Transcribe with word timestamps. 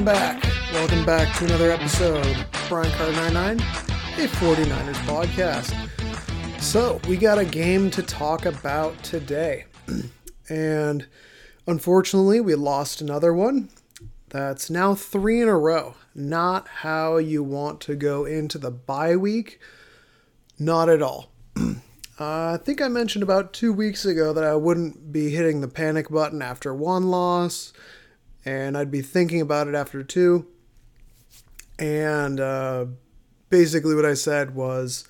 Welcome 0.00 0.14
back. 0.14 0.72
Welcome 0.72 1.04
back 1.04 1.36
to 1.36 1.44
another 1.44 1.70
episode 1.70 2.24
of 2.24 2.68
Brian 2.70 2.90
Carter 2.92 3.12
99, 3.12 3.60
a 3.60 4.28
49ers 4.28 4.94
podcast. 5.04 6.58
So, 6.58 6.98
we 7.06 7.18
got 7.18 7.38
a 7.38 7.44
game 7.44 7.90
to 7.90 8.02
talk 8.02 8.46
about 8.46 9.04
today. 9.04 9.66
and 10.48 11.06
unfortunately, 11.66 12.40
we 12.40 12.54
lost 12.54 13.02
another 13.02 13.34
one. 13.34 13.68
That's 14.30 14.70
now 14.70 14.94
three 14.94 15.42
in 15.42 15.48
a 15.48 15.58
row. 15.58 15.96
Not 16.14 16.66
how 16.66 17.18
you 17.18 17.42
want 17.42 17.82
to 17.82 17.94
go 17.94 18.24
into 18.24 18.56
the 18.56 18.70
bye 18.70 19.16
week. 19.16 19.60
Not 20.58 20.88
at 20.88 21.02
all. 21.02 21.30
uh, 21.58 21.74
I 22.18 22.58
think 22.64 22.80
I 22.80 22.88
mentioned 22.88 23.22
about 23.22 23.52
two 23.52 23.74
weeks 23.74 24.06
ago 24.06 24.32
that 24.32 24.44
I 24.44 24.54
wouldn't 24.54 25.12
be 25.12 25.28
hitting 25.28 25.60
the 25.60 25.68
panic 25.68 26.08
button 26.08 26.40
after 26.40 26.74
one 26.74 27.10
loss 27.10 27.74
and 28.44 28.76
I'd 28.76 28.90
be 28.90 29.02
thinking 29.02 29.40
about 29.40 29.68
it 29.68 29.74
after 29.74 30.02
two. 30.02 30.46
And 31.78 32.40
uh, 32.40 32.86
basically, 33.48 33.94
what 33.94 34.04
I 34.04 34.14
said 34.14 34.54
was 34.54 35.06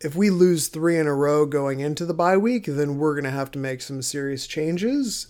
if 0.00 0.14
we 0.14 0.30
lose 0.30 0.68
three 0.68 0.98
in 0.98 1.06
a 1.06 1.14
row 1.14 1.44
going 1.44 1.80
into 1.80 2.06
the 2.06 2.14
bye 2.14 2.36
week, 2.36 2.66
then 2.66 2.98
we're 2.98 3.14
going 3.14 3.24
to 3.24 3.30
have 3.30 3.50
to 3.52 3.58
make 3.58 3.82
some 3.82 4.02
serious 4.02 4.46
changes. 4.46 5.28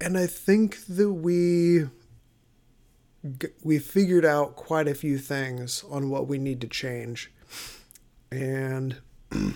And 0.00 0.16
I 0.16 0.26
think 0.26 0.86
that 0.86 1.12
we 1.12 1.86
we 3.62 3.78
figured 3.78 4.24
out 4.24 4.56
quite 4.56 4.88
a 4.88 4.94
few 4.94 5.18
things 5.18 5.84
on 5.90 6.08
what 6.08 6.26
we 6.26 6.38
need 6.38 6.60
to 6.62 6.66
change. 6.66 7.30
And 8.30 8.96
it 9.30 9.54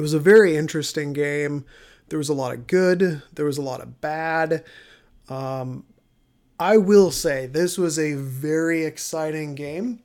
was 0.00 0.14
a 0.14 0.18
very 0.18 0.56
interesting 0.56 1.12
game. 1.12 1.64
There 2.08 2.18
was 2.18 2.28
a 2.28 2.34
lot 2.34 2.54
of 2.54 2.66
good, 2.66 3.22
there 3.32 3.44
was 3.44 3.58
a 3.58 3.62
lot 3.62 3.80
of 3.80 4.00
bad. 4.00 4.64
Um, 5.28 5.84
I 6.58 6.78
will 6.78 7.10
say 7.10 7.46
this 7.46 7.76
was 7.76 7.98
a 7.98 8.14
very 8.14 8.84
exciting 8.84 9.54
game. 9.54 10.00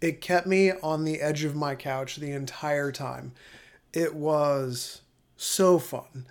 It 0.00 0.20
kept 0.20 0.46
me 0.46 0.70
on 0.70 1.04
the 1.04 1.20
edge 1.20 1.42
of 1.42 1.56
my 1.56 1.74
couch 1.74 2.16
the 2.16 2.30
entire 2.30 2.92
time. 2.92 3.32
It 3.92 4.14
was 4.14 5.00
so 5.36 5.78
fun. 5.78 6.26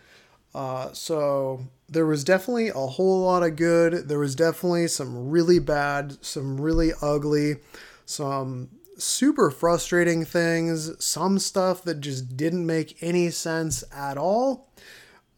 Uh, 0.56 0.94
so 0.94 1.68
there 1.90 2.06
was 2.06 2.24
definitely 2.24 2.70
a 2.70 2.74
whole 2.74 3.22
lot 3.22 3.44
of 3.44 3.58
good. 3.58 4.08
There 4.08 4.20
was 4.20 4.36
definitely 4.36 4.88
some 4.88 5.30
really 5.30 5.60
bad, 5.60 6.24
some 6.24 6.62
really 6.62 6.92
ugly, 7.02 7.58
some 8.06 8.70
super 8.98 9.52
frustrating 9.52 10.24
things, 10.24 11.04
some 11.04 11.38
stuff 11.38 11.84
that 11.84 12.00
just 12.00 12.38
didn't 12.38 12.66
make 12.66 12.98
any 13.04 13.30
sense 13.30 13.84
at 13.94 14.18
all 14.18 14.67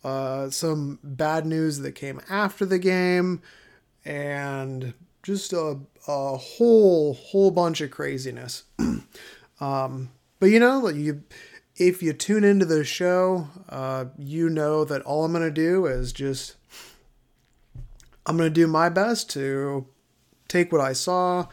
uh, 0.03 0.50
some 0.50 1.00
bad 1.03 1.45
news 1.45 1.80
that 1.80 1.94
came 1.94 2.22
after 2.30 2.66
the 2.66 2.80
game, 2.80 3.42
and 4.06 4.94
just 5.23 5.53
a, 5.53 5.78
a 6.08 6.38
whole 6.38 7.14
whole 7.14 7.52
bunch 7.52 7.81
of 7.81 7.91
craziness. 7.91 8.64
um, 9.59 10.11
but 10.39 10.47
you 10.47 10.59
know, 10.59 10.88
you 10.88 11.23
if 11.75 12.02
you 12.03 12.14
tune 12.14 12.44
into 12.44 12.66
the 12.66 12.83
show, 12.83 13.47
uh, 13.69 14.06
you 14.17 14.50
know 14.50 14.86
that 14.86 15.02
all 15.03 15.25
I'm 15.25 15.33
gonna 15.33 15.52
do 15.52 15.86
is 15.86 16.13
just 16.13 16.56
I'm 18.25 18.38
gonna 18.38 18.50
do 18.50 18.67
my 18.67 18.89
best 18.89 19.30
to 19.31 19.88
take 20.47 20.72
what 20.72 20.81
I 20.81 20.94
saw, 20.94 21.47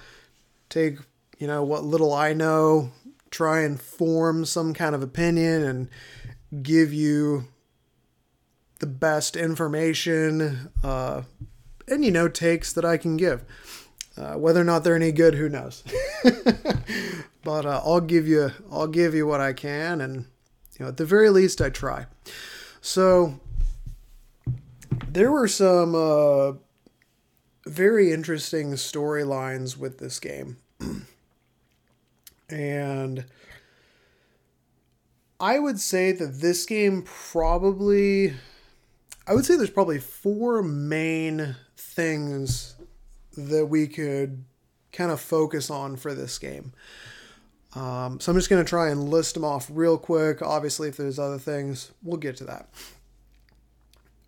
take 0.69 0.98
you 1.38 1.47
know 1.47 1.64
what 1.64 1.84
little 1.84 2.12
I 2.12 2.33
know, 2.33 2.92
try 3.31 3.62
and 3.62 3.81
form 3.81 4.44
some 4.44 4.72
kind 4.72 4.94
of 4.94 5.03
opinion, 5.03 5.62
and 5.62 6.62
give 6.62 6.93
you 6.93 7.47
the 8.78 8.87
best 8.87 9.37
information 9.37 10.70
uh, 10.82 11.22
and 11.88 12.04
you 12.04 12.10
know 12.10 12.28
takes 12.28 12.72
that 12.72 12.84
I 12.84 12.97
can 12.97 13.16
give. 13.16 13.44
Uh, 14.16 14.34
whether 14.34 14.60
or 14.60 14.64
not 14.64 14.82
they're 14.82 14.97
any 14.97 15.12
good, 15.12 15.34
who 15.34 15.48
knows? 15.48 15.84
but 17.44 17.66
uh, 17.66 17.82
I'll 17.84 18.00
give 18.00 18.26
you 18.26 18.50
I'll 18.70 18.87
give 18.87 19.14
you 19.14 19.26
what 19.26 19.41
I 19.41 19.53
can, 19.53 20.00
and 20.00 20.26
you 20.78 20.84
know 20.84 20.88
at 20.88 20.97
the 20.97 21.04
very 21.04 21.31
least 21.31 21.60
I 21.60 21.70
try. 21.70 22.06
So 22.81 23.41
there 25.08 25.31
were 25.31 25.48
some 25.48 25.94
uh, 25.94 26.53
very 27.66 28.10
interesting 28.10 28.72
storylines 28.72 29.76
with 29.76 29.98
this 29.98 30.19
game, 30.19 30.56
and 32.48 33.26
I 35.38 35.58
would 35.58 35.78
say 35.78 36.12
that 36.12 36.41
this 36.41 36.64
game 36.64 37.03
probably 37.03 38.34
I 39.26 39.34
would 39.34 39.44
say 39.44 39.56
there's 39.56 39.70
probably 39.70 39.98
four 39.98 40.62
main 40.62 41.56
things 41.76 42.76
that 43.37 43.66
we 43.66 43.88
could 43.88 44.44
kind 44.92 45.10
of 45.10 45.20
focus 45.20 45.69
on 45.69 45.97
for 45.97 46.14
this 46.14 46.38
game. 46.38 46.72
Um, 47.75 48.20
so 48.20 48.31
I'm 48.31 48.38
just 48.38 48.48
going 48.48 48.64
to 48.64 48.69
try 48.69 48.88
and 48.88 49.10
list 49.10 49.34
them 49.34 49.44
off 49.44 49.69
real 49.70 49.98
quick. 49.98 50.42
Obviously, 50.42 50.88
if 50.88 50.97
there's 50.97 51.19
other 51.19 51.38
things, 51.38 51.91
we'll 52.03 52.16
get 52.16 52.37
to 52.37 52.44
that. 52.44 52.69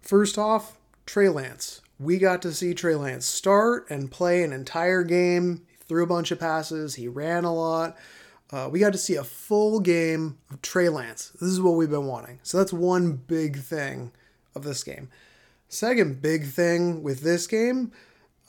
First 0.03 0.37
off, 0.37 0.77
Trey 1.07 1.29
Lance. 1.29 1.81
We 2.01 2.19
got 2.19 2.43
to 2.43 2.53
see 2.53 2.75
Trey 2.75 2.95
Lance 2.95 3.25
start 3.25 3.87
and 3.91 4.11
play 4.11 4.43
an 4.43 4.53
entire 4.53 5.05
game. 5.05 5.63
He 5.69 5.77
threw 5.85 6.03
a 6.03 6.09
bunch 6.09 6.31
of 6.31 6.41
passes. 6.41 6.97
He 6.97 7.09
ran 7.09 7.45
a 7.45 7.55
lot. 7.55 7.97
Uh, 8.51 8.69
we 8.71 8.81
got 8.81 8.93
to 8.93 8.99
see 8.99 9.15
a 9.15 9.25
full 9.25 9.81
game 9.81 10.39
of 10.51 10.61
Trey 10.61 10.89
Lance. 10.89 11.31
This 11.41 11.51
is 11.51 11.61
what 11.61 11.77
we've 11.77 11.91
been 11.91 12.07
wanting. 12.07 12.41
So 12.43 12.59
that's 12.59 12.73
one 12.73 13.13
big 13.13 13.59
thing 13.59 14.13
of 14.59 14.65
this 14.65 14.85
game. 14.85 15.09
Second 15.69 16.21
big 16.21 16.47
thing 16.47 17.03
with 17.03 17.21
this 17.21 17.47
game, 17.47 17.93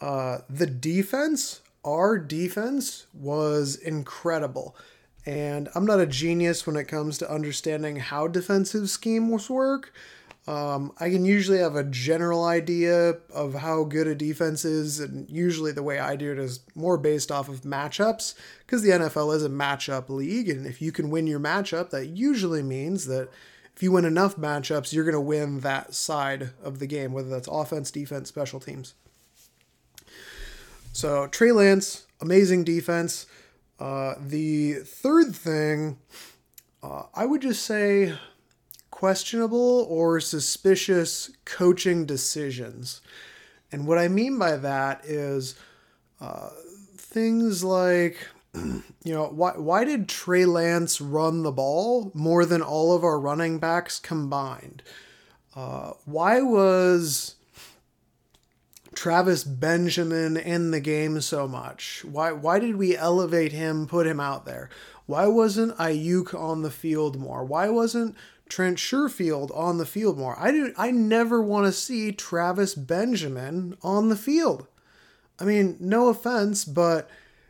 uh, 0.02 0.40
the 0.50 0.66
defense, 0.66 1.62
our 1.86 2.18
defense 2.18 3.08
was 3.14 3.76
incredible. 3.76 4.76
And 5.26 5.70
I'm 5.76 5.86
not 5.86 6.00
a 6.00 6.08
genius 6.08 6.66
when 6.66 6.76
it 6.76 6.86
comes 6.86 7.18
to 7.20 7.32
understanding 7.32 7.98
how 7.98 8.28
defensive 8.28 8.90
schemes 8.90 9.50
work. 9.50 9.94
Um, 10.48 10.94
I 11.00 11.12
can 11.12 11.26
usually 11.26 11.60
have 11.60 11.76
a 11.76 11.84
general 11.84 12.46
idea 12.46 13.18
of 13.32 13.54
how 13.54 13.84
good 13.84 14.08
a 14.08 14.16
defense 14.16 14.66
is, 14.66 15.00
and 15.00 15.30
usually 15.30 15.72
the 15.72 15.84
way 15.84 16.00
I 16.00 16.16
do 16.16 16.32
it 16.32 16.40
is 16.40 16.62
more 16.74 16.98
based 16.98 17.32
off 17.32 17.50
of 17.50 17.62
matchups, 17.62 18.34
because 18.66 18.82
the 18.82 18.90
NFL 18.90 19.36
is 19.36 19.46
a 19.46 19.50
matchup 19.50 20.10
league, 20.10 20.50
and 20.50 20.66
if 20.66 20.82
you 20.82 20.92
can 20.92 21.12
win 21.12 21.28
your 21.28 21.40
matchup, 21.40 21.92
that 21.92 22.08
usually 22.08 22.64
means 22.64 23.06
that 23.06 23.30
if 23.80 23.84
you 23.84 23.94
win 23.94 24.04
enough 24.04 24.36
matchups, 24.36 24.92
you're 24.92 25.06
going 25.06 25.14
to 25.14 25.22
win 25.22 25.62
that 25.62 25.94
side 25.94 26.50
of 26.62 26.80
the 26.80 26.86
game, 26.86 27.14
whether 27.14 27.30
that's 27.30 27.48
offense, 27.48 27.92
defense, 27.92 28.28
special 28.28 28.60
teams. 28.60 28.94
So 30.92 31.28
Trey 31.28 31.54
Lance, 31.54 32.06
amazing 32.20 32.66
defense. 32.66 33.26
Uh, 33.80 34.16
the 34.20 34.74
third 34.84 35.34
thing, 35.34 35.98
uh, 36.84 37.04
I 37.16 37.26
would 37.26 37.42
just 37.42 37.64
say 37.64 38.16
questionable 38.92 39.88
or 39.90 40.20
suspicious 40.20 41.32
coaching 41.46 42.06
decisions. 42.06 43.00
And 43.72 43.88
what 43.88 43.98
I 43.98 44.10
mean 44.10 44.38
by 44.38 44.58
that 44.58 45.06
is 45.06 45.56
uh, 46.20 46.50
things 46.98 47.64
like 47.64 48.28
you 49.04 49.14
know, 49.14 49.28
why 49.28 49.52
why 49.52 49.84
did 49.84 50.10
Trey 50.10 50.46
Lance 50.46 51.00
run 51.02 51.44
the 51.44 51.52
ball 51.52 52.12
more 52.14 52.46
than 52.46 52.62
all 52.62 52.94
of 52.94 53.04
our 53.04 53.20
running 53.20 53.60
backs 53.60 54.00
combined? 54.00 54.84
Uh, 55.56 55.94
why 56.06 56.42
was 56.42 57.36
Travis 58.94 59.44
Benjamin 59.44 60.38
in 60.38 60.72
the 60.72 60.80
game 60.80 61.22
so 61.22 61.48
much? 61.48 62.04
Why 62.06 62.32
why 62.32 62.60
did 62.60 62.76
we 62.76 62.96
elevate 62.96 63.52
him, 63.52 63.88
put 63.88 64.08
him 64.08 64.20
out 64.20 64.46
there? 64.46 64.70
Why 65.06 65.26
wasn't 65.28 65.76
Aiyuk 65.78 66.34
on 66.34 66.62
the 66.62 66.72
field 66.72 67.18
more? 67.18 67.44
Why 67.44 67.70
wasn't 67.70 68.16
Trent 68.48 68.78
Sherfield 68.78 69.56
on 69.56 69.78
the 69.78 69.86
field 69.86 70.18
more? 70.18 70.38
I 70.40 70.52
do 70.52 70.74
I 70.78 70.92
never 70.92 71.42
want 71.42 71.66
to 71.66 71.72
see 71.72 72.12
Travis 72.12 72.76
Benjamin 72.76 73.76
on 73.82 74.10
the 74.10 74.16
field. 74.16 74.68
I 75.40 75.46
mean, 75.46 75.78
no 75.80 76.10
offense, 76.10 76.66
but 76.66 77.10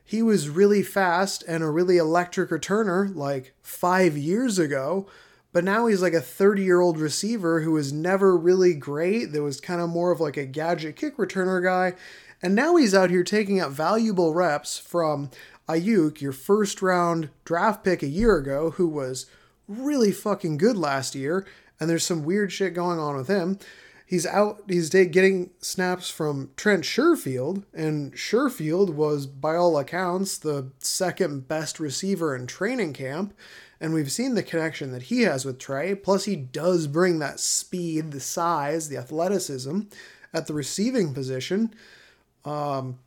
he 0.10 0.24
was 0.24 0.50
really 0.50 0.82
fast 0.82 1.44
and 1.48 1.64
a 1.64 1.70
really 1.70 1.98
electric 1.98 2.50
returner 2.50 3.16
like 3.16 3.54
five 3.62 4.18
years 4.18 4.58
ago. 4.58 5.06
But 5.54 5.64
now 5.64 5.86
he's 5.86 6.02
like 6.02 6.16
a 6.16 6.20
30 6.20 6.64
year 6.64 6.82
old 6.82 6.98
receiver 6.98 7.62
who 7.62 7.74
was 7.74 7.94
never 7.94 8.36
really 8.36 8.74
great. 8.74 9.34
That 9.34 9.44
was 9.44 9.62
kind 9.62 9.80
of 9.80 9.88
more 9.88 10.12
of 10.12 10.20
like 10.20 10.36
a 10.36 10.48
gadget 10.48 10.96
kick 10.96 11.18
returner 11.18 11.64
guy. 11.64 11.96
And 12.42 12.56
now 12.56 12.76
he's 12.76 12.96
out 12.96 13.12
here 13.12 13.24
taking 13.24 13.62
up 13.62 13.70
valuable 13.70 14.34
reps 14.34 14.80
from 14.80 15.30
Aiyuk, 15.68 16.22
your 16.22 16.32
first 16.32 16.82
round 16.82 17.30
draft 17.46 17.84
pick 17.84 18.02
a 18.02 18.08
year 18.08 18.36
ago, 18.36 18.72
who 18.72 18.88
was 18.88 19.28
really 19.68 20.12
fucking 20.12 20.58
good 20.58 20.76
last 20.76 21.14
year. 21.14 21.46
And 21.80 21.88
there's 21.88 22.04
some 22.04 22.26
weird 22.26 22.52
shit 22.52 22.74
going 22.74 22.98
on 22.98 23.16
with 23.16 23.28
him 23.28 23.60
he's 24.10 24.26
out 24.26 24.64
he's 24.68 24.90
getting 24.90 25.52
snaps 25.60 26.10
from 26.10 26.50
Trent 26.58 26.84
Sherfield 26.84 27.64
and 27.74 28.12
Sherfield 28.14 28.90
was 28.96 29.28
by 29.28 29.56
all 29.56 29.78
accounts 29.78 30.38
the 30.38 30.72
second 30.80 31.48
best 31.48 31.80
receiver 31.80 32.36
in 32.36 32.48
training 32.48 32.94
camp 32.94 33.34
and 33.80 33.94
we've 33.94 34.12
seen 34.12 34.34
the 34.34 34.44
connection 34.44 34.92
that 34.92 35.04
he 35.04 35.22
has 35.22 35.46
with 35.46 35.60
Trey 35.60 35.94
plus 35.94 36.26
he 36.26 36.36
does 36.36 36.88
bring 36.88 37.20
that 37.20 37.40
speed 37.40 38.12
the 38.12 38.20
size 38.20 38.90
the 38.90 38.98
athleticism 38.98 39.82
at 40.34 40.48
the 40.48 40.54
receiving 40.54 41.14
position 41.14 41.74
Um, 42.44 42.98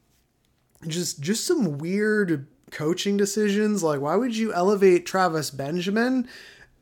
just 0.86 1.20
just 1.20 1.46
some 1.46 1.78
weird 1.78 2.46
coaching 2.70 3.16
decisions. 3.16 3.82
Like, 3.82 4.00
why 4.00 4.16
would 4.16 4.36
you 4.36 4.52
elevate 4.52 5.06
Travis 5.06 5.50
Benjamin 5.50 6.28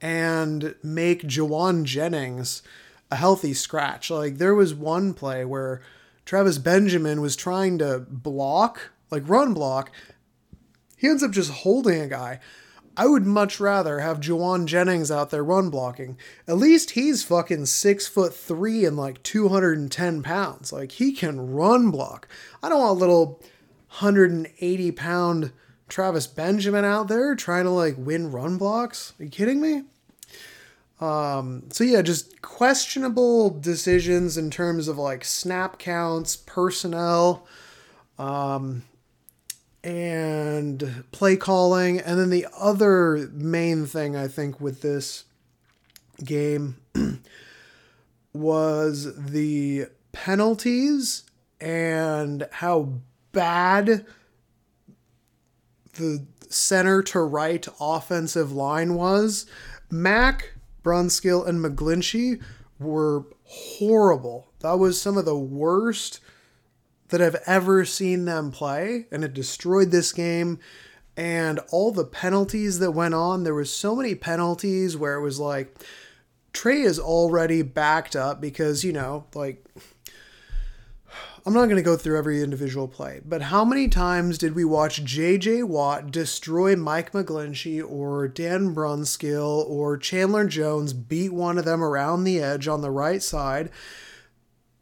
and 0.01 0.75
make 0.83 1.23
Jauan 1.23 1.85
Jennings 1.85 2.63
a 3.11 3.17
healthy 3.17 3.55
scratch? 3.55 4.11
Like, 4.11 4.39
there 4.39 4.55
was 4.55 4.75
one 4.75 5.15
play 5.15 5.45
where 5.45 5.83
Travis 6.25 6.59
Benjamin 6.59 7.21
was 7.21 7.37
trying 7.37 7.79
to 7.79 8.07
block, 8.09 8.93
like 9.11 9.29
run 9.29 9.55
block. 9.55 9.91
He 10.97 11.09
ends 11.09 11.23
up 11.23 11.33
just 11.33 11.51
holding 11.51 12.01
a 12.01 12.07
guy. 12.07 12.41
I 12.97 13.07
would 13.07 13.25
much 13.25 13.61
rather 13.61 14.01
have 14.01 14.21
Jauan 14.21 14.67
Jennings 14.67 15.11
out 15.11 15.31
there 15.31 15.43
run 15.43 15.71
blocking. 15.71 16.19
At 16.47 16.59
least 16.59 16.91
he's 16.91 17.25
fucking 17.25 17.67
six 17.67 18.07
foot 18.07 18.35
three 18.35 18.85
and 18.85 18.97
like 18.97 19.23
210 19.23 20.23
pounds. 20.23 20.73
Like 20.73 20.93
he 20.93 21.13
can 21.13 21.53
run 21.53 21.91
block. 21.91 22.29
I 22.63 22.69
don't 22.69 22.81
want 22.81 22.99
little 22.99 23.41
180 23.99 24.93
pound 24.93 25.53
Travis 25.89 26.27
Benjamin 26.27 26.85
out 26.85 27.09
there 27.09 27.35
trying 27.35 27.65
to 27.65 27.71
like 27.71 27.95
win 27.97 28.31
run 28.31 28.59
blocks. 28.59 29.15
Are 29.19 29.25
you 29.25 29.31
kidding 29.31 29.61
me? 29.61 29.85
Um, 31.01 31.65
so 31.71 31.83
yeah, 31.83 32.03
just 32.03 32.43
questionable 32.43 33.51
decisions 33.51 34.37
in 34.37 34.51
terms 34.51 34.87
of 34.87 34.99
like 34.99 35.25
snap 35.25 35.79
counts, 35.79 36.37
personnel, 36.37 37.47
um, 38.19 38.85
and 39.83 41.05
play 41.11 41.37
calling. 41.37 42.01
And 42.01 42.21
then 42.21 42.29
the 42.29 42.47
other 42.59 43.31
main 43.33 43.87
thing 43.87 44.15
I 44.15 44.29
think 44.29 44.61
with 44.61 44.83
this 44.83 45.25
game 46.23 46.77
was 48.35 49.15
the 49.17 49.87
penalties 50.13 51.25
and 51.61 52.47
how 52.53 52.93
bad 53.33 54.05
the 55.95 56.27
center 56.49 57.03
to 57.03 57.21
right 57.21 57.67
offensive 57.81 58.53
line 58.53 58.95
was. 58.95 59.47
Mack, 59.91 60.55
Brunskill, 60.83 61.47
and 61.47 61.65
McGlinchey 61.65 62.43
were 62.79 63.25
horrible. 63.45 64.49
That 64.61 64.79
was 64.79 65.01
some 65.01 65.17
of 65.17 65.25
the 65.25 65.39
worst 65.39 66.21
that 67.09 67.21
I've 67.21 67.43
ever 67.47 67.85
seen 67.85 68.25
them 68.25 68.51
play, 68.51 69.07
and 69.11 69.25
it 69.25 69.35
destroyed 69.35 69.91
this 69.91 70.13
game. 70.13 70.59
And 71.17 71.61
all 71.71 71.93
the 71.93 72.05
penalties 72.05 72.79
that 72.79 72.93
went 72.93 73.15
on, 73.15 73.45
there 73.45 73.55
was 73.55 73.75
so 73.75 73.95
many 73.95 74.15
penalties 74.15 74.97
where 74.97 75.17
it 75.17 75.23
was 75.23 75.39
like 75.39 75.77
Trey 76.53 76.81
is 76.81 76.99
already 76.99 77.63
backed 77.63 78.17
up 78.17 78.41
because, 78.41 78.85
you 78.85 78.93
know, 78.93 79.27
like 79.35 79.65
I'm 81.47 81.55
not 81.55 81.65
going 81.65 81.77
to 81.77 81.83
go 81.83 81.97
through 81.97 82.19
every 82.19 82.43
individual 82.43 82.87
play, 82.87 83.21
but 83.25 83.41
how 83.43 83.65
many 83.65 83.89
times 83.89 84.37
did 84.37 84.55
we 84.55 84.65
watch 84.65 85.05
JJ 85.05 85.65
Watt 85.65 86.11
destroy 86.11 86.77
Mike 86.77 87.13
McGlinchey 87.13 87.83
or 87.83 88.29
Dan 88.29 88.75
Brunskill 88.75 89.69
or 89.69 89.97
Chandler 89.97 90.47
Jones 90.47 90.93
beat 90.93 91.33
one 91.33 91.57
of 91.57 91.65
them 91.65 91.83
around 91.83 92.25
the 92.25 92.41
edge 92.41 92.69
on 92.69 92.83
the 92.83 92.91
right 92.91 93.23
side? 93.23 93.71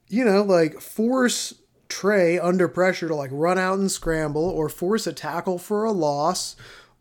You 0.08 0.24
know, 0.24 0.42
like 0.42 0.80
force 0.80 1.54
Trey 1.88 2.38
under 2.38 2.66
pressure 2.66 3.08
to 3.08 3.14
like 3.14 3.30
run 3.32 3.56
out 3.56 3.78
and 3.78 3.90
scramble 3.90 4.44
or 4.44 4.68
force 4.68 5.06
a 5.06 5.12
tackle 5.12 5.58
for 5.58 5.84
a 5.84 5.92
loss 5.92 6.56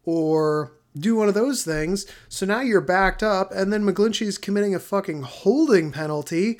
or 0.05 0.73
do 0.97 1.15
one 1.15 1.27
of 1.27 1.33
those 1.33 1.63
things. 1.63 2.05
So 2.29 2.45
now 2.45 2.61
you're 2.61 2.81
backed 2.81 3.23
up, 3.23 3.51
and 3.51 3.71
then 3.73 3.83
McGlinchey's 3.83 4.37
committing 4.37 4.75
a 4.75 4.79
fucking 4.79 5.23
holding 5.23 5.91
penalty 5.91 6.59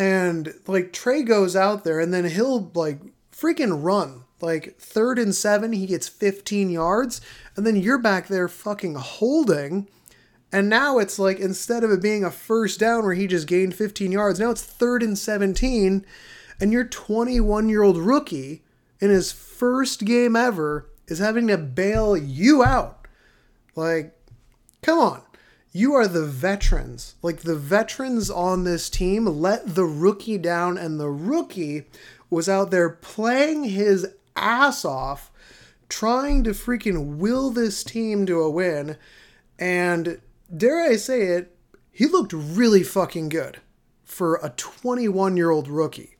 and 0.00 0.54
like 0.66 0.94
Trey 0.94 1.22
goes 1.22 1.54
out 1.54 1.84
there 1.84 2.00
and 2.00 2.12
then 2.12 2.24
he'll 2.24 2.70
like 2.74 3.00
freaking 3.30 3.84
run. 3.84 4.24
Like 4.40 4.78
third 4.78 5.18
and 5.18 5.34
seven, 5.34 5.74
he 5.74 5.84
gets 5.84 6.08
15 6.08 6.70
yards, 6.70 7.20
and 7.54 7.66
then 7.66 7.76
you're 7.76 7.98
back 7.98 8.28
there 8.28 8.48
fucking 8.48 8.94
holding. 8.94 9.86
And 10.50 10.70
now 10.70 10.96
it's 10.96 11.18
like 11.18 11.38
instead 11.38 11.84
of 11.84 11.90
it 11.90 12.00
being 12.00 12.24
a 12.24 12.30
first 12.30 12.80
down 12.80 13.04
where 13.04 13.12
he 13.12 13.26
just 13.26 13.46
gained 13.46 13.74
15 13.74 14.10
yards, 14.10 14.40
now 14.40 14.48
it's 14.48 14.62
third 14.62 15.02
and 15.02 15.18
17, 15.18 16.06
and 16.58 16.72
your 16.72 16.84
21 16.84 17.68
year 17.68 17.82
old 17.82 17.98
rookie 17.98 18.62
in 19.00 19.10
his 19.10 19.30
first 19.30 20.06
game 20.06 20.34
ever 20.34 20.88
is 21.08 21.18
having 21.18 21.46
to 21.48 21.58
bail 21.58 22.16
you 22.16 22.64
out. 22.64 23.06
Like, 23.76 24.18
come 24.80 24.98
on. 24.98 25.22
You 25.72 25.94
are 25.94 26.08
the 26.08 26.26
veterans. 26.26 27.14
Like 27.22 27.40
the 27.40 27.56
veterans 27.56 28.30
on 28.30 28.64
this 28.64 28.90
team 28.90 29.24
let 29.26 29.74
the 29.74 29.84
rookie 29.84 30.38
down, 30.38 30.76
and 30.76 30.98
the 30.98 31.10
rookie 31.10 31.84
was 32.28 32.48
out 32.48 32.70
there 32.70 32.90
playing 32.90 33.64
his 33.64 34.08
ass 34.34 34.84
off, 34.84 35.30
trying 35.88 36.42
to 36.44 36.50
freaking 36.50 37.18
will 37.18 37.50
this 37.50 37.84
team 37.84 38.26
to 38.26 38.40
a 38.40 38.50
win. 38.50 38.96
And 39.58 40.20
dare 40.54 40.82
I 40.82 40.96
say 40.96 41.22
it, 41.22 41.56
he 41.92 42.06
looked 42.06 42.32
really 42.32 42.82
fucking 42.82 43.28
good 43.28 43.58
for 44.04 44.40
a 44.42 44.50
21 44.50 45.36
year 45.36 45.50
old 45.50 45.68
rookie. 45.68 46.16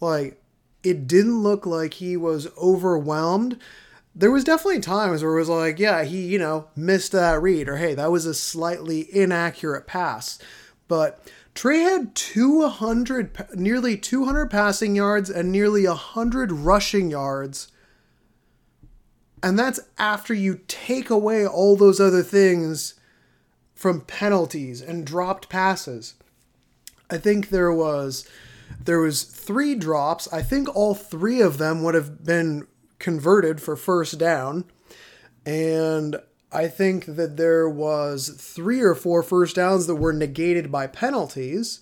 Like, 0.00 0.42
it 0.82 1.06
didn't 1.06 1.42
look 1.42 1.66
like 1.66 1.94
he 1.94 2.16
was 2.16 2.48
overwhelmed 2.56 3.58
there 4.14 4.30
was 4.30 4.44
definitely 4.44 4.80
times 4.80 5.22
where 5.22 5.36
it 5.36 5.38
was 5.38 5.48
like, 5.48 5.78
yeah, 5.78 6.04
he, 6.04 6.26
you 6.26 6.38
know, 6.38 6.68
missed 6.74 7.12
that 7.12 7.40
read, 7.40 7.68
or 7.68 7.76
hey, 7.76 7.94
that 7.94 8.10
was 8.10 8.26
a 8.26 8.34
slightly 8.34 9.06
inaccurate 9.14 9.86
pass. 9.86 10.38
But 10.88 11.24
Trey 11.54 11.80
had 11.80 12.14
200, 12.14 13.56
nearly 13.56 13.96
200 13.96 14.50
passing 14.50 14.96
yards 14.96 15.30
and 15.30 15.52
nearly 15.52 15.86
100 15.86 16.52
rushing 16.52 17.10
yards. 17.10 17.68
And 19.42 19.58
that's 19.58 19.80
after 19.98 20.34
you 20.34 20.60
take 20.68 21.08
away 21.10 21.46
all 21.46 21.76
those 21.76 22.00
other 22.00 22.22
things 22.22 22.94
from 23.74 24.02
penalties 24.02 24.82
and 24.82 25.06
dropped 25.06 25.48
passes. 25.48 26.14
I 27.08 27.16
think 27.16 27.48
there 27.48 27.72
was 27.72 28.28
there 28.84 29.00
was 29.00 29.22
three 29.24 29.74
drops. 29.74 30.32
I 30.32 30.42
think 30.42 30.74
all 30.74 30.94
three 30.94 31.40
of 31.40 31.58
them 31.58 31.82
would 31.82 31.94
have 31.94 32.24
been 32.24 32.66
converted 33.00 33.60
for 33.60 33.74
first 33.74 34.18
down. 34.18 34.64
And 35.44 36.16
I 36.52 36.68
think 36.68 37.06
that 37.06 37.36
there 37.36 37.68
was 37.68 38.28
three 38.28 38.80
or 38.80 38.94
four 38.94 39.24
first 39.24 39.56
downs 39.56 39.88
that 39.88 39.96
were 39.96 40.12
negated 40.12 40.70
by 40.70 40.86
penalties. 40.86 41.80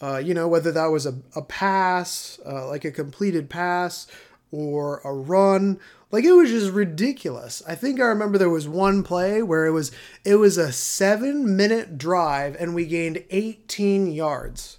Uh, 0.00 0.16
you 0.18 0.34
know, 0.34 0.48
whether 0.48 0.72
that 0.72 0.86
was 0.86 1.06
a, 1.06 1.14
a 1.36 1.42
pass, 1.42 2.40
uh, 2.46 2.68
like 2.68 2.84
a 2.84 2.90
completed 2.90 3.50
pass, 3.50 4.06
or 4.50 5.00
a 5.04 5.12
run. 5.12 5.78
Like 6.10 6.24
it 6.24 6.32
was 6.32 6.50
just 6.50 6.72
ridiculous. 6.72 7.62
I 7.66 7.74
think 7.74 8.00
I 8.00 8.04
remember 8.04 8.38
there 8.38 8.48
was 8.48 8.68
one 8.68 9.02
play 9.02 9.42
where 9.42 9.66
it 9.66 9.72
was 9.72 9.92
it 10.24 10.36
was 10.36 10.56
a 10.56 10.72
seven 10.72 11.56
minute 11.56 11.98
drive 11.98 12.56
and 12.58 12.74
we 12.74 12.86
gained 12.86 13.24
18 13.30 14.10
yards. 14.10 14.78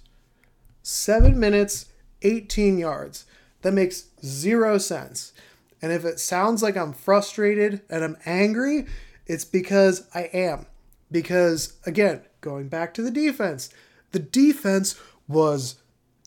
Seven 0.82 1.38
minutes, 1.38 1.86
18 2.22 2.78
yards. 2.78 3.26
That 3.62 3.74
makes 3.74 4.06
zero 4.24 4.78
sense. 4.78 5.32
And 5.82 5.92
if 5.92 6.04
it 6.04 6.20
sounds 6.20 6.62
like 6.62 6.76
I'm 6.76 6.92
frustrated 6.92 7.82
and 7.88 8.04
I'm 8.04 8.16
angry, 8.26 8.86
it's 9.26 9.44
because 9.44 10.06
I 10.14 10.22
am. 10.32 10.66
Because, 11.10 11.74
again, 11.86 12.22
going 12.40 12.68
back 12.68 12.94
to 12.94 13.02
the 13.02 13.10
defense, 13.10 13.70
the 14.12 14.18
defense 14.18 15.00
was 15.26 15.76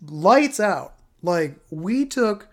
lights 0.01 0.60
out. 0.60 0.95
Like, 1.22 1.60
we 1.69 2.05
took. 2.05 2.48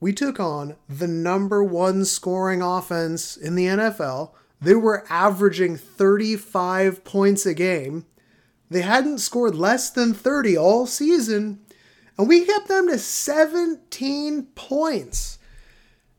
We 0.00 0.12
took 0.12 0.38
on 0.38 0.76
the 0.88 1.08
number 1.08 1.64
one 1.64 2.04
scoring 2.04 2.62
offense 2.62 3.36
in 3.36 3.56
the 3.56 3.66
NFL. 3.66 4.30
They 4.60 4.74
were 4.74 5.04
averaging 5.10 5.76
35 5.76 7.02
points 7.02 7.44
a 7.46 7.54
game. 7.54 8.06
They 8.70 8.82
hadn't 8.82 9.18
scored 9.18 9.56
less 9.56 9.90
than 9.90 10.14
30 10.14 10.56
all 10.56 10.86
season, 10.86 11.60
and 12.16 12.28
we 12.28 12.44
kept 12.44 12.68
them 12.68 12.88
to 12.88 12.98
17 12.98 14.42
points. 14.54 15.37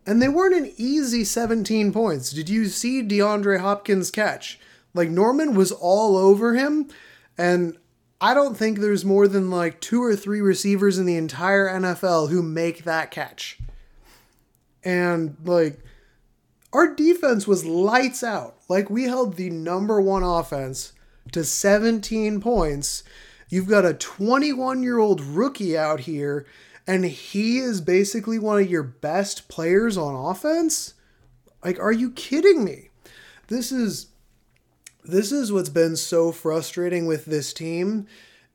And 0.09 0.19
they 0.19 0.27
weren't 0.27 0.55
an 0.55 0.73
easy 0.75 1.23
17 1.23 1.93
points. 1.93 2.31
Did 2.31 2.49
you 2.49 2.65
see 2.65 3.03
DeAndre 3.03 3.59
Hopkins 3.59 4.09
catch? 4.09 4.59
Like 4.95 5.11
Norman 5.11 5.53
was 5.53 5.71
all 5.71 6.17
over 6.17 6.55
him, 6.55 6.89
and 7.37 7.77
I 8.19 8.33
don't 8.33 8.57
think 8.57 8.79
there's 8.79 9.05
more 9.05 9.27
than 9.27 9.51
like 9.51 9.79
two 9.79 10.03
or 10.03 10.15
three 10.15 10.41
receivers 10.41 10.97
in 10.97 11.05
the 11.05 11.15
entire 11.15 11.69
NFL 11.69 12.31
who 12.31 12.41
make 12.41 12.85
that 12.85 13.11
catch. 13.11 13.59
And 14.83 15.37
like 15.45 15.77
our 16.73 16.87
defense 16.95 17.45
was 17.45 17.63
lights 17.63 18.23
out. 18.23 18.55
Like 18.67 18.89
we 18.89 19.03
held 19.03 19.35
the 19.35 19.51
number 19.51 20.01
one 20.01 20.23
offense 20.23 20.93
to 21.33 21.43
17 21.43 22.41
points. 22.41 23.03
You've 23.47 23.67
got 23.67 23.85
a 23.85 23.93
21 23.93 24.81
year 24.81 24.97
old 24.97 25.21
rookie 25.21 25.77
out 25.77 25.99
here 25.99 26.47
and 26.89 27.05
he 27.05 27.59
is 27.59 27.81
basically 27.81 28.39
one 28.39 28.59
of 28.59 28.67
your 28.67 28.81
best 28.81 29.47
players 29.47 29.95
on 29.95 30.15
offense? 30.15 30.95
Like, 31.63 31.79
are 31.79 31.91
you 31.91 32.09
kidding 32.09 32.65
me? 32.65 32.89
This 33.45 33.71
is 33.71 34.07
this 35.03 35.31
is 35.31 35.51
what's 35.51 35.69
been 35.69 35.95
so 35.95 36.31
frustrating 36.31 37.05
with 37.05 37.25
this 37.25 37.53
team 37.53 38.07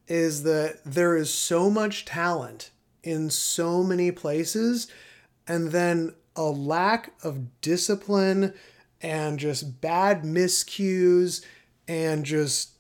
is 0.09 0.43
that 0.43 0.81
there 0.85 1.17
is 1.17 1.33
so 1.33 1.71
much 1.71 2.05
talent 2.05 2.71
in 3.05 3.31
so 3.31 3.85
many 3.85 4.11
places, 4.11 4.89
and 5.47 5.71
then 5.71 6.13
a 6.35 6.43
lack 6.43 7.13
of 7.23 7.61
discipline 7.61 8.53
and 9.01 9.39
just 9.39 9.81
bad 9.81 10.23
miscues 10.23 11.45
and 11.87 12.25
just 12.25 12.71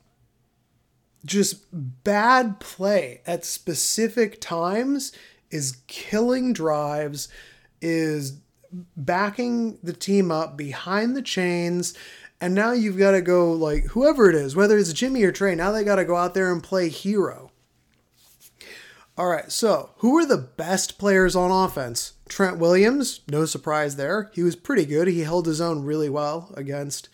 just 1.24 1.64
bad 2.02 2.58
play 2.58 3.20
at 3.24 3.44
specific 3.44 4.40
times 4.40 5.12
is 5.54 5.78
killing 5.86 6.52
drives 6.52 7.28
is 7.80 8.40
backing 8.96 9.78
the 9.84 9.92
team 9.92 10.32
up 10.32 10.56
behind 10.56 11.16
the 11.16 11.22
chains 11.22 11.94
and 12.40 12.54
now 12.54 12.72
you've 12.72 12.98
got 12.98 13.12
to 13.12 13.22
go 13.22 13.52
like 13.52 13.84
whoever 13.84 14.28
it 14.28 14.34
is 14.34 14.56
whether 14.56 14.76
it's 14.76 14.92
jimmy 14.92 15.22
or 15.22 15.30
trey 15.30 15.54
now 15.54 15.70
they 15.70 15.84
got 15.84 15.96
to 15.96 16.04
go 16.04 16.16
out 16.16 16.34
there 16.34 16.52
and 16.52 16.62
play 16.62 16.88
hero. 16.88 17.52
All 19.16 19.28
right 19.28 19.50
so 19.52 19.90
who 19.98 20.18
are 20.18 20.26
the 20.26 20.38
best 20.38 20.98
players 20.98 21.36
on 21.36 21.52
offense? 21.52 22.14
Trent 22.28 22.58
williams 22.58 23.20
no 23.30 23.44
surprise 23.44 23.94
there. 23.94 24.32
He 24.34 24.42
was 24.42 24.56
pretty 24.56 24.84
good. 24.84 25.06
He 25.06 25.20
held 25.20 25.46
his 25.46 25.60
own 25.60 25.84
really 25.84 26.10
well 26.10 26.52
against 26.56 27.08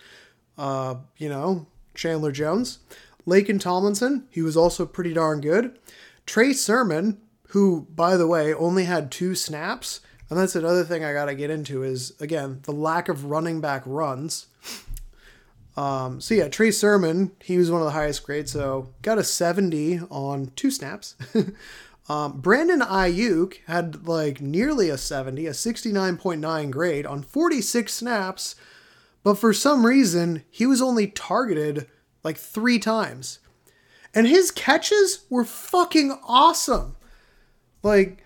uh, 0.57 0.95
you 1.19 1.29
know 1.29 1.67
chandler 1.95 2.33
jones. 2.33 2.79
Laken 3.27 3.61
tomlinson 3.61 4.27
he 4.31 4.41
was 4.41 4.57
also 4.57 4.87
pretty 4.87 5.13
darn 5.13 5.43
good. 5.43 5.79
Trey 6.25 6.55
sermon 6.55 7.21
who 7.51 7.87
by 7.95 8.17
the 8.17 8.27
way 8.27 8.53
only 8.55 8.85
had 8.85 9.11
two 9.11 9.35
snaps 9.35 10.01
and 10.31 10.39
that's 10.39 10.55
another 10.55 10.85
thing 10.85 11.05
I 11.05 11.13
got 11.13 11.25
to 11.25 11.35
get 11.35 11.51
into 11.51 11.83
is 11.83 12.13
again 12.21 12.61
the 12.63 12.73
lack 12.73 13.09
of 13.09 13.25
running 13.27 13.61
back 13.61 13.83
runs. 13.85 14.47
Um, 15.77 16.21
so 16.21 16.35
yeah, 16.35 16.49
Trey 16.49 16.71
Sermon, 16.71 17.33
he 17.43 17.57
was 17.57 17.71
one 17.71 17.81
of 17.81 17.87
the 17.87 17.93
highest 17.93 18.25
grades, 18.25 18.53
so 18.53 18.91
got 19.03 19.19
a 19.19 19.25
70 19.25 20.01
on 20.11 20.53
two 20.55 20.71
snaps. 20.71 21.17
um, 22.09 22.41
Brandon 22.41 22.81
Aiyuk 22.81 23.59
had 23.67 24.07
like 24.07 24.41
nearly 24.41 24.89
a 24.89 24.99
70, 24.99 25.47
a 25.47 25.51
69.9 25.51 26.71
grade 26.71 27.07
on 27.07 27.23
46 27.23 27.93
snaps, 27.93 28.57
but 29.23 29.39
for 29.39 29.53
some 29.53 29.87
reason 29.87 30.45
he 30.51 30.67
was 30.67 30.83
only 30.83 31.07
targeted 31.07 31.87
like 32.23 32.37
three 32.37 32.79
times, 32.79 33.39
and 34.15 34.27
his 34.27 34.51
catches 34.51 35.25
were 35.31 35.45
fucking 35.45 36.19
awesome. 36.25 36.97
Like 37.83 38.23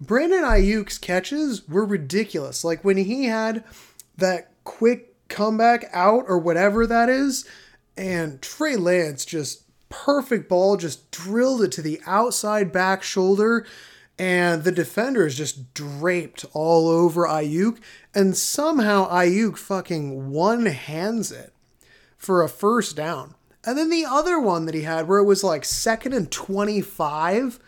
Brandon 0.00 0.42
Aiyuk's 0.42 0.98
catches 0.98 1.68
were 1.68 1.84
ridiculous. 1.84 2.64
Like 2.64 2.84
when 2.84 2.96
he 2.96 3.26
had 3.26 3.64
that 4.16 4.50
quick 4.64 5.14
comeback 5.28 5.88
out 5.92 6.24
or 6.26 6.38
whatever 6.38 6.86
that 6.86 7.08
is, 7.08 7.46
and 7.96 8.40
Trey 8.40 8.76
Lance 8.76 9.24
just 9.24 9.64
perfect 9.88 10.48
ball, 10.48 10.76
just 10.76 11.10
drilled 11.10 11.62
it 11.62 11.72
to 11.72 11.82
the 11.82 12.00
outside 12.06 12.72
back 12.72 13.02
shoulder, 13.02 13.66
and 14.18 14.64
the 14.64 14.72
defender 14.72 15.26
is 15.26 15.36
just 15.36 15.74
draped 15.74 16.44
all 16.52 16.88
over 16.88 17.26
Aiyuk, 17.26 17.78
and 18.14 18.36
somehow 18.36 19.08
Aiyuk 19.10 19.58
fucking 19.58 20.30
one 20.30 20.66
hands 20.66 21.30
it 21.32 21.52
for 22.16 22.42
a 22.42 22.48
first 22.48 22.96
down. 22.96 23.34
And 23.64 23.76
then 23.76 23.90
the 23.90 24.06
other 24.06 24.40
one 24.40 24.64
that 24.66 24.74
he 24.74 24.82
had 24.82 25.06
where 25.06 25.18
it 25.18 25.24
was 25.24 25.44
like 25.44 25.64
second 25.64 26.14
and 26.14 26.30
25 26.30 27.58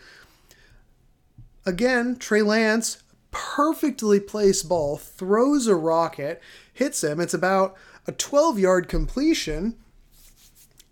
Again, 1.65 2.17
Trey 2.17 2.41
Lance, 2.41 3.01
perfectly 3.31 4.19
placed 4.19 4.67
ball, 4.67 4.97
throws 4.97 5.67
a 5.67 5.75
rocket, 5.75 6.41
hits 6.71 7.03
him. 7.03 7.19
It's 7.19 7.33
about 7.33 7.75
a 8.07 8.11
12 8.11 8.59
yard 8.59 8.87
completion. 8.87 9.75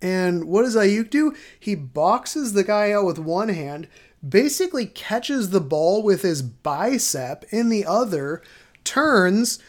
And 0.02 0.46
what 0.46 0.64
does 0.64 0.76
Aiyuk 0.76 1.10
do? 1.10 1.36
He 1.60 1.76
boxes 1.76 2.54
the 2.54 2.64
guy 2.64 2.92
out 2.92 3.06
with 3.06 3.20
one 3.20 3.50
hand, 3.50 3.88
basically 4.28 4.86
catches 4.88 5.50
the 5.50 5.62
ball 5.62 6.02
with 6.02 6.24
his 6.24 6.42
bicep 6.42 7.46
in 7.52 7.70
the 7.70 7.86
other, 7.86 8.42
turns, 8.84 9.60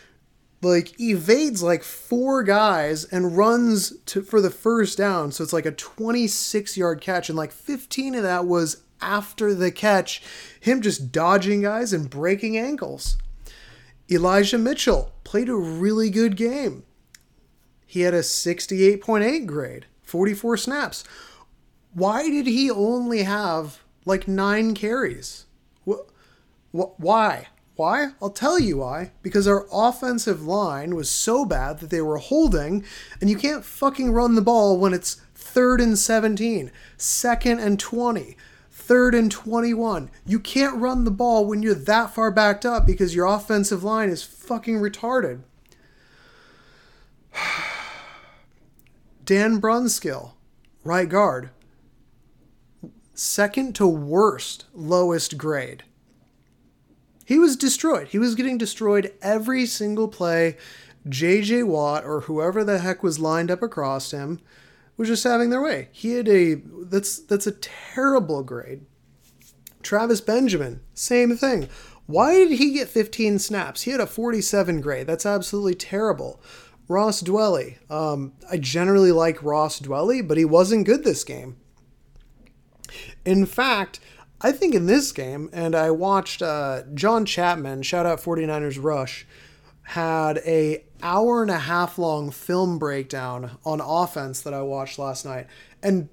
like 0.62 0.99
evades 1.00 1.62
like 1.62 1.82
four 1.82 2.42
guys 2.42 3.04
and 3.04 3.37
runs 3.37 3.92
to 4.06 4.23
for 4.23 4.40
the 4.40 4.50
first 4.50 4.97
down. 4.97 5.32
So 5.32 5.42
it's 5.42 5.52
like 5.52 5.66
a 5.66 5.73
26 5.73 6.76
yard 6.76 7.00
catch, 7.00 7.28
and 7.28 7.37
like 7.37 7.52
15 7.52 8.14
of 8.14 8.23
that 8.23 8.47
was 8.47 8.82
after 9.02 9.54
the 9.54 9.71
catch, 9.71 10.23
him 10.61 10.80
just 10.80 11.12
dodging 11.12 11.62
guys 11.62 11.92
and 11.92 12.09
breaking 12.09 12.56
ankles. 12.56 13.18
Elijah 14.11 14.59
Mitchell 14.59 15.12
played 15.25 15.49
a 15.49 15.54
really 15.54 16.11
good 16.11 16.37
game. 16.37 16.85
He 17.87 18.02
had 18.02 18.14
a 18.14 18.21
68.8 18.21 19.47
grade, 19.47 19.87
44 20.02 20.56
snaps. 20.56 21.04
Why 21.92 22.28
did 22.30 22.47
he 22.47 22.71
only 22.71 23.25
have 23.25 23.82
like 24.04 24.26
nine 24.26 24.75
carries? 24.75 25.47
Why? 26.71 27.49
Why? 27.76 28.09
I'll 28.21 28.30
tell 28.30 28.59
you 28.59 28.78
why. 28.78 29.12
Because 29.23 29.47
our 29.47 29.66
offensive 29.73 30.42
line 30.42 30.94
was 30.94 31.11
so 31.11 31.44
bad 31.44 31.80
that 31.80 31.90
they 31.90 32.00
were 32.00 32.18
holding, 32.18 32.85
and 33.21 33.28
you 33.28 33.37
can't 33.37 33.64
fucking 33.64 34.12
run 34.12 34.35
the 34.35 34.42
ball 34.42 34.78
when 34.78 34.94
it's 34.94 35.21
third 35.35 35.80
and 35.80 35.99
17, 35.99 36.71
second 36.97 37.59
and 37.59 37.78
20, 37.78 38.37
third 38.92 39.14
and 39.14 39.32
21. 39.32 40.11
You 40.26 40.38
can't 40.38 40.78
run 40.78 41.04
the 41.04 41.11
ball 41.11 41.46
when 41.46 41.62
you're 41.62 41.72
that 41.72 42.14
far 42.14 42.30
backed 42.30 42.66
up 42.66 42.84
because 42.84 43.14
your 43.14 43.25
offensive 43.25 43.82
line 43.82 44.11
is 44.11 44.22
fucking 44.22 44.80
retarded. 44.80 45.44
Dan 49.25 49.62
Brunskill, 49.62 50.32
right 50.84 51.08
guard, 51.08 51.49
second 53.14 53.75
to 53.76 53.87
worst, 53.87 54.66
lowest 54.75 55.38
grade. 55.38 55.84
He 57.25 57.38
was 57.38 57.56
destroyed. 57.56 58.08
He 58.08 58.18
was 58.18 58.34
getting 58.34 58.58
destroyed 58.58 59.14
every 59.22 59.64
single 59.64 60.08
play. 60.08 60.58
JJ 61.08 61.66
Watt 61.66 62.04
or 62.04 62.20
whoever 62.20 62.62
the 62.62 62.80
heck 62.80 63.02
was 63.02 63.18
lined 63.18 63.50
up 63.50 63.62
across 63.62 64.11
him 64.11 64.42
was 64.96 65.08
just 65.08 65.25
having 65.25 65.50
their 65.50 65.62
way. 65.62 65.88
He 65.92 66.12
had 66.12 66.28
a 66.28 66.54
that's 66.54 67.18
that's 67.18 67.46
a 67.46 67.52
terrible 67.52 68.42
grade. 68.42 68.87
Travis 69.82 70.20
Benjamin, 70.20 70.80
same 70.94 71.37
thing. 71.37 71.68
Why 72.06 72.34
did 72.34 72.52
he 72.52 72.72
get 72.72 72.88
15 72.88 73.38
snaps? 73.38 73.82
He 73.82 73.90
had 73.90 74.00
a 74.00 74.06
47 74.06 74.80
grade. 74.80 75.06
That's 75.06 75.26
absolutely 75.26 75.75
terrible. 75.75 76.40
Ross 76.88 77.22
Dwelley. 77.22 77.78
Um, 77.90 78.32
I 78.50 78.58
generally 78.58 79.12
like 79.12 79.42
Ross 79.42 79.80
Dwelley, 79.80 80.26
but 80.26 80.37
he 80.37 80.44
wasn't 80.44 80.87
good 80.87 81.04
this 81.04 81.25
game. 81.25 81.56
In 83.25 83.46
fact, 83.46 84.00
I 84.40 84.52
think 84.52 84.75
in 84.75 84.87
this 84.87 85.12
game, 85.12 85.49
and 85.52 85.75
I 85.75 85.90
watched 85.90 86.42
uh, 86.42 86.82
John 86.94 87.25
Chapman, 87.25 87.82
shout 87.82 88.06
out 88.06 88.20
49ers 88.20 88.82
Rush, 88.82 89.26
had 89.82 90.38
a 90.38 90.84
hour 91.02 91.42
and 91.42 91.50
a 91.50 91.59
half 91.59 91.99
long 91.99 92.30
film 92.30 92.78
breakdown 92.78 93.59
on 93.64 93.80
offense 93.80 94.40
that 94.42 94.54
I 94.54 94.62
watched 94.62 94.99
last 94.99 95.25
night. 95.25 95.47
And 95.82 96.09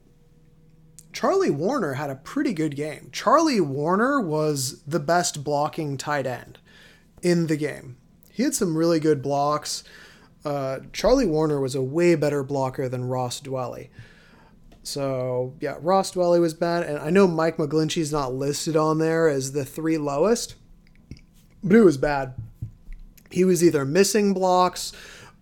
Charlie 1.13 1.49
Woerner 1.49 1.95
had 1.95 2.09
a 2.09 2.15
pretty 2.15 2.53
good 2.53 2.75
game. 2.75 3.09
Charlie 3.11 3.59
Woerner 3.59 4.23
was 4.23 4.81
the 4.83 4.99
best 4.99 5.43
blocking 5.43 5.97
tight 5.97 6.25
end 6.25 6.59
in 7.21 7.47
the 7.47 7.57
game. 7.57 7.97
He 8.31 8.43
had 8.43 8.55
some 8.55 8.77
really 8.77 8.99
good 8.99 9.21
blocks. 9.21 9.83
Uh, 10.45 10.79
Charlie 10.93 11.25
Woerner 11.25 11.61
was 11.61 11.75
a 11.75 11.81
way 11.81 12.15
better 12.15 12.43
blocker 12.43 12.87
than 12.87 13.05
Ross 13.05 13.41
Dwelley. 13.41 13.89
So 14.83 15.55
yeah, 15.59 15.75
Ross 15.81 16.13
Dwelley 16.13 16.39
was 16.39 16.53
bad, 16.53 16.83
and 16.83 16.97
I 16.97 17.09
know 17.09 17.27
Mike 17.27 17.57
McGlinchey's 17.57 18.11
not 18.11 18.33
listed 18.33 18.77
on 18.77 18.97
there 18.97 19.27
as 19.27 19.51
the 19.51 19.65
three 19.65 19.97
lowest, 19.97 20.55
but 21.63 21.75
it 21.75 21.83
was 21.83 21.97
bad 21.97 22.33
he 23.31 23.43
was 23.43 23.63
either 23.63 23.85
missing 23.85 24.33
blocks, 24.33 24.91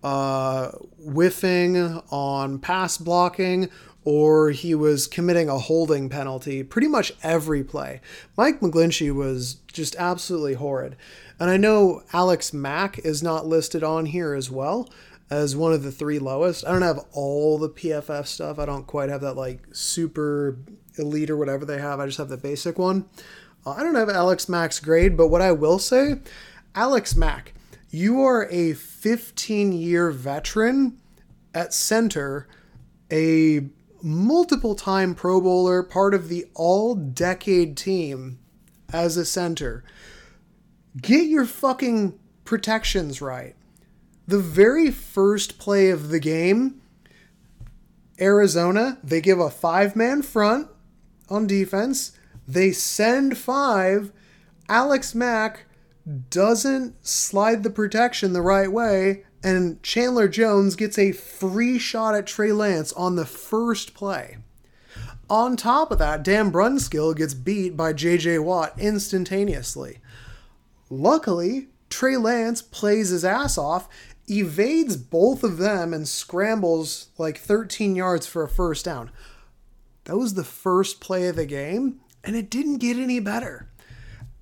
uh, 0.02 0.70
whiffing 0.98 1.76
on 2.10 2.58
pass 2.58 2.98
blocking, 2.98 3.68
or 4.04 4.50
he 4.50 4.74
was 4.74 5.06
committing 5.06 5.48
a 5.48 5.58
holding 5.58 6.08
penalty 6.08 6.62
pretty 6.62 6.88
much 6.88 7.12
every 7.22 7.62
play. 7.62 8.00
Mike 8.36 8.60
McGlinchey 8.60 9.14
was 9.14 9.54
just 9.72 9.96
absolutely 9.96 10.54
horrid. 10.54 10.96
And 11.40 11.50
I 11.50 11.56
know 11.56 12.02
Alex 12.12 12.52
Mack 12.52 12.98
is 13.00 13.22
not 13.22 13.46
listed 13.46 13.84
on 13.84 14.06
here 14.06 14.34
as 14.34 14.50
well 14.50 14.88
as 15.30 15.54
one 15.54 15.72
of 15.72 15.82
the 15.82 15.92
three 15.92 16.18
lowest. 16.18 16.66
I 16.66 16.72
don't 16.72 16.82
have 16.82 17.04
all 17.12 17.58
the 17.58 17.68
PFF 17.68 18.26
stuff. 18.26 18.58
I 18.58 18.64
don't 18.64 18.86
quite 18.86 19.10
have 19.10 19.20
that 19.20 19.34
like 19.34 19.60
super 19.72 20.56
elite 20.96 21.30
or 21.30 21.36
whatever 21.36 21.64
they 21.64 21.78
have. 21.78 22.00
I 22.00 22.06
just 22.06 22.18
have 22.18 22.28
the 22.28 22.36
basic 22.36 22.78
one. 22.78 23.04
Uh, 23.66 23.72
I 23.72 23.82
don't 23.82 23.94
have 23.94 24.08
Alex 24.08 24.48
Mack's 24.48 24.80
grade, 24.80 25.16
but 25.16 25.28
what 25.28 25.42
I 25.42 25.52
will 25.52 25.78
say, 25.78 26.20
Alex 26.74 27.14
Mack, 27.14 27.52
you 27.90 28.22
are 28.22 28.46
a 28.50 28.74
15 28.74 29.72
year 29.72 30.10
veteran 30.10 30.98
at 31.54 31.72
center, 31.72 32.46
a 33.10 33.62
multiple 34.02 34.74
time 34.74 35.14
Pro 35.14 35.40
Bowler, 35.40 35.82
part 35.82 36.14
of 36.14 36.28
the 36.28 36.46
all 36.54 36.94
decade 36.94 37.76
team 37.76 38.38
as 38.92 39.16
a 39.16 39.24
center. 39.24 39.84
Get 41.00 41.26
your 41.26 41.46
fucking 41.46 42.18
protections 42.44 43.20
right. 43.20 43.54
The 44.26 44.38
very 44.38 44.90
first 44.90 45.58
play 45.58 45.90
of 45.90 46.10
the 46.10 46.20
game, 46.20 46.80
Arizona, 48.20 48.98
they 49.02 49.20
give 49.20 49.38
a 49.38 49.50
five 49.50 49.96
man 49.96 50.22
front 50.22 50.68
on 51.28 51.46
defense. 51.46 52.12
They 52.46 52.72
send 52.72 53.38
five. 53.38 54.12
Alex 54.68 55.14
Mack 55.14 55.64
doesn't 56.30 57.06
slide 57.06 57.62
the 57.62 57.70
protection 57.70 58.32
the 58.32 58.42
right 58.42 58.70
way, 58.70 59.24
and 59.42 59.82
Chandler 59.82 60.28
Jones 60.28 60.74
gets 60.74 60.98
a 60.98 61.12
free 61.12 61.78
shot 61.78 62.14
at 62.14 62.26
Trey 62.26 62.52
Lance 62.52 62.92
on 62.94 63.16
the 63.16 63.26
first 63.26 63.94
play. 63.94 64.38
On 65.30 65.56
top 65.56 65.92
of 65.92 65.98
that, 65.98 66.22
Dan 66.22 66.50
Brunskill 66.50 67.14
gets 67.14 67.34
beat 67.34 67.76
by 67.76 67.92
JJ 67.92 68.42
Watt 68.42 68.78
instantaneously. 68.78 69.98
Luckily, 70.88 71.68
Trey 71.90 72.16
Lance 72.16 72.62
plays 72.62 73.10
his 73.10 73.24
ass 73.24 73.58
off, 73.58 73.88
evades 74.26 74.96
both 74.96 75.44
of 75.44 75.58
them, 75.58 75.92
and 75.92 76.08
scrambles 76.08 77.08
like 77.18 77.38
13 77.38 77.94
yards 77.94 78.26
for 78.26 78.42
a 78.42 78.48
first 78.48 78.86
down. 78.86 79.10
That 80.04 80.16
was 80.16 80.34
the 80.34 80.44
first 80.44 81.00
play 81.00 81.28
of 81.28 81.36
the 81.36 81.44
game, 81.44 82.00
and 82.24 82.34
it 82.34 82.48
didn't 82.48 82.78
get 82.78 82.96
any 82.96 83.20
better. 83.20 83.68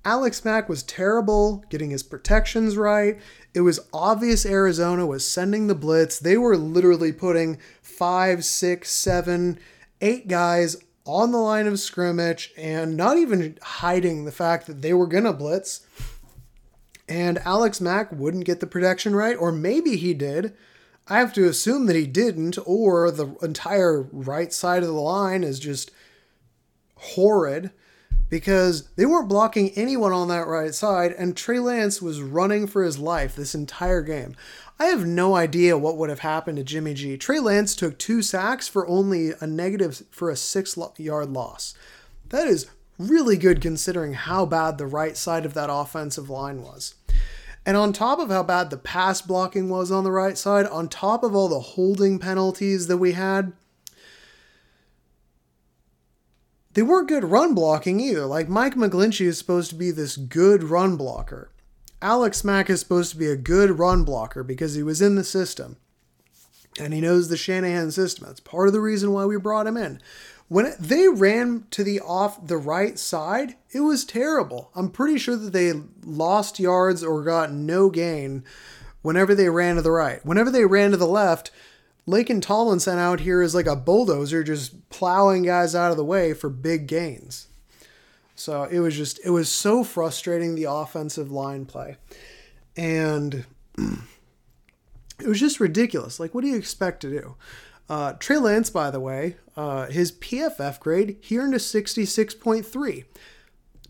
Alex 0.07 0.45
Mack 0.45 0.69
was 0.69 0.83
terrible 0.83 1.65
getting 1.69 1.89
his 1.89 2.01
protections 2.01 2.77
right. 2.77 3.19
It 3.53 3.59
was 3.59 3.81
obvious 3.91 4.45
Arizona 4.45 5.05
was 5.05 5.27
sending 5.27 5.67
the 5.67 5.75
blitz. 5.75 6.17
They 6.17 6.37
were 6.37 6.55
literally 6.55 7.11
putting 7.11 7.57
five, 7.81 8.45
six, 8.45 8.89
seven, 8.89 9.59
eight 9.99 10.29
guys 10.29 10.77
on 11.05 11.33
the 11.33 11.37
line 11.37 11.67
of 11.67 11.77
scrimmage 11.77 12.53
and 12.55 12.95
not 12.95 13.17
even 13.17 13.57
hiding 13.61 14.23
the 14.23 14.31
fact 14.31 14.65
that 14.67 14.81
they 14.81 14.93
were 14.93 15.07
going 15.07 15.25
to 15.25 15.33
blitz. 15.33 15.85
And 17.09 17.39
Alex 17.39 17.81
Mack 17.81 18.09
wouldn't 18.09 18.45
get 18.45 18.61
the 18.61 18.65
protection 18.65 19.13
right, 19.13 19.35
or 19.35 19.51
maybe 19.51 19.97
he 19.97 20.13
did. 20.13 20.55
I 21.09 21.19
have 21.19 21.33
to 21.33 21.49
assume 21.49 21.85
that 21.87 21.97
he 21.97 22.07
didn't, 22.07 22.57
or 22.65 23.11
the 23.11 23.35
entire 23.41 24.03
right 24.13 24.53
side 24.53 24.83
of 24.83 24.89
the 24.89 24.93
line 24.93 25.43
is 25.43 25.59
just 25.59 25.91
horrid 26.95 27.71
because 28.29 28.89
they 28.95 29.05
weren't 29.05 29.29
blocking 29.29 29.71
anyone 29.71 30.11
on 30.11 30.27
that 30.27 30.47
right 30.47 30.73
side, 30.73 31.13
and 31.13 31.35
Trey 31.35 31.59
Lance 31.59 32.01
was 32.01 32.21
running 32.21 32.67
for 32.67 32.83
his 32.83 32.99
life 32.99 33.35
this 33.35 33.55
entire 33.55 34.01
game. 34.01 34.35
I 34.79 34.85
have 34.85 35.05
no 35.05 35.35
idea 35.35 35.77
what 35.77 35.97
would 35.97 36.09
have 36.09 36.19
happened 36.19 36.57
to 36.57 36.63
Jimmy 36.63 36.93
G. 36.93 37.17
Trey 37.17 37.39
Lance 37.39 37.75
took 37.75 37.97
two 37.97 38.21
sacks 38.21 38.67
for 38.67 38.87
only 38.87 39.31
a 39.39 39.47
negative 39.47 40.03
for 40.11 40.29
a 40.29 40.35
six 40.35 40.77
yard 40.97 41.31
loss. 41.31 41.73
That 42.29 42.47
is 42.47 42.67
really 42.99 43.37
good 43.37 43.61
considering 43.61 44.13
how 44.13 44.45
bad 44.45 44.77
the 44.77 44.85
right 44.85 45.15
side 45.15 45.45
of 45.45 45.53
that 45.53 45.71
offensive 45.71 46.29
line 46.29 46.61
was. 46.61 46.95
And 47.65 47.75
on 47.75 47.91
top 47.91 48.19
of 48.19 48.29
how 48.29 48.43
bad 48.43 48.69
the 48.69 48.77
pass 48.77 49.21
blocking 49.21 49.67
was 49.67 49.91
on 49.91 50.03
the 50.03 50.11
right 50.11 50.37
side, 50.37 50.65
on 50.67 50.87
top 50.87 51.23
of 51.23 51.35
all 51.35 51.49
the 51.49 51.59
holding 51.59 52.17
penalties 52.17 52.87
that 52.87 52.97
we 52.97 53.11
had, 53.11 53.51
they 56.77 56.83
weren't 56.83 57.07
good 57.07 57.23
run 57.23 57.55
blocking 57.55 57.99
either. 57.99 58.27
Like 58.27 58.47
Mike 58.47 58.75
McGlinchey 58.75 59.25
is 59.25 59.39
supposed 59.39 59.71
to 59.71 59.75
be 59.75 59.89
this 59.89 60.15
good 60.15 60.63
run 60.63 60.95
blocker. 60.95 61.49
Alex 62.03 62.43
Mack 62.43 62.69
is 62.69 62.79
supposed 62.79 63.09
to 63.09 63.17
be 63.17 63.25
a 63.25 63.35
good 63.35 63.79
run 63.79 64.03
blocker 64.03 64.43
because 64.43 64.75
he 64.75 64.83
was 64.83 65.01
in 65.01 65.15
the 65.15 65.23
system. 65.23 65.77
And 66.79 66.93
he 66.93 67.01
knows 67.01 67.29
the 67.29 67.35
Shanahan 67.35 67.89
system. 67.89 68.27
That's 68.27 68.41
part 68.41 68.67
of 68.67 68.73
the 68.73 68.79
reason 68.79 69.11
why 69.11 69.25
we 69.25 69.39
brought 69.39 69.65
him 69.65 69.75
in. 69.75 69.99
When 70.49 70.71
they 70.79 71.07
ran 71.07 71.65
to 71.71 71.83
the 71.83 71.99
off 71.99 72.45
the 72.45 72.57
right 72.57 72.99
side, 72.99 73.55
it 73.71 73.79
was 73.79 74.05
terrible. 74.05 74.69
I'm 74.75 74.91
pretty 74.91 75.17
sure 75.17 75.35
that 75.35 75.53
they 75.53 75.73
lost 76.05 76.59
yards 76.59 77.03
or 77.03 77.23
got 77.23 77.51
no 77.51 77.89
gain 77.89 78.43
whenever 79.01 79.33
they 79.33 79.49
ran 79.49 79.77
to 79.77 79.81
the 79.81 79.89
right. 79.89 80.23
Whenever 80.23 80.51
they 80.51 80.65
ran 80.65 80.91
to 80.91 80.97
the 80.97 81.07
left, 81.07 81.49
Laken 82.07 82.41
Tomlinson 82.41 82.97
out 82.97 83.19
here 83.19 83.41
is 83.41 83.53
like 83.53 83.65
a 83.65 83.75
bulldozer 83.75 84.43
just 84.43 84.89
plowing 84.89 85.43
guys 85.43 85.75
out 85.75 85.91
of 85.91 85.97
the 85.97 86.05
way 86.05 86.33
for 86.33 86.49
big 86.49 86.87
gains. 86.87 87.47
So 88.35 88.63
it 88.63 88.79
was 88.79 88.95
just, 88.95 89.19
it 89.25 89.31
was 89.31 89.49
so 89.49 89.83
frustrating 89.83 90.55
the 90.55 90.65
offensive 90.65 91.31
line 91.31 91.65
play. 91.65 91.97
And 92.77 93.45
it 93.77 95.27
was 95.27 95.39
just 95.39 95.59
ridiculous. 95.59 96.19
Like, 96.19 96.33
what 96.33 96.41
do 96.41 96.47
you 96.47 96.55
expect 96.55 97.01
to 97.01 97.09
do? 97.09 97.35
Uh, 97.89 98.13
Trey 98.13 98.37
Lance, 98.37 98.69
by 98.69 98.91
the 98.91 98.99
way, 98.99 99.37
uh, 99.55 99.87
his 99.87 100.11
PFF 100.11 100.79
grade, 100.79 101.17
he 101.21 101.37
earned 101.37 101.55
a 101.55 101.57
66.3. 101.57 103.05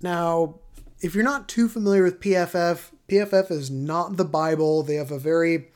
Now, 0.02 0.56
if 1.02 1.14
you're 1.14 1.24
not 1.24 1.50
too 1.50 1.68
familiar 1.68 2.04
with 2.04 2.20
PFF, 2.20 2.92
PFF 3.10 3.52
is 3.52 3.70
not 3.70 4.18
the 4.18 4.26
Bible. 4.26 4.84
They 4.84 4.96
have 4.96 5.12
a 5.12 5.20
very 5.20 5.70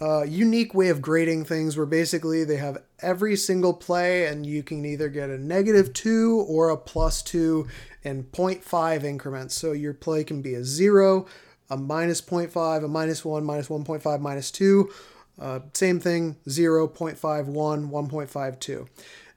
uh, 0.00 0.22
unique 0.22 0.74
way 0.74 0.88
of 0.88 1.02
grading 1.02 1.44
things 1.44 1.76
where 1.76 1.86
basically 1.86 2.44
they 2.44 2.56
have 2.56 2.78
every 3.00 3.34
single 3.34 3.74
play 3.74 4.26
and 4.26 4.46
you 4.46 4.62
can 4.62 4.84
either 4.84 5.08
get 5.08 5.30
a 5.30 5.38
negative 5.38 5.92
two 5.92 6.44
or 6.48 6.70
a 6.70 6.76
plus 6.76 7.22
two 7.22 7.66
in 8.02 8.24
0.5 8.24 9.02
increments. 9.02 9.54
So 9.54 9.72
your 9.72 9.94
play 9.94 10.22
can 10.22 10.40
be 10.40 10.54
a 10.54 10.64
zero, 10.64 11.26
a 11.68 11.76
minus 11.76 12.20
0.5, 12.20 12.84
a 12.84 12.88
minus 12.88 13.24
one, 13.24 13.44
minus 13.44 13.68
1.5, 13.68 14.20
minus 14.20 14.50
two. 14.50 14.90
Uh, 15.38 15.60
same 15.72 16.00
thing, 16.00 16.36
0, 16.48 16.88
0.51, 16.88 17.46
1.52. 17.90 18.88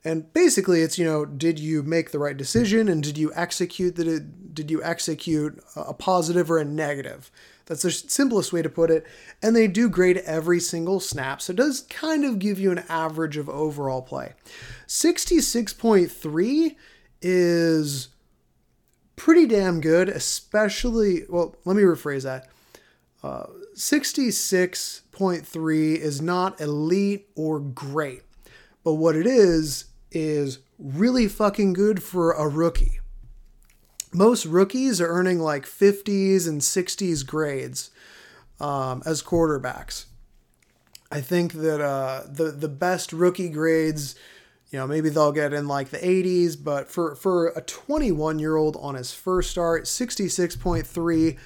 And 0.04 0.34
basically, 0.34 0.82
it's 0.82 0.97
you 0.97 1.06
know, 1.06 1.26
did 1.26 1.60
you 1.60 1.84
make 1.84 2.10
the 2.10 2.17
right 2.17 2.36
decision, 2.36 2.88
and 2.89 3.04
did 3.04 3.19
you 3.19 3.32
execute 3.36 3.95
that? 3.97 4.56
Did 4.56 4.71
you 4.71 4.84
execute 4.84 5.63
a 5.76 5.93
positive 5.93 6.50
or 6.50 6.58
a 6.58 6.65
negative? 6.65 7.30
That's 7.71 7.81
the 7.84 7.91
simplest 7.91 8.51
way 8.51 8.62
to 8.62 8.67
put 8.67 8.91
it. 8.91 9.07
And 9.41 9.55
they 9.55 9.69
do 9.69 9.88
grade 9.88 10.17
every 10.25 10.60
single 10.60 10.99
snap, 10.99 11.41
so 11.41 11.51
it 11.51 11.55
does 11.55 11.84
kind 11.84 12.25
of 12.25 12.38
give 12.38 12.60
you 12.60 12.69
an 12.69 12.84
average 12.89 13.38
of 13.38 13.47
overall 13.47 14.01
play. 14.01 14.34
66.3 14.88 16.75
is 17.21 18.10
pretty 19.15 19.47
damn 19.47 19.79
good, 19.79 20.10
especially, 20.10 21.23
well, 21.29 21.55
let 21.63 21.77
me 21.77 21.84
rephrase 21.84 22.23
that. 22.23 22.49
Uh, 23.23 23.45
66.3 23.73 25.95
is 25.95 26.21
not 26.21 26.60
elite 26.60 27.29
or 27.36 27.62
great, 27.62 28.23
but 28.84 28.95
what 28.95 29.15
it 29.15 29.25
is, 29.25 29.86
is 30.12 30.60
really 30.77 31.29
fucking 31.29 31.71
good 31.71 32.03
for 32.03 32.34
a 32.34 32.49
rookie 32.49 32.99
most 34.13 34.45
rookies 34.45 35.00
are 35.00 35.08
earning 35.08 35.39
like 35.39 35.65
50s 35.65 36.47
and 36.47 36.62
60s 36.62 37.26
grades 37.26 37.91
um, 38.60 39.02
as 39.06 39.24
quarterbacks. 39.24 40.06
I 41.12 41.21
think 41.21 41.54
that 41.54 41.82
uh, 41.82 42.24
the 42.30 42.52
the 42.52 42.69
best 42.69 43.12
rookie 43.12 43.50
grades, 43.50 44.15
you 44.69 44.80
know, 44.80 44.88
maybe 44.88 45.10
they'll 45.10 45.34
get 45.34 45.52
in 45.52 45.67
like 45.67 45.89
the 45.89 45.97
80s, 45.97 46.56
but 46.62 46.89
for 46.89 47.15
for 47.15 47.50
a 47.50 47.62
21 47.62 48.39
year 48.39 48.56
old 48.56 48.78
on 48.78 48.95
his 48.95 49.13
first 49.13 49.52
start, 49.52 49.84
66.3, 49.84 51.38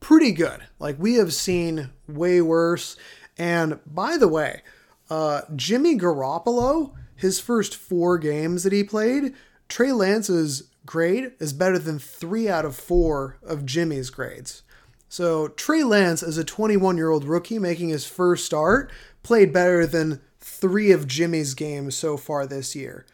pretty 0.00 0.32
good. 0.32 0.60
Like 0.78 0.96
we 0.98 1.14
have 1.14 1.32
seen 1.32 1.90
way 2.06 2.42
worse. 2.42 2.96
And 3.38 3.80
by 3.86 4.18
the 4.18 4.28
way, 4.28 4.60
uh, 5.08 5.42
Jimmy 5.56 5.96
Garoppolo, 5.96 6.92
his 7.16 7.40
first 7.40 7.74
four 7.74 8.18
games 8.18 8.62
that 8.62 8.74
he 8.74 8.84
played, 8.84 9.32
Trey 9.68 9.92
Lance's 9.92 10.64
grade 10.86 11.32
is 11.38 11.52
better 11.52 11.78
than 11.78 11.98
three 11.98 12.48
out 12.48 12.64
of 12.64 12.76
four 12.76 13.38
of 13.42 13.66
Jimmy's 13.66 14.10
grades. 14.10 14.62
So 15.08 15.48
Trey 15.48 15.84
Lance, 15.84 16.22
as 16.22 16.38
a 16.38 16.44
21 16.44 16.96
year 16.96 17.10
old 17.10 17.24
rookie 17.24 17.58
making 17.58 17.90
his 17.90 18.06
first 18.06 18.46
start, 18.46 18.90
played 19.22 19.52
better 19.52 19.86
than 19.86 20.20
three 20.40 20.90
of 20.90 21.06
Jimmy's 21.06 21.54
games 21.54 21.94
so 21.94 22.16
far 22.16 22.46
this 22.46 22.74
year. 22.74 23.06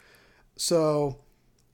So 0.55 1.19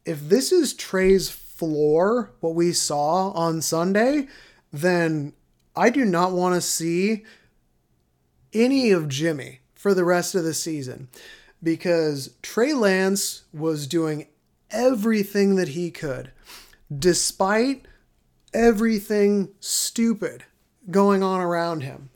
if 0.05 0.19
this 0.27 0.51
is 0.51 0.73
Trey's 0.73 1.29
floor, 1.29 2.31
what 2.39 2.55
we 2.55 2.73
saw 2.73 3.31
on 3.31 3.62
Sunday, 3.62 4.27
then 4.71 5.34
I 5.75 5.89
do 5.89 6.05
not 6.05 6.31
want 6.31 6.55
to 6.55 6.62
see 6.62 7.23
any 8.53 8.91
of 8.91 9.10
Jimmy 9.10 9.60
for 9.73 9.93
the 9.93 10.05
rest 10.05 10.36
of 10.36 10.43
the 10.43 10.53
season 10.53 11.10
because 11.62 12.36
Trey 12.41 12.73
Lance 12.73 13.43
was 13.53 13.88
doing 13.88 14.27
everything 14.75 15.55
that 15.55 15.69
he 15.69 15.89
could, 15.89 16.31
despite 16.95 17.85
everything 18.53 19.49
stupid 19.59 20.43
going 20.91 21.23
on 21.23 21.41
around 21.41 21.81
him. 21.81 22.09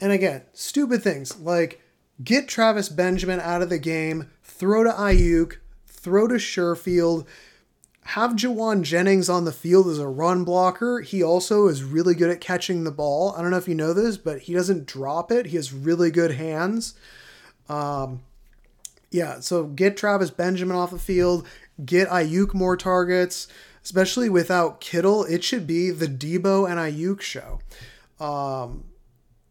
And 0.00 0.12
again, 0.12 0.42
stupid 0.52 1.02
things 1.02 1.38
like 1.38 1.80
get 2.22 2.48
Travis 2.48 2.88
Benjamin 2.88 3.40
out 3.40 3.62
of 3.62 3.70
the 3.70 3.78
game, 3.78 4.30
throw 4.42 4.84
to 4.84 4.90
Aiyuk, 4.90 5.56
throw 5.86 6.28
to 6.28 6.34
Sherfield, 6.34 7.26
have 8.04 8.32
Jauan 8.32 8.82
Jennings 8.82 9.28
on 9.28 9.44
the 9.44 9.52
field 9.52 9.86
as 9.86 9.98
a 9.98 10.08
run 10.08 10.44
blocker. 10.44 11.00
He 11.00 11.22
also 11.22 11.68
is 11.68 11.84
really 11.84 12.14
good 12.14 12.30
at 12.30 12.40
catching 12.40 12.82
the 12.82 12.90
ball. 12.90 13.32
I 13.36 13.42
don't 13.42 13.52
know 13.52 13.58
if 13.58 13.68
you 13.68 13.76
know 13.76 13.92
this, 13.92 14.16
but 14.16 14.40
he 14.40 14.54
doesn't 14.54 14.86
drop 14.86 15.30
it. 15.30 15.46
He 15.46 15.56
has 15.56 15.72
really 15.72 16.10
good 16.10 16.32
hands. 16.32 16.94
Um, 17.68 18.22
yeah, 19.12 19.40
so 19.40 19.64
get 19.64 19.96
Travis 19.96 20.30
Benjamin 20.30 20.76
off 20.76 20.90
the 20.90 20.98
field, 20.98 21.46
get 21.84 22.08
Aiyuk 22.08 22.54
more 22.54 22.76
targets, 22.76 23.48
especially 23.84 24.28
without 24.28 24.80
Kittle. 24.80 25.24
It 25.24 25.44
should 25.44 25.66
be 25.66 25.90
the 25.90 26.06
Deebo 26.06 26.68
and 26.70 26.78
Aiyuk 26.78 27.20
show. 27.20 27.60
Um, 28.20 28.84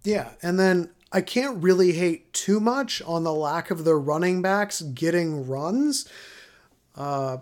yeah, 0.03 0.31
and 0.41 0.60
then 0.60 0.89
I 1.12 1.21
can't 1.21 1.62
really 1.62 1.93
hate 1.93 2.31
too 2.34 2.60
much 2.60 3.01
on 3.03 3.23
the 3.23 3.34
lack 3.34 3.69
of 3.69 3.84
the 3.84 3.95
running 3.95 4.41
backs 4.41 4.81
getting 4.81 5.47
runs. 5.47 6.07
Uh, 6.95 7.38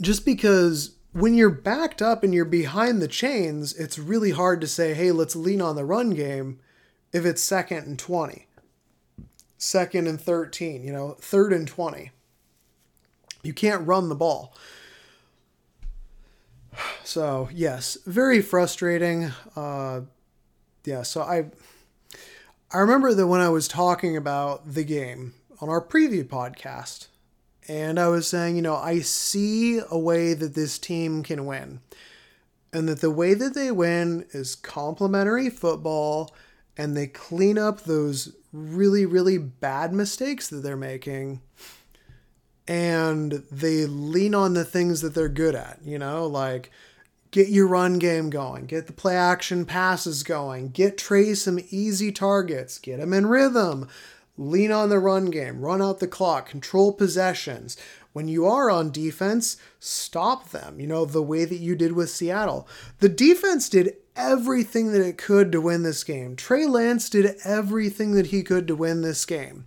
just 0.00 0.24
because 0.24 0.94
when 1.12 1.34
you're 1.34 1.50
backed 1.50 2.02
up 2.02 2.22
and 2.22 2.34
you're 2.34 2.44
behind 2.44 3.00
the 3.00 3.08
chains, 3.08 3.74
it's 3.74 3.98
really 3.98 4.30
hard 4.30 4.60
to 4.60 4.66
say, 4.66 4.94
hey, 4.94 5.12
let's 5.12 5.36
lean 5.36 5.60
on 5.60 5.76
the 5.76 5.84
run 5.84 6.10
game 6.10 6.58
if 7.12 7.24
it's 7.24 7.42
second 7.42 7.86
and 7.86 7.98
20, 7.98 8.46
second 9.56 10.08
and 10.08 10.20
13, 10.20 10.82
you 10.82 10.92
know, 10.92 11.16
third 11.20 11.52
and 11.52 11.68
20. 11.68 12.10
You 13.44 13.52
can't 13.52 13.86
run 13.86 14.08
the 14.08 14.14
ball. 14.14 14.56
So, 17.04 17.48
yes, 17.52 17.98
very 18.06 18.42
frustrating. 18.42 19.30
Uh, 19.54 20.02
yeah, 20.84 21.02
so 21.02 21.22
I 21.22 21.46
I 22.72 22.78
remember 22.78 23.14
that 23.14 23.28
when 23.28 23.40
I 23.40 23.50
was 23.50 23.68
talking 23.68 24.16
about 24.16 24.74
the 24.74 24.82
game 24.82 25.34
on 25.60 25.68
our 25.68 25.80
preview 25.80 26.24
podcast, 26.24 27.06
and 27.68 27.98
I 27.98 28.08
was 28.08 28.26
saying, 28.26 28.56
you 28.56 28.62
know, 28.62 28.76
I 28.76 29.00
see 29.00 29.80
a 29.90 29.98
way 29.98 30.34
that 30.34 30.54
this 30.54 30.78
team 30.78 31.22
can 31.22 31.46
win. 31.46 31.80
And 32.72 32.88
that 32.88 33.00
the 33.00 33.10
way 33.10 33.34
that 33.34 33.54
they 33.54 33.70
win 33.70 34.26
is 34.32 34.56
complementary 34.56 35.48
football 35.48 36.34
and 36.76 36.96
they 36.96 37.06
clean 37.06 37.56
up 37.56 37.82
those 37.84 38.34
really, 38.52 39.06
really 39.06 39.38
bad 39.38 39.92
mistakes 39.92 40.48
that 40.48 40.56
they're 40.56 40.76
making. 40.76 41.40
And 42.66 43.44
they 43.50 43.84
lean 43.86 44.34
on 44.34 44.54
the 44.54 44.64
things 44.64 45.02
that 45.02 45.14
they're 45.14 45.28
good 45.28 45.54
at, 45.54 45.80
you 45.84 45.98
know, 45.98 46.26
like 46.26 46.70
get 47.30 47.48
your 47.48 47.66
run 47.66 47.98
game 47.98 48.30
going, 48.30 48.64
get 48.64 48.86
the 48.86 48.92
play 48.92 49.16
action 49.16 49.66
passes 49.66 50.22
going, 50.22 50.68
get 50.68 50.96
Trey 50.96 51.34
some 51.34 51.58
easy 51.70 52.12
targets, 52.12 52.78
get 52.78 53.00
him 53.00 53.12
in 53.12 53.26
rhythm, 53.26 53.88
lean 54.38 54.70
on 54.70 54.88
the 54.88 54.98
run 54.98 55.26
game, 55.26 55.60
run 55.60 55.82
out 55.82 55.98
the 55.98 56.06
clock, 56.06 56.48
control 56.48 56.92
possessions. 56.92 57.76
When 58.12 58.28
you 58.28 58.46
are 58.46 58.70
on 58.70 58.92
defense, 58.92 59.56
stop 59.80 60.50
them, 60.50 60.78
you 60.78 60.86
know, 60.86 61.04
the 61.04 61.22
way 61.22 61.44
that 61.44 61.58
you 61.58 61.74
did 61.74 61.92
with 61.92 62.08
Seattle. 62.08 62.68
The 63.00 63.08
defense 63.08 63.68
did 63.68 63.96
everything 64.14 64.92
that 64.92 65.04
it 65.04 65.18
could 65.18 65.50
to 65.50 65.60
win 65.60 65.82
this 65.82 66.04
game. 66.04 66.36
Trey 66.36 66.66
Lance 66.66 67.10
did 67.10 67.36
everything 67.44 68.12
that 68.12 68.26
he 68.26 68.44
could 68.44 68.68
to 68.68 68.76
win 68.76 69.02
this 69.02 69.24
game. 69.26 69.66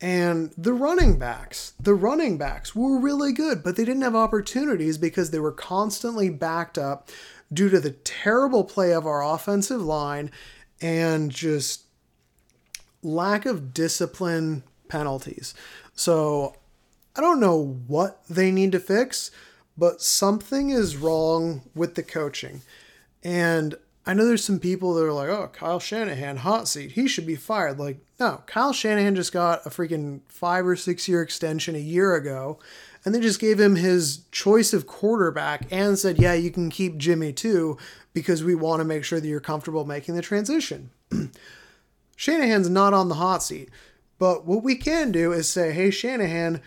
And 0.00 0.52
the 0.58 0.74
running 0.74 1.18
backs, 1.18 1.72
the 1.80 1.94
running 1.94 2.36
backs 2.36 2.74
were 2.74 2.98
really 2.98 3.32
good, 3.32 3.62
but 3.62 3.76
they 3.76 3.84
didn't 3.84 4.02
have 4.02 4.14
opportunities 4.14 4.98
because 4.98 5.30
they 5.30 5.38
were 5.38 5.52
constantly 5.52 6.28
backed 6.28 6.76
up 6.76 7.08
due 7.52 7.70
to 7.70 7.80
the 7.80 7.92
terrible 7.92 8.64
play 8.64 8.92
of 8.92 9.06
our 9.06 9.24
offensive 9.24 9.80
line 9.80 10.30
and 10.82 11.30
just 11.30 11.84
lack 13.02 13.46
of 13.46 13.72
discipline 13.72 14.62
penalties. 14.88 15.54
So 15.94 16.56
I 17.16 17.22
don't 17.22 17.40
know 17.40 17.80
what 17.86 18.22
they 18.28 18.50
need 18.50 18.72
to 18.72 18.80
fix, 18.80 19.30
but 19.78 20.02
something 20.02 20.70
is 20.70 20.96
wrong 20.96 21.62
with 21.74 21.94
the 21.94 22.02
coaching. 22.02 22.60
And 23.22 23.76
I 24.06 24.14
know 24.14 24.24
there's 24.24 24.44
some 24.44 24.60
people 24.60 24.94
that 24.94 25.04
are 25.04 25.12
like, 25.12 25.28
oh, 25.28 25.48
Kyle 25.52 25.80
Shanahan, 25.80 26.36
hot 26.38 26.68
seat. 26.68 26.92
He 26.92 27.08
should 27.08 27.26
be 27.26 27.34
fired. 27.34 27.78
Like, 27.78 27.98
no, 28.20 28.42
Kyle 28.46 28.72
Shanahan 28.72 29.16
just 29.16 29.32
got 29.32 29.66
a 29.66 29.70
freaking 29.70 30.20
five 30.28 30.64
or 30.64 30.76
six 30.76 31.08
year 31.08 31.22
extension 31.22 31.74
a 31.74 31.80
year 31.80 32.14
ago. 32.14 32.60
And 33.04 33.14
they 33.14 33.20
just 33.20 33.40
gave 33.40 33.60
him 33.60 33.76
his 33.76 34.20
choice 34.30 34.72
of 34.72 34.86
quarterback 34.86 35.66
and 35.72 35.98
said, 35.98 36.18
yeah, 36.18 36.34
you 36.34 36.50
can 36.50 36.70
keep 36.70 36.98
Jimmy 36.98 37.32
too, 37.32 37.78
because 38.12 38.44
we 38.44 38.54
want 38.54 38.80
to 38.80 38.84
make 38.84 39.04
sure 39.04 39.20
that 39.20 39.28
you're 39.28 39.40
comfortable 39.40 39.84
making 39.84 40.14
the 40.14 40.22
transition. 40.22 40.90
Shanahan's 42.16 42.70
not 42.70 42.94
on 42.94 43.08
the 43.08 43.16
hot 43.16 43.42
seat. 43.42 43.70
But 44.18 44.46
what 44.46 44.62
we 44.62 44.76
can 44.76 45.12
do 45.12 45.32
is 45.32 45.48
say, 45.48 45.72
hey, 45.72 45.90
Shanahan, 45.90 46.62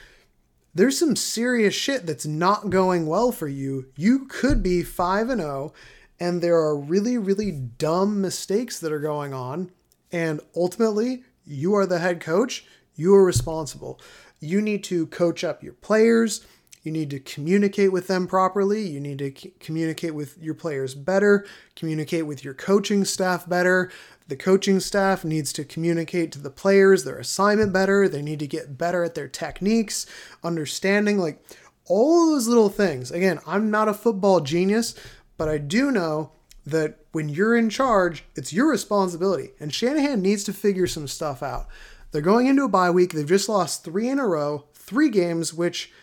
there's 0.76 1.00
some 1.00 1.16
serious 1.16 1.74
shit 1.74 2.06
that's 2.06 2.26
not 2.26 2.70
going 2.70 3.08
well 3.08 3.32
for 3.32 3.48
you. 3.48 3.88
You 3.96 4.26
could 4.26 4.62
be 4.62 4.84
5 4.84 5.30
and 5.30 5.42
0 5.42 5.74
and 6.20 6.42
there 6.42 6.58
are 6.58 6.78
really, 6.78 7.18
really 7.18 7.52
dumb 7.52 8.22
mistakes 8.22 8.80
that 8.80 8.92
are 8.92 9.00
going 9.00 9.34
on. 9.34 9.72
And 10.12 10.42
ultimately, 10.56 11.24
you 11.46 11.76
are 11.76 11.86
the 11.86 12.00
head 12.00 12.20
coach, 12.20 12.66
you 12.96 13.14
are 13.16 13.24
responsible. 13.24 14.00
You 14.40 14.62
need 14.62 14.84
to 14.86 15.08
coach 15.08 15.44
up 15.44 15.64
your 15.64 15.74
players. 15.74 16.46
You 16.84 16.92
need 16.94 17.10
to 17.10 17.20
communicate 17.20 17.92
with 17.92 18.08
them 18.08 18.26
properly. 18.26 18.88
You 18.88 19.00
need 19.00 19.20
to 19.20 19.34
c- 19.36 19.54
communicate 19.60 20.16
with 20.16 20.38
your 20.38 20.54
players 20.54 20.96
better, 20.96 21.46
communicate 21.76 22.26
with 22.26 22.44
your 22.44 22.54
coaching 22.54 23.04
staff 23.04 23.48
better. 23.48 23.92
The 24.28 24.38
coaching 24.38 24.80
staff 24.80 25.26
needs 25.26 25.52
to 25.54 25.66
communicate 25.66 26.32
to 26.34 26.40
the 26.40 26.50
players 26.50 27.04
their 27.04 27.18
assignment 27.18 27.74
better. 27.74 28.08
They 28.08 28.22
need 28.22 28.40
to 28.40 28.48
get 28.48 28.78
better 28.78 29.04
at 29.04 29.16
their 29.16 29.28
techniques, 29.28 30.06
understanding 30.44 31.18
like 31.18 31.44
all 31.86 32.28
those 32.28 32.48
little 32.48 32.70
things. 32.70 33.12
Again, 33.12 33.40
I'm 33.46 33.70
not 33.70 33.90
a 33.90 33.94
football 33.94 34.40
genius, 34.40 34.96
but 35.40 35.48
I 35.48 35.58
do 35.58 35.90
know 35.90 36.34
that 36.66 37.00
when 37.14 37.30
you're 37.30 37.56
in 37.56 37.70
charge, 37.70 38.26
it's 38.36 38.52
your 38.52 38.70
responsibility. 38.70 39.52
And 39.58 39.74
Shanahan 39.74 40.22
needs 40.22 40.44
to 40.44 40.54
figure 40.54 40.86
some 40.86 41.08
stuff 41.08 41.42
out. 41.42 41.68
They're 42.12 42.22
going 42.22 42.48
into 42.48 42.66
a 42.66 42.70
bye 42.70 42.92
week. 42.92 43.14
They've 43.14 43.26
just 43.26 43.48
lost 43.48 43.86
three 43.86 44.10
in 44.10 44.20
a 44.20 44.28
row, 44.28 44.66
three 44.74 45.10
games, 45.10 45.54
which 45.54 45.94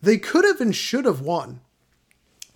they 0.00 0.16
could 0.16 0.44
have 0.44 0.60
and 0.60 0.74
should 0.74 1.06
have 1.06 1.20
won. 1.20 1.60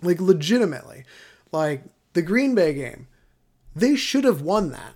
Like, 0.01 0.21
legitimately. 0.21 1.03
Like, 1.51 1.83
the 2.13 2.21
Green 2.21 2.55
Bay 2.55 2.73
game, 2.73 3.09
they 3.75 3.97
should 3.97 4.23
have 4.23 4.41
won 4.41 4.71
that. 4.71 4.95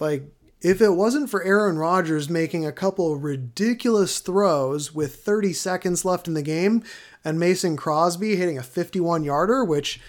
Like, 0.00 0.24
if 0.60 0.80
it 0.80 0.90
wasn't 0.90 1.30
for 1.30 1.44
Aaron 1.44 1.78
Rodgers 1.78 2.28
making 2.28 2.66
a 2.66 2.72
couple 2.72 3.16
ridiculous 3.16 4.18
throws 4.18 4.92
with 4.92 5.22
30 5.22 5.52
seconds 5.52 6.04
left 6.04 6.26
in 6.26 6.34
the 6.34 6.42
game 6.42 6.82
and 7.24 7.38
Mason 7.38 7.76
Crosby 7.76 8.34
hitting 8.34 8.58
a 8.58 8.64
51 8.64 9.22
yarder, 9.22 9.64
which 9.64 10.00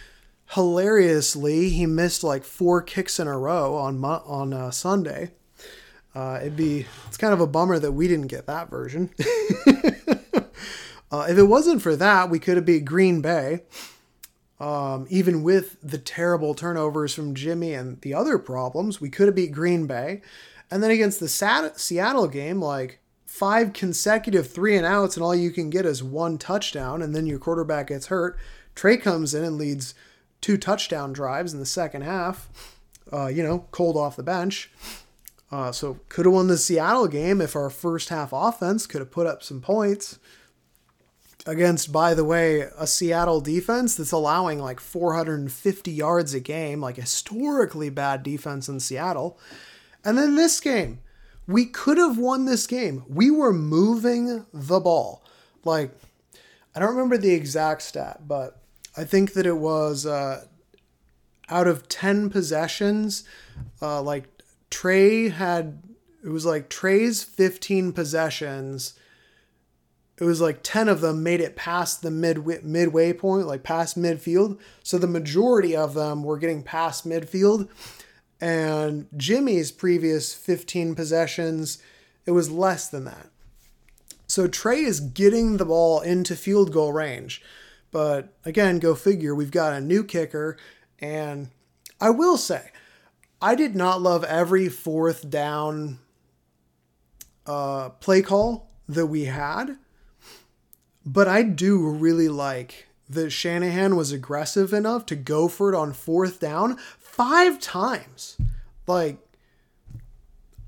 hilariously, 0.53 1.69
he 1.69 1.85
missed 1.85 2.23
like 2.23 2.43
four 2.43 2.81
kicks 2.81 3.19
in 3.19 3.27
a 3.27 3.37
row 3.37 3.75
on 3.75 4.03
on 4.03 4.53
uh, 4.53 4.71
Sunday. 4.71 5.31
Uh, 6.13 6.39
it'd 6.41 6.57
be 6.57 6.85
it's 7.07 7.17
kind 7.17 7.33
of 7.33 7.39
a 7.39 7.47
bummer 7.47 7.79
that 7.79 7.93
we 7.93 8.07
didn't 8.07 8.27
get 8.27 8.45
that 8.47 8.69
version. 8.69 9.09
uh, 11.11 11.25
if 11.29 11.37
it 11.37 11.47
wasn't 11.47 11.81
for 11.81 11.95
that, 11.95 12.29
we 12.29 12.39
could 12.39 12.57
have 12.57 12.65
beat 12.65 12.85
Green 12.85 13.21
Bay. 13.21 13.63
Um, 14.59 15.07
even 15.09 15.41
with 15.41 15.77
the 15.81 15.97
terrible 15.97 16.53
turnovers 16.53 17.15
from 17.15 17.33
Jimmy 17.33 17.73
and 17.73 17.99
the 18.01 18.13
other 18.13 18.37
problems, 18.37 19.01
we 19.01 19.09
could 19.09 19.25
have 19.25 19.35
beat 19.35 19.51
Green 19.51 19.87
Bay. 19.87 20.21
And 20.69 20.83
then 20.83 20.91
against 20.91 21.19
the 21.19 21.27
Seattle 21.27 22.27
game, 22.27 22.61
like 22.61 22.99
five 23.25 23.73
consecutive 23.73 24.51
three 24.51 24.77
and 24.77 24.85
outs, 24.85 25.15
and 25.15 25.23
all 25.23 25.33
you 25.33 25.49
can 25.49 25.71
get 25.71 25.85
is 25.85 26.03
one 26.03 26.37
touchdown, 26.37 27.01
and 27.01 27.15
then 27.15 27.25
your 27.25 27.39
quarterback 27.39 27.87
gets 27.87 28.07
hurt. 28.07 28.37
Trey 28.75 28.97
comes 28.97 29.33
in 29.33 29.43
and 29.43 29.57
leads 29.57 29.95
two 30.41 30.57
touchdown 30.57 31.13
drives 31.13 31.53
in 31.53 31.59
the 31.59 31.65
second 31.65 32.01
half. 32.01 32.49
Uh, 33.11 33.27
you 33.27 33.43
know, 33.43 33.65
cold 33.71 33.97
off 33.97 34.15
the 34.15 34.23
bench. 34.23 34.71
Uh, 35.51 35.71
so 35.71 35.99
could 36.07 36.25
have 36.25 36.33
won 36.33 36.47
the 36.47 36.57
Seattle 36.57 37.07
game 37.07 37.41
if 37.41 37.55
our 37.55 37.69
first 37.69 38.09
half 38.09 38.29
offense 38.31 38.87
could 38.87 39.01
have 39.01 39.11
put 39.11 39.27
up 39.27 39.43
some 39.43 39.59
points 39.59 40.17
against, 41.45 41.91
by 41.91 42.13
the 42.13 42.23
way, 42.23 42.61
a 42.77 42.87
Seattle 42.87 43.41
defense 43.41 43.95
that's 43.95 44.11
allowing 44.11 44.59
like 44.59 44.79
450 44.79 45.91
yards 45.91 46.33
a 46.33 46.39
game, 46.39 46.81
like 46.81 46.95
historically 46.95 47.89
bad 47.89 48.23
defense 48.23 48.69
in 48.69 48.79
Seattle. 48.79 49.37
And 50.05 50.17
then 50.17 50.35
this 50.35 50.59
game, 50.59 50.99
we 51.47 51.65
could 51.65 51.97
have 51.97 52.17
won 52.17 52.45
this 52.45 52.67
game. 52.67 53.03
We 53.07 53.29
were 53.29 53.53
moving 53.53 54.45
the 54.53 54.79
ball. 54.79 55.23
Like, 55.65 55.91
I 56.75 56.79
don't 56.79 56.91
remember 56.91 57.17
the 57.17 57.33
exact 57.33 57.81
stat, 57.81 58.21
but 58.27 58.60
I 59.01 59.03
think 59.03 59.33
that 59.33 59.47
it 59.47 59.57
was 59.57 60.05
uh, 60.05 60.45
out 61.49 61.65
of 61.65 61.89
10 61.89 62.29
possessions, 62.29 63.23
uh, 63.81 63.99
like 63.99 64.25
Trey 64.69 65.29
had, 65.29 65.81
it 66.23 66.29
was 66.29 66.45
like 66.45 66.69
Trey's 66.69 67.23
15 67.23 67.93
possessions. 67.93 68.93
It 70.19 70.25
was 70.25 70.39
like 70.39 70.59
10 70.61 70.87
of 70.87 71.01
them 71.01 71.23
made 71.23 71.41
it 71.41 71.55
past 71.55 72.03
the 72.03 72.11
mid 72.11 72.63
midway 72.63 73.11
point, 73.11 73.47
like 73.47 73.63
past 73.63 73.99
midfield. 73.99 74.59
So 74.83 74.99
the 74.99 75.07
majority 75.07 75.75
of 75.75 75.95
them 75.95 76.21
were 76.21 76.37
getting 76.37 76.61
past 76.61 77.09
midfield. 77.09 77.69
And 78.39 79.07
Jimmy's 79.17 79.71
previous 79.71 80.35
15 80.35 80.93
possessions, 80.93 81.79
it 82.27 82.31
was 82.31 82.51
less 82.51 82.87
than 82.87 83.05
that. 83.05 83.31
So 84.27 84.47
Trey 84.47 84.81
is 84.81 84.99
getting 84.99 85.57
the 85.57 85.65
ball 85.65 86.01
into 86.01 86.35
field 86.35 86.71
goal 86.71 86.93
range. 86.93 87.41
But 87.91 88.33
again, 88.45 88.79
go 88.79 88.95
figure, 88.95 89.35
we've 89.35 89.51
got 89.51 89.73
a 89.73 89.81
new 89.81 90.03
kicker. 90.03 90.57
And 90.99 91.49
I 91.99 92.09
will 92.09 92.37
say, 92.37 92.71
I 93.41 93.55
did 93.55 93.75
not 93.75 94.01
love 94.01 94.23
every 94.23 94.69
fourth 94.69 95.29
down 95.29 95.99
uh, 97.45 97.89
play 97.89 98.21
call 98.21 98.71
that 98.87 99.07
we 99.07 99.25
had. 99.25 99.77
But 101.05 101.27
I 101.27 101.43
do 101.43 101.89
really 101.89 102.29
like 102.29 102.87
that 103.09 103.31
Shanahan 103.31 103.95
was 103.95 104.11
aggressive 104.11 104.71
enough 104.71 105.05
to 105.07 105.15
go 105.15 105.47
for 105.47 105.73
it 105.73 105.75
on 105.75 105.91
fourth 105.93 106.39
down 106.39 106.77
five 106.99 107.59
times. 107.59 108.37
Like, 108.87 109.17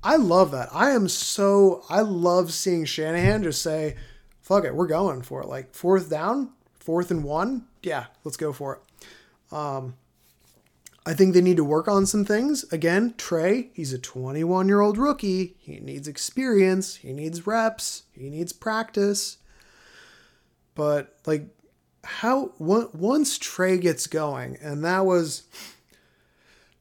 I 0.02 0.16
love 0.16 0.50
that. 0.50 0.68
I 0.72 0.90
am 0.90 1.08
so, 1.08 1.84
I 1.88 2.00
love 2.00 2.52
seeing 2.52 2.84
Shanahan 2.84 3.44
just 3.44 3.62
say, 3.62 3.96
fuck 4.42 4.64
it, 4.64 4.74
we're 4.74 4.86
going 4.86 5.22
for 5.22 5.40
it. 5.40 5.48
Like, 5.48 5.74
fourth 5.74 6.10
down, 6.10 6.50
fourth 6.84 7.10
and 7.10 7.24
one, 7.24 7.66
yeah, 7.82 8.06
let's 8.24 8.36
go 8.36 8.52
for 8.52 8.74
it. 8.74 9.54
Um, 9.54 9.94
I 11.06 11.14
think 11.14 11.34
they 11.34 11.40
need 11.40 11.56
to 11.56 11.64
work 11.64 11.88
on 11.88 12.06
some 12.06 12.24
things. 12.24 12.64
Again, 12.72 13.14
Trey, 13.16 13.70
he's 13.74 13.92
a 13.92 13.98
21 13.98 14.68
year 14.68 14.80
old 14.80 14.98
rookie. 14.98 15.56
He 15.58 15.80
needs 15.80 16.06
experience, 16.06 16.96
he 16.96 17.12
needs 17.12 17.46
reps, 17.46 18.04
he 18.12 18.28
needs 18.28 18.52
practice. 18.52 19.38
But, 20.74 21.16
like, 21.24 21.46
how, 22.02 22.52
once 22.58 23.38
Trey 23.38 23.78
gets 23.78 24.06
going, 24.06 24.58
and 24.60 24.84
that 24.84 25.06
was, 25.06 25.44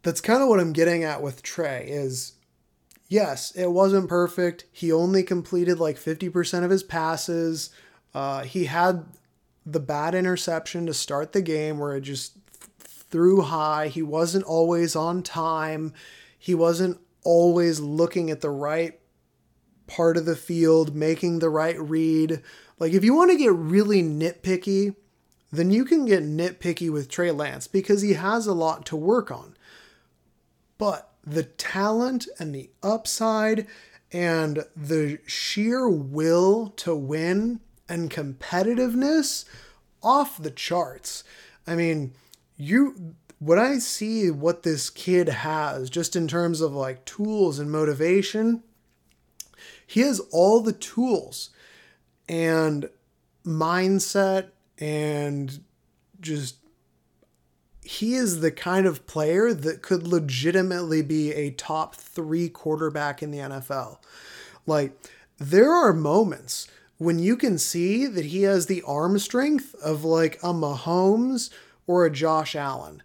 that's 0.01 0.19
kind 0.19 0.41
of 0.41 0.49
what 0.49 0.59
I'm 0.59 0.73
getting 0.73 1.03
at 1.03 1.21
with 1.21 1.43
Trey 1.43 1.85
is 1.87 2.33
yes, 3.07 3.51
it 3.51 3.71
wasn't 3.71 4.09
perfect. 4.09 4.65
He 4.71 4.91
only 4.91 5.21
completed 5.21 5.79
like 5.79 5.97
50% 5.97 6.63
of 6.63 6.71
his 6.71 6.81
passes. 6.81 7.69
Uh, 8.13 8.41
he 8.43 8.65
had 8.65 9.05
the 9.65 9.79
bad 9.79 10.15
interception 10.15 10.85
to 10.85 10.93
start 10.93 11.31
the 11.31 11.41
game 11.41 11.79
where 11.79 11.95
it 11.95 12.01
just 12.01 12.37
threw 12.79 13.41
high. 13.41 13.87
He 13.87 14.01
wasn't 14.01 14.45
always 14.45 14.95
on 14.95 15.23
time. 15.23 15.93
He 16.37 16.55
wasn't 16.55 16.99
always 17.23 17.79
looking 17.79 18.29
at 18.29 18.41
the 18.41 18.49
right 18.49 18.99
part 19.87 20.17
of 20.17 20.25
the 20.25 20.35
field, 20.35 20.95
making 20.95 21.39
the 21.39 21.49
right 21.49 21.79
read. 21.79 22.41
Like, 22.79 22.93
if 22.93 23.03
you 23.03 23.13
want 23.13 23.31
to 23.31 23.37
get 23.37 23.53
really 23.53 24.01
nitpicky, 24.01 24.95
then 25.51 25.69
you 25.69 25.85
can 25.85 26.05
get 26.05 26.23
nitpicky 26.23 26.91
with 26.91 27.09
Trey 27.09 27.31
Lance 27.31 27.67
because 27.67 28.01
he 28.01 28.13
has 28.13 28.47
a 28.47 28.53
lot 28.53 28.85
to 28.87 28.95
work 28.95 29.31
on. 29.31 29.55
But 30.77 31.11
the 31.25 31.43
talent 31.43 32.27
and 32.39 32.53
the 32.53 32.71
upside 32.81 33.67
and 34.11 34.65
the 34.75 35.19
sheer 35.25 35.87
will 35.87 36.69
to 36.77 36.95
win 36.95 37.59
and 37.87 38.09
competitiveness 38.09 39.45
off 40.01 40.41
the 40.41 40.51
charts. 40.51 41.23
I 41.65 41.75
mean, 41.75 42.13
you 42.57 43.15
when 43.39 43.59
I 43.59 43.77
see 43.79 44.31
what 44.31 44.63
this 44.63 44.89
kid 44.89 45.27
has 45.27 45.89
just 45.89 46.15
in 46.15 46.27
terms 46.27 46.61
of 46.61 46.73
like 46.73 47.03
tools 47.03 47.59
and 47.59 47.69
motivation, 47.69 48.63
he 49.85 50.01
has 50.01 50.21
all 50.31 50.61
the 50.61 50.73
tools 50.73 51.49
and 52.29 52.89
mindset 53.45 54.51
and 54.79 55.59
just 56.21 56.57
he 57.81 58.13
is 58.13 58.39
the 58.39 58.51
kind 58.51 58.85
of 58.85 59.05
player 59.07 59.53
that 59.53 59.81
could 59.81 60.07
legitimately 60.07 61.01
be 61.01 61.33
a 61.33 61.51
top 61.51 61.95
3 61.95 62.47
quarterback 62.47 63.21
in 63.21 63.31
the 63.31 63.39
NFL. 63.39 63.97
Like 64.65 64.97
there 65.37 65.71
are 65.71 65.91
moments 65.91 66.67
when 67.03 67.19
you 67.19 67.35
can 67.35 67.57
see 67.57 68.05
that 68.05 68.25
he 68.25 68.43
has 68.43 68.65
the 68.65 68.81
arm 68.83 69.19
strength 69.19 69.75
of 69.75 70.03
like 70.03 70.37
a 70.41 70.53
Mahomes 70.53 71.49
or 71.85 72.05
a 72.05 72.11
Josh 72.11 72.55
Allen. 72.55 73.03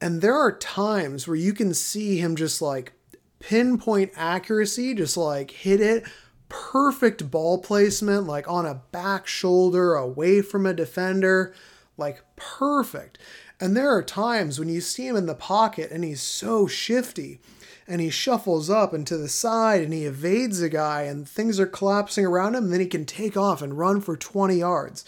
And 0.00 0.20
there 0.20 0.36
are 0.36 0.52
times 0.52 1.26
where 1.26 1.36
you 1.36 1.52
can 1.52 1.74
see 1.74 2.18
him 2.18 2.36
just 2.36 2.60
like 2.60 2.92
pinpoint 3.38 4.12
accuracy, 4.16 4.94
just 4.94 5.16
like 5.16 5.50
hit 5.50 5.80
it, 5.80 6.04
perfect 6.48 7.30
ball 7.30 7.58
placement, 7.58 8.26
like 8.26 8.48
on 8.48 8.66
a 8.66 8.82
back 8.92 9.26
shoulder, 9.26 9.94
away 9.94 10.42
from 10.42 10.66
a 10.66 10.74
defender, 10.74 11.54
like 11.96 12.22
perfect. 12.36 13.18
And 13.60 13.76
there 13.76 13.90
are 13.94 14.02
times 14.02 14.58
when 14.58 14.68
you 14.68 14.80
see 14.80 15.06
him 15.06 15.16
in 15.16 15.26
the 15.26 15.34
pocket 15.34 15.90
and 15.90 16.04
he's 16.04 16.20
so 16.20 16.66
shifty 16.66 17.40
and 17.86 18.00
he 18.00 18.10
shuffles 18.10 18.70
up 18.70 18.92
and 18.92 19.06
to 19.06 19.16
the 19.16 19.28
side 19.28 19.82
and 19.82 19.92
he 19.92 20.04
evades 20.04 20.62
a 20.62 20.68
guy 20.68 21.02
and 21.02 21.28
things 21.28 21.58
are 21.58 21.66
collapsing 21.66 22.24
around 22.24 22.54
him 22.54 22.64
and 22.64 22.72
then 22.72 22.80
he 22.80 22.86
can 22.86 23.04
take 23.04 23.36
off 23.36 23.62
and 23.62 23.78
run 23.78 24.00
for 24.00 24.16
20 24.16 24.56
yards. 24.56 25.04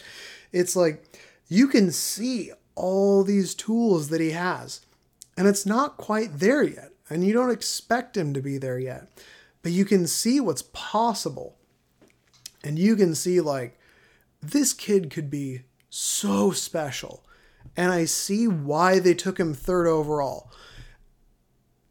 It's 0.52 0.74
like 0.74 1.04
you 1.48 1.68
can 1.68 1.90
see 1.92 2.52
all 2.74 3.22
these 3.22 3.54
tools 3.54 4.08
that 4.08 4.20
he 4.20 4.30
has. 4.30 4.80
And 5.36 5.46
it's 5.46 5.66
not 5.66 5.96
quite 5.96 6.38
there 6.38 6.62
yet. 6.62 6.90
And 7.10 7.24
you 7.24 7.32
don't 7.32 7.50
expect 7.50 8.16
him 8.16 8.32
to 8.34 8.40
be 8.40 8.58
there 8.58 8.78
yet. 8.78 9.08
But 9.62 9.72
you 9.72 9.84
can 9.84 10.06
see 10.06 10.40
what's 10.40 10.62
possible. 10.72 11.56
And 12.62 12.78
you 12.78 12.96
can 12.96 13.14
see, 13.14 13.40
like, 13.40 13.78
this 14.42 14.72
kid 14.72 15.10
could 15.10 15.30
be 15.30 15.62
so 15.90 16.50
special. 16.50 17.24
And 17.76 17.92
I 17.92 18.04
see 18.04 18.46
why 18.46 18.98
they 18.98 19.14
took 19.14 19.38
him 19.38 19.54
third 19.54 19.86
overall. 19.86 20.50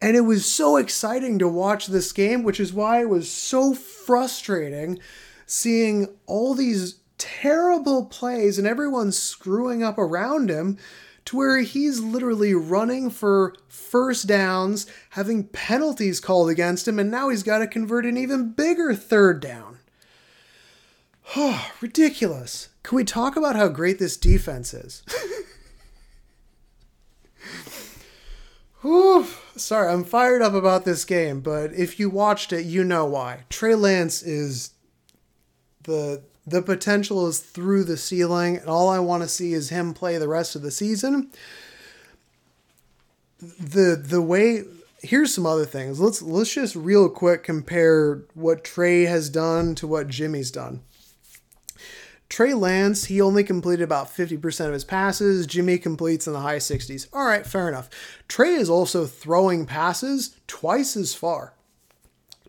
And 0.04 0.18
it 0.18 0.20
was 0.20 0.44
so 0.44 0.76
exciting 0.76 1.38
to 1.38 1.48
watch 1.48 1.86
this 1.86 2.12
game, 2.12 2.42
which 2.42 2.60
is 2.60 2.74
why 2.74 3.00
it 3.00 3.08
was 3.08 3.30
so 3.30 3.72
frustrating 3.72 4.98
seeing 5.46 6.08
all 6.26 6.52
these 6.52 6.96
terrible 7.16 8.04
plays 8.04 8.58
and 8.58 8.66
everyone's 8.66 9.16
screwing 9.18 9.82
up 9.82 9.96
around 9.96 10.50
him 10.50 10.76
to 11.24 11.38
where 11.38 11.60
he's 11.60 12.00
literally 12.00 12.52
running 12.52 13.08
for 13.08 13.54
first 13.66 14.26
downs, 14.26 14.86
having 15.08 15.44
penalties 15.44 16.20
called 16.20 16.50
against 16.50 16.86
him, 16.86 16.98
and 16.98 17.10
now 17.10 17.30
he's 17.30 17.42
got 17.42 17.60
to 17.60 17.66
convert 17.66 18.04
an 18.04 18.18
even 18.18 18.52
bigger 18.52 18.94
third 18.94 19.40
down. 19.40 19.78
Oh, 21.34 21.72
ridiculous. 21.80 22.68
Can 22.82 22.96
we 22.96 23.04
talk 23.04 23.36
about 23.36 23.56
how 23.56 23.68
great 23.68 23.98
this 23.98 24.18
defense 24.18 24.74
is? 24.74 25.02
Whew. 28.82 29.26
Sorry, 29.56 29.92
I'm 29.92 30.04
fired 30.04 30.42
up 30.42 30.54
about 30.54 30.84
this 30.84 31.04
game, 31.04 31.40
but 31.40 31.72
if 31.72 32.00
you 32.00 32.10
watched 32.10 32.52
it, 32.52 32.64
you 32.64 32.82
know 32.82 33.04
why. 33.04 33.44
Trey 33.50 33.74
Lance 33.74 34.22
is 34.22 34.70
the 35.84 36.22
the 36.46 36.60
potential 36.60 37.26
is 37.26 37.38
through 37.38 37.84
the 37.84 37.96
ceiling, 37.96 38.56
and 38.56 38.68
all 38.68 38.88
I 38.88 38.98
want 38.98 39.22
to 39.22 39.28
see 39.28 39.52
is 39.52 39.70
him 39.70 39.94
play 39.94 40.18
the 40.18 40.28
rest 40.28 40.56
of 40.56 40.62
the 40.62 40.70
season. 40.70 41.30
The 43.38 43.96
the 43.96 44.22
way 44.22 44.64
here's 45.04 45.34
some 45.34 45.46
other 45.46 45.66
things. 45.66 46.00
Let's 46.00 46.20
let's 46.20 46.52
just 46.52 46.74
real 46.74 47.08
quick 47.08 47.44
compare 47.44 48.22
what 48.34 48.64
Trey 48.64 49.04
has 49.04 49.28
done 49.28 49.74
to 49.76 49.86
what 49.86 50.08
Jimmy's 50.08 50.50
done. 50.50 50.82
Trey 52.28 52.54
Lance, 52.54 53.04
he 53.04 53.20
only 53.20 53.44
completed 53.44 53.82
about 53.84 54.08
50% 54.08 54.66
of 54.66 54.72
his 54.72 54.84
passes. 54.84 55.46
Jimmy 55.46 55.78
completes 55.78 56.26
in 56.26 56.32
the 56.32 56.40
high 56.40 56.56
60s. 56.56 57.06
All 57.12 57.26
right, 57.26 57.46
fair 57.46 57.68
enough. 57.68 57.88
Trey 58.28 58.54
is 58.54 58.70
also 58.70 59.06
throwing 59.06 59.66
passes 59.66 60.36
twice 60.46 60.96
as 60.96 61.14
far. 61.14 61.54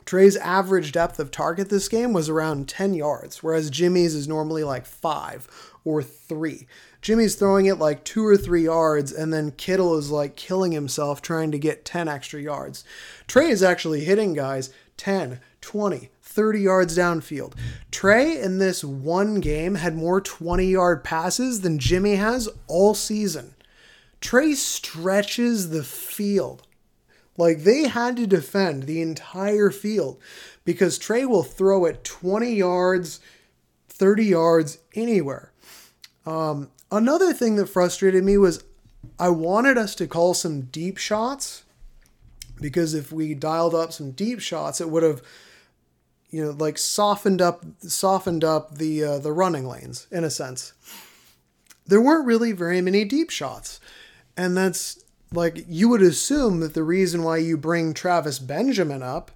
Trey's 0.06 0.38
average 0.38 0.92
depth 0.92 1.20
of 1.20 1.32
target 1.32 1.70
this 1.70 1.88
game 1.88 2.14
was 2.14 2.30
around 2.30 2.70
10 2.70 2.94
yards, 2.94 3.42
whereas 3.42 3.72
Jimmy's 3.72 4.14
is 4.14 4.28
normally 4.28 4.64
like 4.64 4.86
5 4.86 5.74
or 5.84 6.04
3. 6.04 6.68
Jimmy's 7.02 7.36
throwing 7.36 7.66
it 7.66 7.80
like 7.80 8.04
2 8.04 8.26
or 8.26 8.38
3 8.38 8.64
yards, 8.64 9.12
and 9.12 9.34
then 9.34 9.52
Kittle 9.52 9.98
is 9.98 10.12
like 10.12 10.36
killing 10.36 10.72
himself 10.72 11.22
trying 11.22 11.52
to 11.52 11.60
get 11.60 11.86
10 11.86 12.08
extra 12.08 12.40
yards. 12.40 12.84
Trey 13.28 13.50
is 13.50 13.64
actually 13.64 14.04
hitting 14.06 14.34
guys 14.34 14.72
10, 14.98 15.40
20, 15.62 16.10
30 16.36 16.60
yards 16.60 16.98
downfield. 16.98 17.54
Trey 17.91 18.41
in 18.41 18.58
this 18.58 18.84
one 18.84 19.39
game 19.39 19.76
had 19.76 19.95
more 19.95 20.19
20 20.19 20.65
yard 20.65 21.04
passes 21.04 21.62
than 21.62 21.80
Jimmy 21.80 22.15
has 22.15 22.50
all 22.67 22.93
season. 22.93 23.56
Trey 24.19 24.54
stretches 24.54 25.69
the 25.69 25.84
field. 25.84 26.67
Like 27.38 27.60
they 27.60 27.88
had 27.88 28.17
to 28.17 28.28
defend 28.28 28.84
the 28.84 29.02
entire 29.02 29.69
field 29.71 30.19
because 30.65 30.98
Trey 30.98 31.26
will 31.26 31.43
throw 31.43 31.86
it 31.86 32.04
20 32.04 32.54
yards, 32.54 33.19
30 33.89 34.26
yards, 34.26 34.78
anywhere. 34.93 35.52
Um, 36.26 36.69
another 36.91 37.34
thing 37.34 37.56
that 37.56 37.67
frustrated 37.67 38.24
me 38.24 38.38
was 38.38 38.63
I 39.19 39.30
wanted 39.30 39.78
us 39.78 39.95
to 39.95 40.08
call 40.08 40.34
some 40.34 40.63
deep 40.63 40.98
shots 40.98 41.63
because 42.60 42.93
if 42.93 43.12
we 43.12 43.34
dialed 43.34 43.76
up 43.76 43.93
some 43.93 44.12
deep 44.12 44.39
shots, 44.39 44.82
it 44.82 44.89
would 44.89 45.04
have, 45.04 45.21
you 46.36 46.43
know, 46.43 46.52
like 46.52 46.78
softened 46.78 47.41
up 47.41 47.63
softened 47.80 48.43
up 48.43 48.76
the 48.76 49.02
uh, 49.02 49.19
the 49.19 49.32
running 49.32 49.65
lanes 49.65 50.06
in 50.12 50.26
a 50.26 50.30
sense. 50.30 50.74
There 51.88 52.02
weren't 52.02 52.26
really 52.26 52.52
very 52.52 52.82
many 52.82 53.06
deep 53.06 53.30
shots, 53.30 53.80
and 54.36 54.58
that's 54.58 55.02
like 55.32 55.63
you 55.65 55.88
would 55.88 56.02
assume 56.02 56.60
that 56.60 56.74
the 56.74 56.84
reason 56.84 57.24
why 57.24 57.38
you 57.38 57.56
bring 57.56 57.93
Travis 57.93 58.38
Benjamin 58.38 59.02
up 59.02 59.32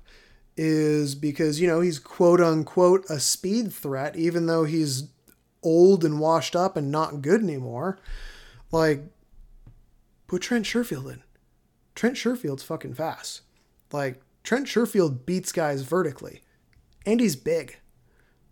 is 0.58 1.16
because 1.16 1.62
you 1.62 1.68
know 1.70 1.80
he's 1.80 2.00
quote 2.00 2.42
unquote 2.42 3.06
a 3.10 3.22
speed 3.22 3.72
threat 3.72 4.18
even 4.18 4.48
though 4.48 4.66
he's 4.66 5.04
old 5.64 6.04
and 6.04 6.20
washed 6.20 6.54
up 6.54 6.76
and 6.76 6.92
not 6.92 7.22
good 7.22 7.42
anymore. 7.42 7.98
Like 8.74 9.04
put 10.28 10.42
Trent 10.42 10.66
Sherfield 10.66 11.14
in. 11.14 11.24
Trent 11.96 12.18
Sherfield's 12.18 12.64
fucking 12.64 12.96
fast. 12.96 13.40
Like 13.94 14.22
Trent 14.44 14.68
Sherfield 14.68 15.26
beats 15.26 15.54
guys 15.54 15.84
vertically 15.84 16.42
and 17.12 17.20
he's 17.20 17.36
big 17.36 17.78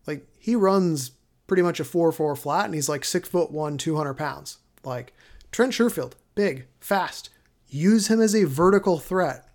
like 0.05 0.27
he 0.39 0.55
runs 0.55 1.11
pretty 1.47 1.63
much 1.63 1.79
a 1.79 1.83
4-4 1.83 2.37
flat 2.37 2.65
and 2.65 2.73
he's 2.73 2.89
like 2.89 3.05
6 3.05 3.29
foot 3.29 3.51
1 3.51 3.77
200 3.77 4.13
pounds 4.13 4.57
like 4.83 5.13
Trent 5.51 5.73
Sherfield 5.73 6.13
big 6.35 6.67
fast 6.79 7.29
use 7.69 8.07
him 8.07 8.21
as 8.21 8.35
a 8.35 8.45
vertical 8.45 8.97
threat. 8.99 9.47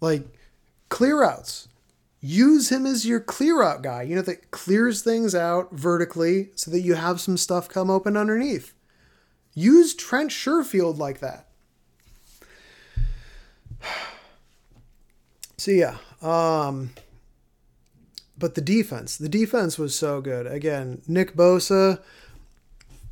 Like 0.00 0.26
clear 0.88 1.22
outs. 1.22 1.68
Use 2.20 2.70
him 2.70 2.84
as 2.84 3.06
your 3.06 3.20
clear 3.20 3.62
out 3.62 3.82
guy, 3.82 4.02
you 4.02 4.16
know, 4.16 4.22
that 4.22 4.50
clears 4.50 5.02
things 5.02 5.36
out 5.36 5.72
vertically 5.72 6.50
so 6.56 6.68
that 6.72 6.80
you 6.80 6.94
have 6.94 7.20
some 7.20 7.36
stuff 7.36 7.68
come 7.68 7.90
open 7.90 8.16
underneath. 8.16 8.74
Use 9.54 9.94
Trent 9.94 10.30
Sherfield 10.30 10.98
like 10.98 11.20
that. 11.20 11.48
So 15.60 15.72
yeah, 15.72 15.96
um, 16.22 16.90
but 18.38 18.54
the 18.54 18.60
defense, 18.60 19.16
the 19.16 19.28
defense 19.28 19.78
was 19.78 19.94
so 19.94 20.20
good. 20.20 20.46
Again, 20.46 21.02
Nick 21.08 21.34
Bosa. 21.34 22.00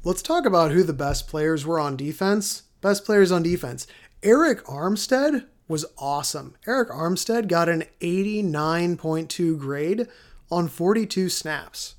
Let's 0.04 0.22
talk 0.22 0.46
about 0.46 0.70
who 0.70 0.84
the 0.84 0.92
best 0.92 1.26
players 1.26 1.66
were 1.66 1.80
on 1.80 1.96
defense. 1.96 2.62
Best 2.80 3.04
players 3.04 3.32
on 3.32 3.42
defense. 3.42 3.86
Arik 4.22 4.62
Armstead 4.62 5.46
was 5.66 5.84
awesome. 5.98 6.54
Arik 6.66 6.90
Armstead 6.90 7.48
got 7.48 7.68
an 7.68 7.84
89.2 8.00 9.58
grade 9.58 10.06
on 10.50 10.68
42 10.68 11.28
snaps. 11.28 11.96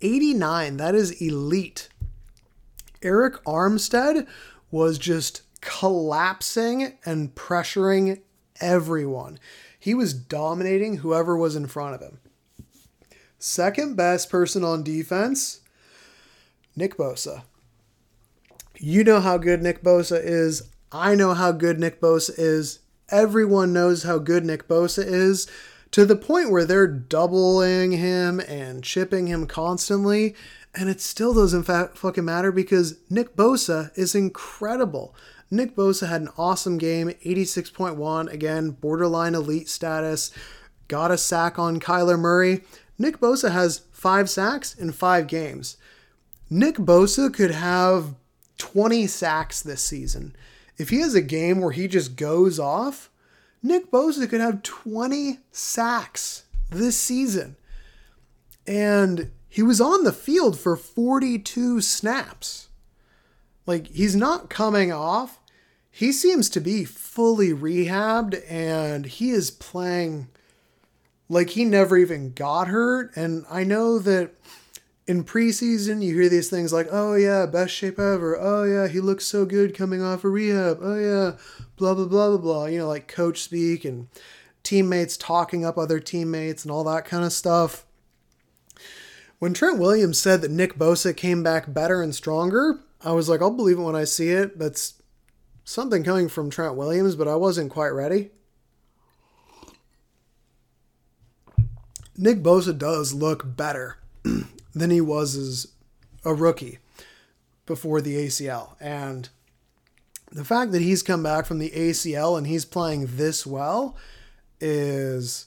89, 0.00 0.76
that 0.78 0.94
is 0.94 1.20
elite. 1.22 1.88
Arik 3.02 3.40
Armstead 3.44 4.26
was 4.70 4.98
just 4.98 5.42
collapsing 5.60 6.98
and 7.04 7.34
pressuring 7.34 8.20
everyone. 8.60 9.38
He 9.78 9.94
was 9.94 10.12
dominating 10.12 10.98
whoever 10.98 11.36
was 11.36 11.54
in 11.54 11.66
front 11.66 11.94
of 11.94 12.00
him. 12.00 12.18
Second 13.38 13.96
best 13.96 14.30
person 14.30 14.64
on 14.64 14.82
defense, 14.82 15.60
Nick 16.74 16.96
Bosa. 16.96 17.42
You 18.76 19.04
know 19.04 19.20
how 19.20 19.38
good 19.38 19.62
Nick 19.62 19.82
Bosa 19.82 20.20
is. 20.22 20.68
I 20.90 21.14
know 21.14 21.34
how 21.34 21.52
good 21.52 21.78
Nick 21.78 22.00
Bosa 22.00 22.32
is. 22.36 22.80
Everyone 23.10 23.72
knows 23.72 24.02
how 24.02 24.18
good 24.18 24.44
Nick 24.44 24.68
Bosa 24.68 25.04
is 25.04 25.46
to 25.90 26.04
the 26.04 26.16
point 26.16 26.50
where 26.50 26.64
they're 26.64 26.86
doubling 26.86 27.92
him 27.92 28.40
and 28.40 28.84
chipping 28.84 29.26
him 29.26 29.46
constantly. 29.46 30.34
And 30.74 30.88
it 30.88 31.00
still 31.00 31.34
doesn't 31.34 31.64
fa- 31.64 31.90
fucking 31.94 32.24
matter 32.24 32.52
because 32.52 32.98
Nick 33.08 33.36
Bosa 33.36 33.90
is 33.96 34.14
incredible. 34.14 35.14
Nick 35.50 35.74
Bosa 35.74 36.08
had 36.08 36.20
an 36.20 36.28
awesome 36.36 36.76
game, 36.76 37.08
86.1, 37.24 38.30
again, 38.30 38.70
borderline 38.70 39.34
elite 39.34 39.68
status, 39.68 40.30
got 40.88 41.10
a 41.10 41.16
sack 41.16 41.58
on 41.58 41.80
Kyler 41.80 42.18
Murray. 42.18 42.62
Nick 42.98 43.18
Bosa 43.18 43.52
has 43.52 43.82
five 43.92 44.28
sacks 44.28 44.74
in 44.74 44.92
five 44.92 45.26
games. 45.26 45.76
Nick 46.50 46.76
Bosa 46.76 47.32
could 47.32 47.52
have 47.52 48.14
20 48.58 49.06
sacks 49.06 49.62
this 49.62 49.82
season. 49.82 50.34
If 50.76 50.90
he 50.90 51.00
has 51.00 51.14
a 51.14 51.22
game 51.22 51.60
where 51.60 51.72
he 51.72 51.88
just 51.88 52.16
goes 52.16 52.58
off, 52.58 53.10
Nick 53.62 53.90
Bosa 53.90 54.28
could 54.28 54.40
have 54.40 54.62
20 54.62 55.38
sacks 55.52 56.44
this 56.70 56.98
season. 56.98 57.56
And 58.66 59.30
he 59.48 59.62
was 59.62 59.80
on 59.80 60.04
the 60.04 60.12
field 60.12 60.58
for 60.58 60.76
42 60.76 61.80
snaps. 61.80 62.68
Like, 63.66 63.88
he's 63.88 64.16
not 64.16 64.50
coming 64.50 64.92
off. 64.92 65.40
He 65.90 66.12
seems 66.12 66.48
to 66.50 66.60
be 66.60 66.84
fully 66.84 67.50
rehabbed 67.50 68.40
and 68.48 69.06
he 69.06 69.30
is 69.30 69.50
playing 69.50 70.28
like 71.28 71.50
he 71.50 71.64
never 71.64 71.96
even 71.96 72.32
got 72.32 72.68
hurt. 72.68 73.16
And 73.16 73.44
I 73.50 73.64
know 73.64 73.98
that 73.98 74.32
in 75.06 75.24
preseason, 75.24 76.02
you 76.02 76.14
hear 76.14 76.28
these 76.28 76.50
things 76.50 76.72
like, 76.72 76.88
oh, 76.90 77.14
yeah, 77.14 77.46
best 77.46 77.72
shape 77.72 77.98
ever. 77.98 78.38
Oh, 78.38 78.64
yeah, 78.64 78.88
he 78.88 79.00
looks 79.00 79.24
so 79.24 79.44
good 79.44 79.74
coming 79.74 80.02
off 80.02 80.24
a 80.24 80.28
of 80.28 80.34
rehab. 80.34 80.78
Oh, 80.82 80.98
yeah, 80.98 81.38
blah, 81.76 81.94
blah, 81.94 82.06
blah, 82.06 82.28
blah, 82.28 82.38
blah. 82.38 82.66
You 82.66 82.80
know, 82.80 82.88
like 82.88 83.08
coach 83.08 83.40
speak 83.40 83.84
and 83.84 84.08
teammates 84.62 85.16
talking 85.16 85.64
up 85.64 85.78
other 85.78 85.98
teammates 85.98 86.64
and 86.64 86.70
all 86.70 86.84
that 86.84 87.06
kind 87.06 87.24
of 87.24 87.32
stuff. 87.32 87.86
When 89.38 89.54
Trent 89.54 89.78
Williams 89.78 90.18
said 90.18 90.42
that 90.42 90.50
Nick 90.50 90.74
Bosa 90.74 91.16
came 91.16 91.42
back 91.42 91.72
better 91.72 92.02
and 92.02 92.14
stronger, 92.14 92.80
I 93.02 93.12
was 93.12 93.28
like, 93.28 93.40
I'll 93.40 93.50
believe 93.50 93.78
it 93.78 93.82
when 93.82 93.96
I 93.96 94.04
see 94.04 94.30
it. 94.30 94.58
That's 94.58 95.00
something 95.64 96.02
coming 96.02 96.28
from 96.28 96.50
Trent 96.50 96.74
Williams, 96.74 97.14
but 97.14 97.28
I 97.28 97.36
wasn't 97.36 97.70
quite 97.70 97.90
ready. 97.90 98.32
Nick 102.18 102.42
Bosa 102.42 102.76
does 102.76 103.14
look 103.14 103.56
better 103.56 103.96
than 104.74 104.90
he 104.90 105.00
was 105.00 105.36
as 105.36 105.68
a 106.24 106.34
rookie 106.34 106.78
before 107.64 108.00
the 108.00 108.16
ACL. 108.16 108.74
And 108.80 109.28
the 110.32 110.44
fact 110.44 110.72
that 110.72 110.82
he's 110.82 111.04
come 111.04 111.22
back 111.22 111.46
from 111.46 111.60
the 111.60 111.70
ACL 111.70 112.36
and 112.36 112.46
he's 112.46 112.64
playing 112.64 113.06
this 113.16 113.46
well 113.46 113.96
is 114.60 115.46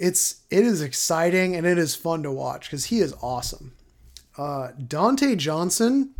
it's 0.00 0.36
it 0.50 0.64
is 0.64 0.80
exciting 0.80 1.54
and 1.54 1.66
it 1.66 1.76
is 1.76 1.94
fun 1.94 2.22
to 2.22 2.32
watch 2.32 2.62
because 2.62 2.86
he 2.86 3.00
is 3.00 3.14
awesome. 3.20 3.74
Uh, 4.38 4.70
Dontae 4.80 5.36
Johnson, 5.36 6.14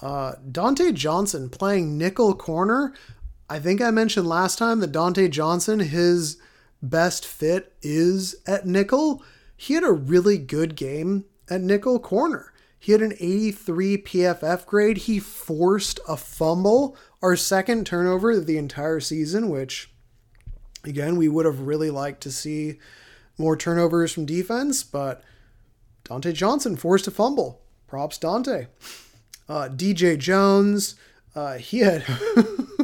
uh, 0.00 0.32
Dontae 0.50 0.94
Johnson 0.94 1.50
playing 1.50 1.98
nickel 1.98 2.34
corner. 2.34 2.94
I 3.50 3.58
think 3.58 3.82
I 3.82 3.90
mentioned 3.90 4.26
last 4.26 4.58
time 4.58 4.80
that 4.80 4.92
Dontae 4.92 5.28
Johnson, 5.28 5.80
his 5.80 6.38
best 6.82 7.26
fit 7.26 7.74
is 7.82 8.36
at 8.46 8.66
nickel. 8.66 9.22
He 9.56 9.74
had 9.74 9.84
a 9.84 9.92
really 9.92 10.38
good 10.38 10.76
game 10.76 11.24
at 11.48 11.60
nickel 11.60 11.98
corner. 11.98 12.52
He 12.78 12.92
had 12.92 13.02
an 13.02 13.12
83 13.12 13.98
PFF 13.98 14.64
grade. 14.64 14.98
He 14.98 15.18
forced 15.18 16.00
a 16.08 16.16
fumble, 16.16 16.96
our 17.20 17.36
second 17.36 17.86
turnover 17.86 18.30
of 18.30 18.46
the 18.46 18.56
entire 18.56 19.00
season, 19.00 19.50
which 19.50 19.90
Again, 20.84 21.16
we 21.16 21.28
would 21.28 21.44
have 21.44 21.60
really 21.60 21.90
liked 21.90 22.22
to 22.22 22.32
see 22.32 22.78
more 23.36 23.56
turnovers 23.56 24.12
from 24.12 24.24
defense, 24.24 24.82
but 24.82 25.22
Dontae 26.04 26.32
Johnson 26.32 26.76
forced 26.76 27.06
a 27.06 27.10
fumble. 27.10 27.60
Props 27.86 28.18
Dante. 28.18 28.66
Uh, 29.48 29.68
DJ 29.68 30.18
Jones, 30.18 30.94
uh, 31.34 31.54
he 31.54 31.80
had 31.80 32.02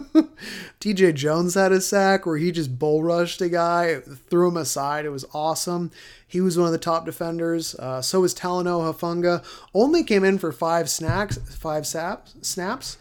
DJ 0.80 1.14
Jones 1.14 1.54
had 1.54 1.72
a 1.72 1.80
sack 1.80 2.26
where 2.26 2.36
he 2.36 2.52
just 2.52 2.78
bull 2.78 3.02
rushed 3.02 3.40
a 3.40 3.48
guy, 3.48 4.00
threw 4.00 4.48
him 4.48 4.56
aside. 4.56 5.04
It 5.04 5.10
was 5.10 5.24
awesome. 5.32 5.90
He 6.26 6.40
was 6.40 6.58
one 6.58 6.66
of 6.66 6.72
the 6.72 6.78
top 6.78 7.04
defenders. 7.04 7.74
Uh, 7.76 8.02
so 8.02 8.20
was 8.20 8.34
Talanoa 8.34 8.92
Hufanga. 8.92 9.44
Only 9.74 10.02
came 10.02 10.24
in 10.24 10.38
for 10.38 10.52
five 10.52 10.90
snacks, 10.90 11.38
five 11.38 11.86
saps, 11.86 12.34
snaps. 12.42 12.98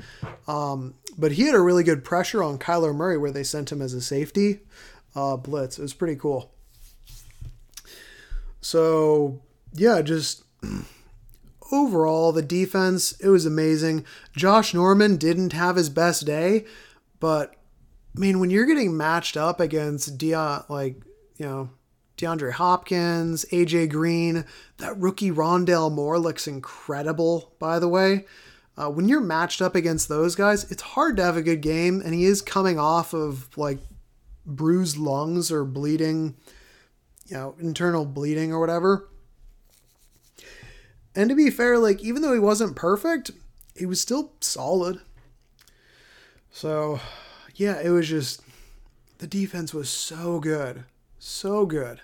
Um, 0.48 0.96
but 1.18 1.34
he 1.34 1.44
had 1.44 1.56
a 1.56 1.62
really 1.62 1.84
good 1.84 2.04
pressure 2.04 2.44
on 2.44 2.60
Kyler 2.60 2.94
Murray 2.94 3.18
where 3.18 3.32
they 3.32 3.44
sent 3.44 3.72
him 3.72 3.82
as 3.82 3.94
a 3.94 4.02
safety 4.02 4.60
uh, 5.16 5.38
blitz. 5.38 5.80
It 5.80 5.82
was 5.82 5.94
pretty 5.94 6.16
cool. 6.16 6.52
So 8.62 9.42
yeah, 9.74 10.02
just 10.02 10.44
overall 11.72 12.32
the 12.32 12.42
defense 12.42 13.14
it 13.20 13.30
was 13.30 13.46
amazing. 13.46 14.06
Josh 14.36 14.74
Norman 14.74 15.18
didn't 15.18 15.54
have 15.54 15.76
his 15.76 15.90
best 15.90 16.26
day, 16.26 16.66
but 17.20 17.56
I 18.16 18.20
mean 18.20 18.40
when 18.40 18.50
you're 18.50 18.66
getting 18.66 18.96
matched 18.96 19.38
up 19.38 19.60
against 19.60 20.18
Dion 20.18 20.64
like 20.70 21.02
you 21.38 21.46
know 21.46 21.70
DeAndre 22.18 22.54
Hopkins, 22.54 23.46
AJ 23.52 23.90
Green, 23.90 24.46
that 24.78 24.98
rookie 24.98 25.32
Rondale 25.32 25.92
Moore 25.92 26.18
looks 26.18 26.48
incredible 26.48 27.54
by 27.60 27.80
the 27.80 27.88
way. 27.88 28.26
Uh, 28.78 28.90
when 28.90 29.08
you're 29.08 29.22
matched 29.22 29.62
up 29.62 29.74
against 29.74 30.10
those 30.10 30.36
guys, 30.36 30.70
it's 30.70 30.82
hard 30.82 31.16
to 31.16 31.24
have 31.24 31.38
a 31.38 31.42
good 31.42 31.62
game, 31.62 32.02
and 32.04 32.14
he 32.14 32.26
is 32.26 32.42
coming 32.42 32.78
off 32.78 33.14
of 33.14 33.58
like 33.58 33.80
bruised 34.46 34.98
lungs 34.98 35.52
or 35.52 35.64
bleeding, 35.64 36.36
you 37.26 37.36
know, 37.38 37.56
internal 37.60 38.06
bleeding 38.06 38.54
or 38.54 38.60
whatever. 38.60 39.10
And 41.16 41.30
to 41.30 41.36
be 41.36 41.50
fair, 41.50 41.80
like, 41.80 42.02
even 42.02 42.22
though 42.22 42.34
he 42.34 42.40
wasn't 42.40 42.76
perfect, 42.76 43.32
he 43.76 43.86
was 43.86 44.02
still 44.02 44.34
solid. 44.42 45.00
So, 46.56 47.02
yeah, 47.56 47.82
it 47.82 47.90
was 47.90 48.08
just, 48.08 48.42
the 49.18 49.28
defense 49.28 49.74
was 49.74 49.90
so 49.90 50.40
good. 50.40 50.86
So 51.20 51.66
good. 51.66 52.00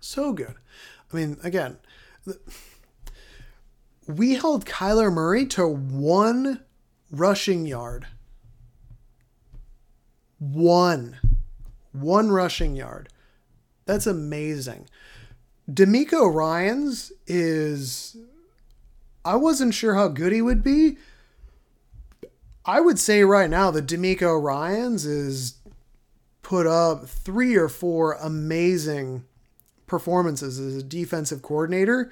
So 0.00 0.32
good. 0.32 0.56
I 1.12 1.16
mean, 1.16 1.36
again, 1.44 1.76
we 4.08 4.34
held 4.34 4.66
Kyler 4.66 5.12
Murray 5.12 5.46
to 5.46 5.64
one 5.64 6.64
rushing 7.12 7.66
yard. 7.66 8.08
One. 10.40 11.18
One 11.92 12.32
rushing 12.32 12.74
yard. 12.74 13.10
That's 13.84 14.08
amazing. 14.08 14.88
DeMeco 15.70 16.34
Ryans 16.34 17.12
is. 17.28 18.16
I 19.24 19.36
wasn't 19.36 19.72
sure 19.72 19.94
how 19.94 20.08
good 20.08 20.32
he 20.32 20.42
would 20.42 20.64
be. 20.64 20.96
I 22.66 22.80
would 22.80 22.98
say 22.98 23.22
right 23.24 23.50
now 23.50 23.70
that 23.70 23.86
DeMeco 23.86 24.42
Ryans 24.42 25.04
is 25.04 25.56
put 26.42 26.66
up 26.66 27.06
three 27.06 27.56
or 27.56 27.68
four 27.68 28.14
amazing 28.14 29.24
performances 29.86 30.58
as 30.58 30.76
a 30.76 30.82
defensive 30.82 31.42
coordinator. 31.42 32.10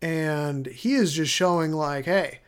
And 0.00 0.66
he 0.66 0.94
is 0.94 1.12
just 1.12 1.32
showing, 1.32 1.72
like, 1.72 2.04
hey, 2.04 2.40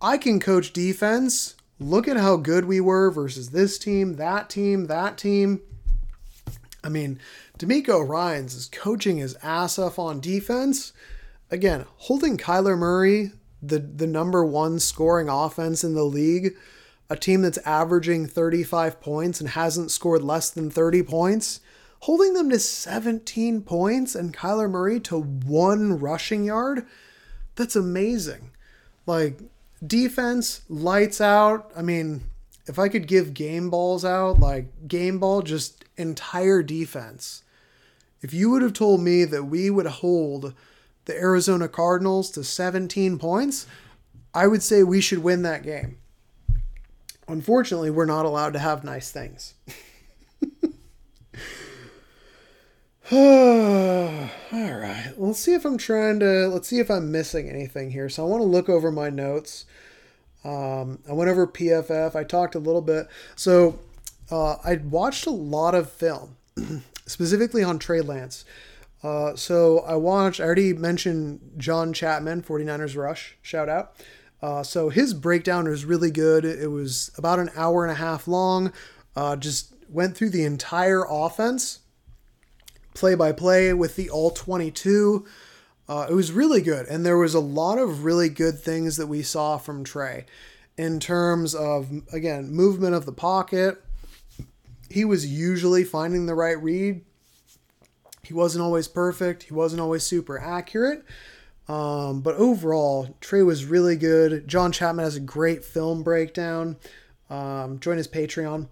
I 0.00 0.16
can 0.16 0.38
coach 0.40 0.72
defense. 0.72 1.56
Look 1.80 2.08
at 2.08 2.16
how 2.16 2.36
good 2.36 2.64
we 2.64 2.80
were 2.80 3.10
versus 3.10 3.50
this 3.50 3.78
team, 3.78 4.16
that 4.16 4.50
team, 4.50 4.86
that 4.86 5.18
team. 5.18 5.60
I 6.82 6.88
mean, 6.88 7.20
DeMeco 7.58 8.06
Ryans 8.06 8.54
is 8.54 8.68
coaching 8.68 9.18
his 9.18 9.36
ass 9.42 9.78
off 9.78 9.98
on 9.98 10.20
defense. 10.20 10.92
Again, 11.50 11.84
holding 11.96 12.36
Kyler 12.36 12.78
Murray 12.78 13.32
the 13.62 13.78
the 13.78 14.06
number 14.06 14.44
one 14.44 14.78
scoring 14.78 15.28
offense 15.28 15.82
in 15.84 15.94
the 15.94 16.04
league, 16.04 16.56
a 17.10 17.16
team 17.16 17.42
that's 17.42 17.58
averaging 17.58 18.26
35 18.26 19.00
points 19.00 19.40
and 19.40 19.50
hasn't 19.50 19.90
scored 19.90 20.22
less 20.22 20.50
than 20.50 20.70
30 20.70 21.02
points, 21.02 21.60
holding 22.00 22.34
them 22.34 22.50
to 22.50 22.58
17 22.58 23.62
points 23.62 24.14
and 24.14 24.36
Kyler 24.36 24.70
Murray 24.70 25.00
to 25.00 25.20
one 25.20 25.98
rushing 25.98 26.44
yard, 26.44 26.86
that's 27.56 27.76
amazing. 27.76 28.50
Like 29.06 29.40
defense 29.84 30.62
lights 30.68 31.20
out. 31.20 31.70
I 31.76 31.82
mean, 31.82 32.22
if 32.66 32.78
I 32.78 32.88
could 32.88 33.06
give 33.06 33.34
game 33.34 33.70
balls 33.70 34.04
out, 34.04 34.38
like 34.38 34.86
game 34.86 35.18
ball, 35.18 35.42
just 35.42 35.84
entire 35.96 36.62
defense. 36.62 37.42
If 38.20 38.34
you 38.34 38.50
would 38.50 38.62
have 38.62 38.72
told 38.72 39.00
me 39.00 39.24
that 39.24 39.44
we 39.44 39.70
would 39.70 39.86
hold 39.86 40.54
the 41.08 41.16
Arizona 41.18 41.66
Cardinals 41.68 42.30
to 42.32 42.44
17 42.44 43.18
points, 43.18 43.66
I 44.32 44.46
would 44.46 44.62
say 44.62 44.84
we 44.84 45.00
should 45.00 45.18
win 45.20 45.42
that 45.42 45.64
game. 45.64 45.96
Unfortunately, 47.26 47.90
we're 47.90 48.04
not 48.04 48.26
allowed 48.26 48.52
to 48.52 48.58
have 48.60 48.84
nice 48.84 49.10
things. 49.10 49.54
All 53.10 54.28
right. 54.52 55.12
Let's 55.16 55.40
see 55.40 55.54
if 55.54 55.64
I'm 55.64 55.78
trying 55.78 56.20
to. 56.20 56.46
Let's 56.48 56.68
see 56.68 56.78
if 56.78 56.90
I'm 56.90 57.10
missing 57.10 57.48
anything 57.48 57.90
here. 57.90 58.10
So 58.10 58.22
I 58.24 58.28
want 58.28 58.42
to 58.42 58.46
look 58.46 58.68
over 58.68 58.92
my 58.92 59.08
notes. 59.08 59.64
Um, 60.44 60.98
I 61.08 61.14
went 61.14 61.30
over 61.30 61.46
PFF. 61.46 62.14
I 62.14 62.22
talked 62.22 62.54
a 62.54 62.58
little 62.58 62.82
bit. 62.82 63.08
So 63.34 63.78
uh, 64.30 64.56
I 64.62 64.76
watched 64.76 65.26
a 65.26 65.30
lot 65.30 65.74
of 65.74 65.90
film, 65.90 66.36
specifically 67.06 67.64
on 67.64 67.78
Trey 67.78 68.02
Lance. 68.02 68.44
Uh, 69.02 69.36
so 69.36 69.80
I 69.80 69.94
watched, 69.94 70.40
I 70.40 70.44
already 70.44 70.72
mentioned 70.72 71.40
John 71.56 71.92
Chapman, 71.92 72.42
49ers 72.42 72.96
Rush, 72.96 73.36
shout 73.42 73.68
out. 73.68 73.94
Uh, 74.40 74.62
so 74.62 74.88
his 74.88 75.14
breakdown 75.14 75.68
was 75.68 75.84
really 75.84 76.10
good. 76.10 76.44
It 76.44 76.70
was 76.70 77.10
about 77.16 77.38
an 77.38 77.50
hour 77.56 77.84
and 77.84 77.92
a 77.92 77.96
half 77.96 78.28
long, 78.28 78.72
uh, 79.16 79.36
just 79.36 79.74
went 79.88 80.16
through 80.16 80.30
the 80.30 80.44
entire 80.44 81.04
offense, 81.08 81.80
play 82.94 83.14
by 83.14 83.32
play 83.32 83.72
with 83.72 83.96
the 83.96 84.10
all 84.10 84.30
22. 84.30 85.26
Uh, 85.88 86.06
it 86.10 86.14
was 86.14 86.32
really 86.32 86.60
good. 86.60 86.86
And 86.86 87.04
there 87.04 87.18
was 87.18 87.34
a 87.34 87.40
lot 87.40 87.78
of 87.78 88.04
really 88.04 88.28
good 88.28 88.58
things 88.58 88.96
that 88.96 89.06
we 89.06 89.22
saw 89.22 89.56
from 89.58 89.84
Trey 89.84 90.26
in 90.76 91.00
terms 91.00 91.54
of, 91.54 91.90
again, 92.12 92.50
movement 92.50 92.94
of 92.94 93.06
the 93.06 93.12
pocket. 93.12 93.82
He 94.90 95.04
was 95.04 95.26
usually 95.26 95.84
finding 95.84 96.26
the 96.26 96.34
right 96.34 96.62
read, 96.62 97.04
he 98.28 98.34
wasn't 98.34 98.62
always 98.62 98.88
perfect. 98.88 99.44
He 99.44 99.54
wasn't 99.54 99.80
always 99.80 100.02
super 100.02 100.38
accurate. 100.38 101.02
Um, 101.66 102.20
but 102.20 102.34
overall, 102.36 103.16
Trey 103.22 103.42
was 103.42 103.64
really 103.64 103.96
good. 103.96 104.46
John 104.46 104.70
Chapman 104.70 105.04
has 105.04 105.16
a 105.16 105.20
great 105.20 105.64
film 105.64 106.02
breakdown. 106.02 106.76
Um, 107.30 107.78
join 107.80 107.96
his 107.96 108.06
Patreon. 108.06 108.68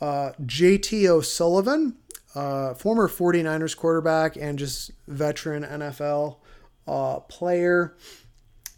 Uh, 0.00 0.32
JT 0.42 1.06
O'Sullivan, 1.06 1.96
uh, 2.34 2.72
former 2.72 3.06
49ers 3.06 3.76
quarterback 3.76 4.36
and 4.36 4.58
just 4.58 4.92
veteran 5.06 5.62
NFL 5.62 6.38
uh, 6.86 7.20
player. 7.20 7.96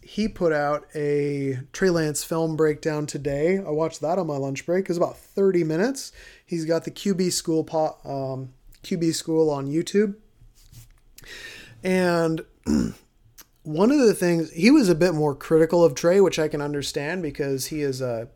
He 0.01 0.27
put 0.27 0.51
out 0.51 0.85
a 0.93 1.59
Trey 1.71 1.89
Lance 1.89 2.25
film 2.25 2.57
breakdown 2.57 3.05
today. 3.05 3.57
I 3.57 3.69
watched 3.69 4.01
that 4.01 4.19
on 4.19 4.27
my 4.27 4.35
lunch 4.35 4.65
break. 4.65 4.81
It 4.83 4.89
was 4.89 4.97
about 4.97 5.17
30 5.17 5.63
minutes. 5.63 6.11
He's 6.45 6.65
got 6.65 6.83
the 6.83 6.91
QB 6.91 7.31
school 7.31 7.63
pot, 7.63 7.99
um, 8.03 8.49
QB 8.83 9.15
School 9.15 9.49
on 9.49 9.67
YouTube. 9.67 10.15
And 11.83 12.41
one 13.63 13.91
of 13.91 13.99
the 13.99 14.13
things 14.13 14.51
he 14.51 14.71
was 14.71 14.89
a 14.89 14.95
bit 14.95 15.13
more 15.13 15.35
critical 15.35 15.83
of 15.83 15.95
Trey, 15.95 16.21
which 16.21 16.39
I 16.39 16.47
can 16.47 16.61
understand 16.61 17.21
because 17.21 17.67
he 17.67 17.81
is 17.81 18.01
a 18.01 18.29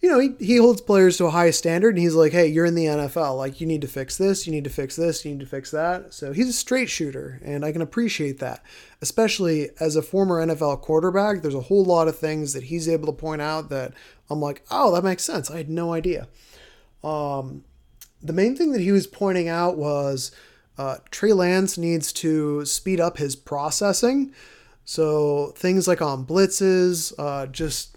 you 0.00 0.08
know, 0.08 0.18
he, 0.18 0.30
he 0.38 0.56
holds 0.56 0.80
players 0.80 1.18
to 1.18 1.26
a 1.26 1.30
high 1.30 1.50
standard 1.50 1.94
and 1.94 1.98
he's 1.98 2.14
like, 2.14 2.32
hey, 2.32 2.46
you're 2.46 2.64
in 2.64 2.74
the 2.74 2.86
NFL. 2.86 3.36
Like, 3.36 3.60
you 3.60 3.66
need 3.66 3.82
to 3.82 3.88
fix 3.88 4.16
this, 4.16 4.46
you 4.46 4.52
need 4.52 4.64
to 4.64 4.70
fix 4.70 4.96
this, 4.96 5.24
you 5.24 5.32
need 5.32 5.40
to 5.40 5.46
fix 5.46 5.70
that. 5.72 6.14
So 6.14 6.32
he's 6.32 6.48
a 6.48 6.54
straight 6.54 6.88
shooter, 6.88 7.38
and 7.44 7.64
I 7.64 7.72
can 7.72 7.82
appreciate 7.82 8.38
that. 8.38 8.64
Especially 9.02 9.68
as 9.78 9.96
a 9.96 10.02
former 10.02 10.44
NFL 10.44 10.80
quarterback, 10.80 11.42
there's 11.42 11.54
a 11.54 11.60
whole 11.60 11.84
lot 11.84 12.08
of 12.08 12.18
things 12.18 12.54
that 12.54 12.64
he's 12.64 12.88
able 12.88 13.06
to 13.06 13.12
point 13.12 13.42
out 13.42 13.68
that 13.68 13.92
I'm 14.30 14.40
like, 14.40 14.64
oh, 14.70 14.94
that 14.94 15.04
makes 15.04 15.22
sense. 15.22 15.50
I 15.50 15.58
had 15.58 15.68
no 15.68 15.92
idea. 15.92 16.28
Um, 17.04 17.64
the 18.22 18.32
main 18.32 18.56
thing 18.56 18.72
that 18.72 18.80
he 18.80 18.92
was 18.92 19.06
pointing 19.06 19.48
out 19.48 19.76
was 19.76 20.30
uh, 20.78 20.96
Trey 21.10 21.32
Lance 21.32 21.76
needs 21.76 22.12
to 22.14 22.64
speed 22.64 23.00
up 23.00 23.18
his 23.18 23.36
processing. 23.36 24.32
So 24.84 25.52
things 25.56 25.86
like 25.86 26.02
on 26.02 26.24
blitzes, 26.24 27.12
uh, 27.18 27.46
just 27.46 27.96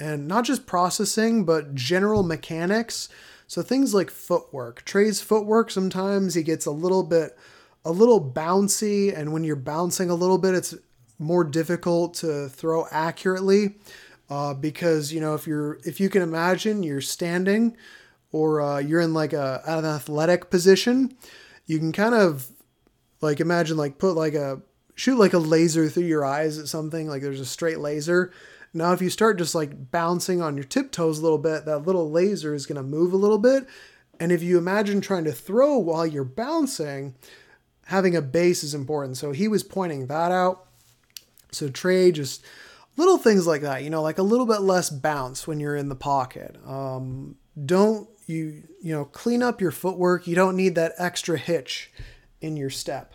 and 0.00 0.26
not 0.26 0.44
just 0.44 0.66
processing, 0.66 1.44
but 1.44 1.74
general 1.74 2.22
mechanics. 2.22 3.08
So 3.46 3.62
things 3.62 3.94
like 3.94 4.10
footwork. 4.10 4.84
Trey's 4.84 5.20
footwork 5.20 5.70
sometimes 5.70 6.34
he 6.34 6.42
gets 6.42 6.66
a 6.66 6.70
little 6.70 7.02
bit 7.02 7.36
a 7.84 7.92
little 7.92 8.20
bouncy, 8.20 9.16
and 9.16 9.32
when 9.32 9.44
you're 9.44 9.56
bouncing 9.56 10.08
a 10.08 10.14
little 10.14 10.38
bit, 10.38 10.54
it's 10.54 10.74
more 11.18 11.44
difficult 11.44 12.14
to 12.14 12.48
throw 12.48 12.86
accurately. 12.90 13.76
Uh, 14.30 14.54
because 14.54 15.12
you 15.12 15.20
know 15.20 15.34
if 15.34 15.46
you're 15.46 15.78
if 15.84 16.00
you 16.00 16.08
can 16.08 16.22
imagine 16.22 16.82
you're 16.82 17.02
standing 17.02 17.76
or 18.32 18.60
uh, 18.60 18.78
you're 18.78 19.00
in 19.00 19.14
like 19.14 19.32
a 19.32 19.62
an 19.66 19.84
athletic 19.84 20.50
position, 20.50 21.16
you 21.66 21.78
can 21.78 21.92
kind 21.92 22.14
of 22.14 22.48
like 23.20 23.40
imagine 23.40 23.76
like 23.76 23.98
put 23.98 24.16
like 24.16 24.34
a 24.34 24.60
shoot 24.94 25.18
like 25.18 25.32
a 25.32 25.38
laser 25.38 25.88
through 25.88 26.04
your 26.04 26.24
eyes 26.24 26.58
at 26.58 26.68
something 26.68 27.08
like 27.08 27.22
there's 27.22 27.40
a 27.40 27.46
straight 27.46 27.78
laser. 27.78 28.32
Now 28.74 28.92
if 28.92 29.02
you 29.02 29.10
start 29.10 29.38
just 29.38 29.54
like 29.54 29.90
bouncing 29.90 30.40
on 30.40 30.56
your 30.56 30.64
tiptoes 30.64 31.18
a 31.18 31.22
little 31.22 31.38
bit, 31.38 31.66
that 31.66 31.86
little 31.86 32.10
laser 32.10 32.54
is 32.54 32.66
going 32.66 32.76
to 32.76 32.82
move 32.82 33.12
a 33.12 33.18
little 33.18 33.38
bit. 33.38 33.66
And 34.18 34.32
if 34.32 34.42
you 34.42 34.58
imagine 34.58 35.00
trying 35.00 35.24
to 35.24 35.32
throw 35.32 35.78
while 35.78 36.06
you're 36.06 36.24
bouncing, 36.24 37.14
having 37.86 38.16
a 38.16 38.22
base 38.22 38.62
is 38.62 38.74
important. 38.74 39.16
So 39.16 39.32
he 39.32 39.48
was 39.48 39.62
pointing 39.62 40.06
that 40.06 40.32
out. 40.32 40.66
So 41.50 41.68
Trey 41.68 42.12
just 42.12 42.44
little 42.96 43.18
things 43.18 43.46
like 43.46 43.62
that, 43.62 43.82
you 43.82 43.90
know, 43.90 44.02
like 44.02 44.18
a 44.18 44.22
little 44.22 44.46
bit 44.46 44.60
less 44.60 44.90
bounce 44.90 45.46
when 45.46 45.60
you're 45.60 45.76
in 45.76 45.88
the 45.88 45.96
pocket. 45.96 46.56
Um, 46.66 47.36
don't 47.64 48.08
you 48.32 48.62
you 48.80 48.92
know 48.92 49.04
clean 49.04 49.42
up 49.42 49.60
your 49.60 49.70
footwork. 49.70 50.26
You 50.26 50.34
don't 50.34 50.56
need 50.56 50.74
that 50.74 50.94
extra 50.98 51.38
hitch 51.38 51.90
in 52.40 52.56
your 52.56 52.70
step. 52.70 53.14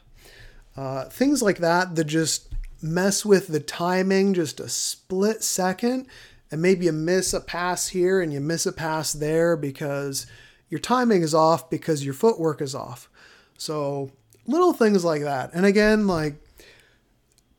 Uh, 0.76 1.06
things 1.06 1.42
like 1.42 1.58
that 1.58 1.96
that 1.96 2.06
just 2.06 2.54
mess 2.82 3.26
with 3.26 3.48
the 3.48 3.60
timing 3.60 4.34
just 4.34 4.60
a 4.60 4.70
split 4.70 5.44
second. 5.44 6.08
And 6.52 6.62
maybe 6.62 6.86
you 6.86 6.92
miss 6.92 7.34
a 7.34 7.42
pass 7.42 7.88
here 7.88 8.22
and 8.22 8.32
you 8.32 8.40
miss 8.40 8.66
a 8.66 8.72
pass 8.72 9.12
there 9.12 9.58
because 9.58 10.28
your 10.70 10.80
timing 10.80 11.22
is 11.22 11.34
off 11.34 11.70
because 11.70 12.06
your 12.06 12.14
footwork 12.14 12.62
is 12.62 12.76
off. 12.76 13.10
So 13.58 14.12
little 14.46 14.74
things 14.74 15.04
like 15.04 15.24
that. 15.24 15.54
And 15.54 15.66
again 15.66 16.08
like 16.08 16.36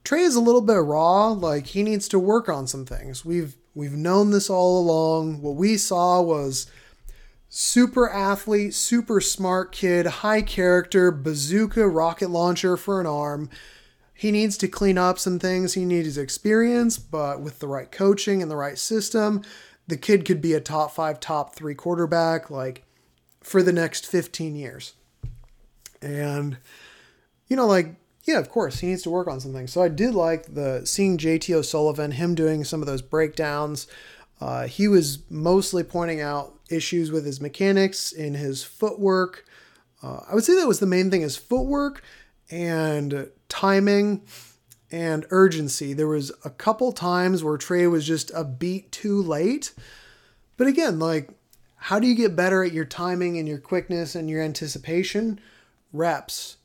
trey 0.04 0.22
is 0.22 0.36
a 0.36 0.40
little 0.40 0.62
bit 0.62 0.74
raw 0.74 1.28
like 1.32 1.66
he 1.66 1.82
needs 1.82 2.08
to 2.08 2.18
work 2.18 2.48
on 2.48 2.66
some 2.66 2.86
things. 2.86 3.24
We've 3.24 3.56
we've 3.74 3.92
known 3.92 4.30
this 4.30 4.48
all 4.48 4.80
along. 4.80 5.42
What 5.42 5.56
we 5.56 5.76
saw 5.76 6.22
was 6.22 6.70
Super 7.48 8.10
athlete, 8.10 8.74
super 8.74 9.20
smart 9.20 9.72
kid, 9.72 10.06
high 10.06 10.42
character, 10.42 11.10
bazooka 11.10 11.88
rocket 11.88 12.28
launcher 12.28 12.76
for 12.76 13.00
an 13.00 13.06
arm. 13.06 13.48
He 14.12 14.30
needs 14.30 14.58
to 14.58 14.68
clean 14.68 14.98
up 14.98 15.18
some 15.18 15.38
things. 15.38 15.74
He 15.74 15.84
needs 15.84 16.18
experience, 16.18 16.98
but 16.98 17.40
with 17.40 17.60
the 17.60 17.68
right 17.68 17.90
coaching 17.90 18.42
and 18.42 18.50
the 18.50 18.56
right 18.56 18.76
system, 18.76 19.42
the 19.86 19.96
kid 19.96 20.24
could 20.24 20.42
be 20.42 20.52
a 20.52 20.60
top 20.60 20.90
five, 20.90 21.20
top 21.20 21.54
three 21.54 21.74
quarterback 21.74 22.50
like 22.50 22.84
for 23.40 23.62
the 23.62 23.72
next 23.72 24.06
15 24.06 24.54
years. 24.54 24.94
And, 26.02 26.58
you 27.46 27.56
know, 27.56 27.66
like, 27.66 27.94
yeah, 28.24 28.38
of 28.38 28.50
course, 28.50 28.80
he 28.80 28.88
needs 28.88 29.02
to 29.02 29.10
work 29.10 29.26
on 29.26 29.40
some 29.40 29.54
things. 29.54 29.72
So 29.72 29.82
I 29.82 29.88
did 29.88 30.14
like 30.14 30.54
the 30.54 30.82
seeing 30.84 31.16
JT 31.16 31.54
O'Sullivan, 31.54 32.10
him 32.10 32.34
doing 32.34 32.62
some 32.62 32.82
of 32.82 32.86
those 32.86 33.00
breakdowns. 33.00 33.86
Uh, 34.40 34.66
he 34.66 34.88
was 34.88 35.18
mostly 35.30 35.82
pointing 35.82 36.20
out 36.20 36.54
issues 36.70 37.10
with 37.10 37.24
his 37.24 37.40
mechanics 37.40 38.12
in 38.12 38.34
his 38.34 38.62
footwork. 38.62 39.44
Uh, 40.02 40.20
I 40.30 40.34
would 40.34 40.44
say 40.44 40.54
that 40.56 40.68
was 40.68 40.80
the 40.80 40.86
main 40.86 41.10
thing: 41.10 41.22
is 41.22 41.36
footwork 41.36 42.02
and 42.50 43.28
timing 43.48 44.22
and 44.90 45.26
urgency. 45.30 45.92
There 45.92 46.06
was 46.06 46.32
a 46.44 46.50
couple 46.50 46.92
times 46.92 47.42
where 47.42 47.58
Trey 47.58 47.86
was 47.86 48.06
just 48.06 48.30
a 48.34 48.44
beat 48.44 48.92
too 48.92 49.20
late, 49.22 49.72
but 50.56 50.66
again, 50.66 50.98
like, 50.98 51.30
how 51.76 51.98
do 51.98 52.06
you 52.06 52.14
get 52.14 52.36
better 52.36 52.62
at 52.64 52.72
your 52.72 52.84
timing 52.84 53.38
and 53.38 53.48
your 53.48 53.58
quickness 53.58 54.14
and 54.14 54.30
your 54.30 54.42
anticipation? 54.42 55.40
Reps, 55.92 56.56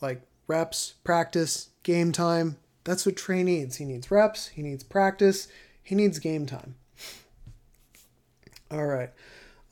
like 0.00 0.22
reps, 0.46 0.94
practice, 1.04 1.70
game 1.82 2.12
time. 2.12 2.56
That's 2.84 3.04
what 3.04 3.16
Trey 3.16 3.42
needs. 3.42 3.76
He 3.76 3.84
needs 3.84 4.10
reps. 4.10 4.48
He 4.48 4.62
needs 4.62 4.82
practice. 4.82 5.48
He 5.82 5.94
needs 5.94 6.18
game 6.18 6.46
time. 6.46 6.76
All 8.70 8.86
right. 8.86 9.10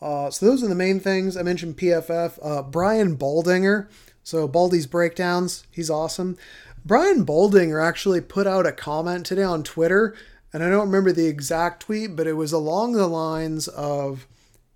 Uh, 0.00 0.30
so 0.30 0.46
those 0.46 0.62
are 0.62 0.68
the 0.68 0.74
main 0.74 1.00
things. 1.00 1.36
I 1.36 1.42
mentioned 1.42 1.76
PFF. 1.76 2.38
Uh, 2.42 2.62
Brian 2.62 3.16
Baldinger. 3.16 3.88
So 4.22 4.48
Baldy's 4.48 4.86
breakdowns. 4.86 5.66
He's 5.70 5.90
awesome. 5.90 6.36
Brian 6.84 7.24
Baldinger 7.24 7.82
actually 7.82 8.20
put 8.20 8.46
out 8.46 8.66
a 8.66 8.72
comment 8.72 9.26
today 9.26 9.42
on 9.42 9.62
Twitter, 9.64 10.14
and 10.52 10.62
I 10.62 10.70
don't 10.70 10.86
remember 10.86 11.12
the 11.12 11.26
exact 11.26 11.82
tweet, 11.82 12.14
but 12.14 12.28
it 12.28 12.34
was 12.34 12.52
along 12.52 12.92
the 12.92 13.08
lines 13.08 13.66
of, 13.66 14.26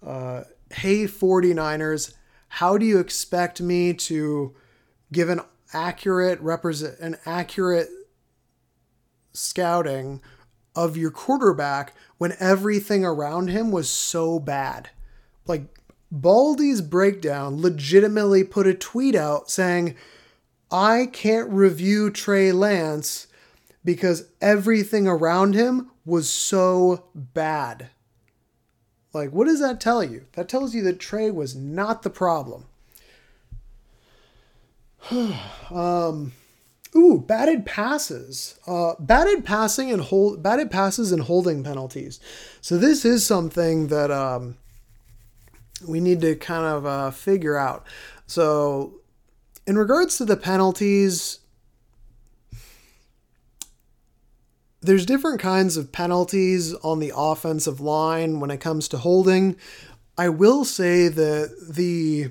uh, 0.04 0.42
"Hey 0.72 1.06
49ers, 1.06 2.14
how 2.48 2.76
do 2.78 2.84
you 2.84 2.98
expect 2.98 3.60
me 3.60 3.94
to 3.94 4.54
give 5.12 5.28
an 5.28 5.40
accurate 5.72 6.40
represent 6.40 6.98
an 6.98 7.16
accurate 7.24 7.88
scouting 9.32 10.20
of 10.74 10.96
your 10.96 11.10
quarterback 11.10 11.94
when 12.18 12.34
everything 12.38 13.04
around 13.04 13.48
him 13.48 13.70
was 13.70 13.88
so 13.90 14.38
bad?" 14.38 14.90
Like 15.46 15.64
Baldy's 16.10 16.80
breakdown 16.80 17.60
legitimately 17.60 18.44
put 18.44 18.66
a 18.66 18.74
tweet 18.74 19.14
out 19.14 19.50
saying, 19.50 19.96
I 20.70 21.06
can't 21.06 21.50
review 21.50 22.10
Trey 22.10 22.52
Lance 22.52 23.26
because 23.84 24.28
everything 24.40 25.06
around 25.06 25.54
him 25.54 25.90
was 26.04 26.28
so 26.28 27.04
bad. 27.14 27.90
Like, 29.12 29.30
what 29.30 29.46
does 29.46 29.60
that 29.60 29.80
tell 29.80 30.04
you? 30.04 30.26
That 30.32 30.48
tells 30.48 30.74
you 30.74 30.82
that 30.84 31.00
Trey 31.00 31.30
was 31.30 31.56
not 31.56 32.02
the 32.02 32.10
problem. 32.10 32.66
um, 35.70 36.32
ooh, 36.96 37.24
batted 37.26 37.66
passes. 37.66 38.58
Uh, 38.66 38.94
batted 38.98 39.44
passing 39.44 39.90
and 39.90 40.02
hold 40.02 40.42
batted 40.42 40.70
passes 40.70 41.12
and 41.12 41.22
holding 41.22 41.62
penalties. 41.62 42.20
So 42.60 42.78
this 42.78 43.04
is 43.04 43.26
something 43.26 43.88
that 43.88 44.10
um, 44.10 44.56
we 45.86 46.00
need 46.00 46.20
to 46.22 46.36
kind 46.36 46.64
of 46.64 46.86
uh, 46.86 47.10
figure 47.10 47.56
out. 47.56 47.84
So, 48.26 49.00
in 49.66 49.76
regards 49.76 50.16
to 50.18 50.24
the 50.24 50.36
penalties, 50.36 51.38
there's 54.80 55.04
different 55.04 55.40
kinds 55.40 55.76
of 55.76 55.92
penalties 55.92 56.74
on 56.76 57.00
the 57.00 57.12
offensive 57.14 57.80
line 57.80 58.40
when 58.40 58.50
it 58.50 58.60
comes 58.60 58.88
to 58.88 58.98
holding. 58.98 59.56
I 60.16 60.28
will 60.28 60.64
say 60.64 61.08
that 61.08 61.56
the 61.74 62.30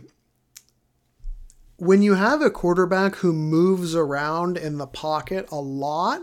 when 1.80 2.02
you 2.02 2.16
have 2.16 2.42
a 2.42 2.52
quarterback 2.52 3.16
who 3.16 3.32
moves 3.34 3.96
around 3.96 4.58
in 4.58 4.78
the 4.78 4.88
pocket 4.88 5.48
a 5.52 5.60
lot, 5.60 6.22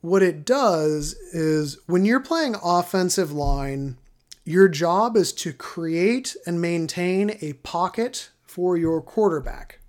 what 0.00 0.22
it 0.22 0.44
does 0.44 1.14
is 1.32 1.78
when 1.86 2.04
you're 2.04 2.20
playing 2.20 2.56
offensive 2.62 3.32
line, 3.32 3.98
your 4.44 4.68
job 4.68 5.16
is 5.16 5.32
to 5.32 5.52
create 5.52 6.36
and 6.46 6.60
maintain 6.60 7.36
a 7.40 7.52
pocket 7.54 8.30
for 8.44 8.76
your 8.76 9.00
quarterback. 9.00 9.80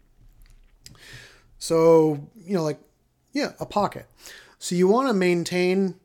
So, 1.60 2.30
you 2.36 2.54
know, 2.54 2.64
like, 2.64 2.80
yeah, 3.32 3.54
a 3.60 3.66
pocket. 3.66 4.08
So 4.60 4.76
you 4.76 4.88
want 4.88 5.08
to 5.08 5.14
maintain 5.14 5.96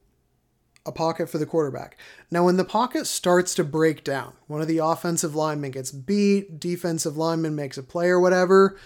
a 0.89 0.93
pocket 0.93 1.29
for 1.29 1.39
the 1.39 1.47
quarterback. 1.47 1.97
Now, 2.31 2.45
when 2.45 2.57
the 2.57 2.65
pocket 2.65 3.07
starts 3.07 3.55
to 3.55 3.65
break 3.65 4.03
down, 4.03 4.33
one 4.47 4.61
of 4.63 4.67
the 4.69 4.79
offensive 4.79 5.35
linemen 5.35 5.71
gets 5.71 5.93
beat, 5.93 6.59
defensive 6.59 7.17
lineman 7.17 7.55
makes 7.55 7.79
a 7.79 7.83
play 7.83 8.09
or 8.09 8.19
whatever. 8.19 8.79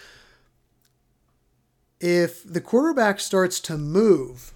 If 2.00 2.42
the 2.44 2.60
quarterback 2.60 3.20
starts 3.20 3.60
to 3.60 3.78
move, 3.78 4.52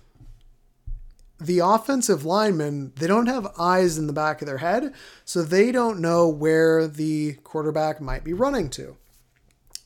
the 1.40 1.60
offensive 1.60 2.24
linemen, 2.24 2.92
they 2.96 3.06
don't 3.06 3.26
have 3.26 3.54
eyes 3.58 3.96
in 3.96 4.08
the 4.08 4.12
back 4.12 4.42
of 4.42 4.46
their 4.46 4.58
head, 4.58 4.92
so 5.24 5.42
they 5.42 5.70
don't 5.70 6.00
know 6.00 6.28
where 6.28 6.88
the 6.88 7.34
quarterback 7.44 8.00
might 8.00 8.24
be 8.24 8.32
running 8.32 8.70
to. 8.70 8.96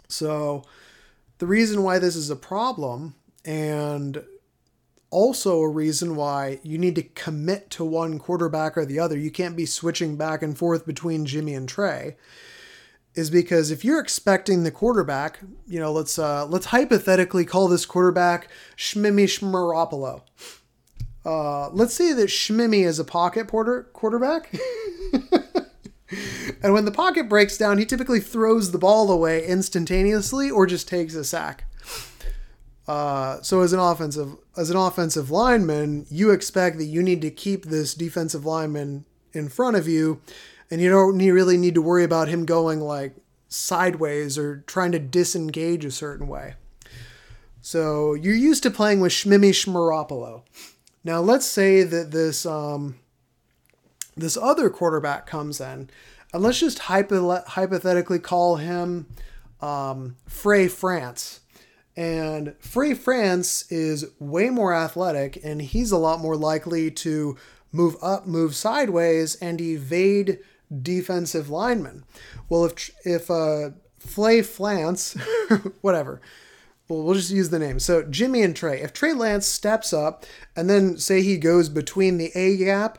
So, 0.09 0.65
the 1.39 1.47
reason 1.47 1.83
why 1.83 1.99
this 1.99 2.17
is 2.17 2.31
a 2.31 2.37
problem, 2.37 3.15
and 3.45 4.25
also 5.11 5.61
a 5.61 5.69
reason 5.69 6.17
why 6.17 6.61
you 6.63 6.79
need 6.79 6.95
to 6.97 7.03
commit 7.03 7.71
to 7.71 7.85
one 7.85 8.19
quarterback 8.19 8.77
or 8.77 8.85
the 8.85 8.99
other, 8.99 9.19
you 9.19 9.31
can't 9.31 9.57
be 9.57 9.67
switching 9.67 10.17
back 10.17 10.43
and 10.43 10.57
forth 10.57 10.87
between 10.87 11.27
Jimmy 11.27 11.55
and 11.55 11.69
Trey, 11.69 12.17
is 13.15 13.31
because 13.31 13.71
if 13.71 13.85
you're 13.85 14.01
expecting 14.01 14.63
the 14.63 14.71
quarterback, 14.71 15.41
you 15.67 15.81
know, 15.81 15.93
let's 15.93 16.19
uh, 16.19 16.47
let's 16.47 16.67
hypothetically 16.67 17.45
call 17.45 17.69
this 17.69 17.87
quarterback 17.87 18.49
Shmimi 18.77 19.25
Shmeropolo 19.25 20.23
uh, 21.25 21.69
let's 21.71 21.95
say 21.95 22.13
that 22.13 22.29
Schmimmy 22.29 22.85
is 22.85 22.99
a 22.99 23.05
pocket 23.05 23.49
porter 23.49 23.85
quarterback. 23.93 24.53
and 26.63 26.73
when 26.73 26.85
the 26.85 26.93
pocket 26.93 27.29
breaks 27.29 27.59
down, 27.59 27.79
he 27.79 27.85
typically 27.85 28.21
throws 28.21 28.73
the 28.73 28.79
ball 28.79 29.11
away 29.11 29.47
instantaneously 29.47 30.51
or 30.51 30.67
just 30.67 30.89
takes 30.89 31.15
a 31.15 31.25
sack. 31.25 31.65
Uh, 32.91 33.41
so 33.41 33.61
as 33.61 33.73
an 33.73 33.79
offensive 33.79 34.37
as 34.57 34.69
an 34.69 34.77
offensive 34.77 35.31
lineman, 35.31 36.05
you 36.11 36.33
expect 36.33 36.77
that 36.77 36.87
you 36.87 37.05
need 37.05 37.23
to 37.23 37.31
keep 37.31 37.67
this 37.67 37.95
defensive 37.95 38.45
lineman 38.45 39.05
in 39.33 39.49
front 39.49 39.77
of 39.77 39.87
you, 39.87 40.21
and 40.73 40.81
you 40.81 40.91
don't 40.91 41.17
really 41.17 41.57
need 41.57 41.77
to 41.77 41.81
worry 41.81 42.03
about 42.03 42.27
him 42.27 42.45
going 42.45 42.81
like 42.81 43.15
sideways 43.49 44.37
or 44.37 44.65
trying 44.67 44.91
to 44.91 44.99
disengage 44.99 45.85
a 45.85 45.91
certain 45.93 46.27
way. 46.27 46.55
So 47.63 48.15
you're 48.15 48.35
used 48.35 48.65
to 48.65 48.73
playing 48.73 48.99
with 48.99 49.13
Shmimi 49.13 49.51
Shmeropolo. 49.51 50.43
Now 51.05 51.21
let's 51.21 51.47
say 51.47 51.85
that 51.85 52.11
this 52.11 52.45
um, 52.45 52.97
this 54.17 54.37
other 54.37 54.69
quarterback 54.69 55.29
comes 55.29 55.61
in, 55.61 55.91
and 56.33 56.43
let's 56.43 56.59
just 56.59 56.81
hypo- 56.81 57.45
hypothetically 57.47 58.19
call 58.19 58.57
him 58.57 59.07
um, 59.61 60.17
Frey 60.27 60.67
France. 60.67 61.39
And 61.97 62.55
Free 62.61 62.95
France 62.95 63.71
is 63.71 64.07
way 64.19 64.49
more 64.49 64.75
athletic, 64.75 65.39
and 65.45 65.61
he's 65.61 65.91
a 65.91 65.99
lot 65.99 66.21
more 66.21 66.37
likely 66.37 66.91
to 66.91 67.37
move 67.73 67.97
up, 68.01 68.27
move 68.27 68.55
sideways, 68.55 69.35
and 69.37 69.61
evade 69.61 70.39
defensive 70.83 71.51
linemen. 71.51 72.05
Well, 72.49 72.65
if 72.65 72.91
if 73.05 73.31
uh, 73.31 73.71
Flay 73.99 74.43
Flance, 74.43 75.15
whatever, 75.81 76.21
well, 76.89 77.03
we'll 77.03 77.15
just 77.15 77.31
use 77.31 77.51
the 77.51 77.59
name. 77.59 77.79
So 77.79 78.03
Jimmy 78.03 78.43
and 78.43 78.55
Trey. 78.55 78.81
If 78.81 78.93
Trey 78.93 79.13
Lance 79.13 79.47
steps 79.47 79.93
up 79.93 80.25
and 80.57 80.69
then 80.69 80.99
say 80.99 81.23
he 81.23 81.39
goes 81.39 81.69
between 81.69 82.19
the 82.19 82.33
A 82.35 82.57
gap 82.57 82.99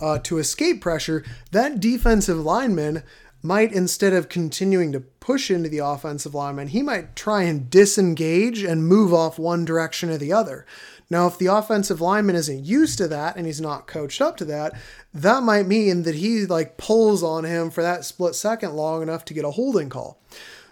uh, 0.00 0.18
to 0.20 0.38
escape 0.38 0.80
pressure, 0.80 1.24
that 1.52 1.80
defensive 1.80 2.38
lineman 2.38 3.02
might 3.44 3.72
instead 3.72 4.14
of 4.14 4.30
continuing 4.30 4.90
to 4.90 5.00
push 5.00 5.50
into 5.50 5.68
the 5.68 5.78
offensive 5.78 6.34
lineman, 6.34 6.68
he 6.68 6.80
might 6.82 7.14
try 7.14 7.42
and 7.42 7.68
disengage 7.68 8.62
and 8.62 8.88
move 8.88 9.12
off 9.12 9.38
one 9.38 9.66
direction 9.66 10.08
or 10.08 10.16
the 10.16 10.32
other. 10.32 10.64
Now, 11.10 11.26
if 11.26 11.36
the 11.36 11.46
offensive 11.46 12.00
lineman 12.00 12.36
isn't 12.36 12.64
used 12.64 12.96
to 12.96 13.08
that 13.08 13.36
and 13.36 13.44
he's 13.44 13.60
not 13.60 13.86
coached 13.86 14.22
up 14.22 14.38
to 14.38 14.46
that, 14.46 14.72
that 15.12 15.42
might 15.42 15.66
mean 15.66 16.04
that 16.04 16.14
he 16.14 16.46
like 16.46 16.78
pulls 16.78 17.22
on 17.22 17.44
him 17.44 17.70
for 17.70 17.82
that 17.82 18.06
split 18.06 18.34
second 18.34 18.72
long 18.72 19.02
enough 19.02 19.26
to 19.26 19.34
get 19.34 19.44
a 19.44 19.50
holding 19.50 19.90
call. 19.90 20.22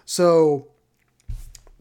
So 0.03 0.69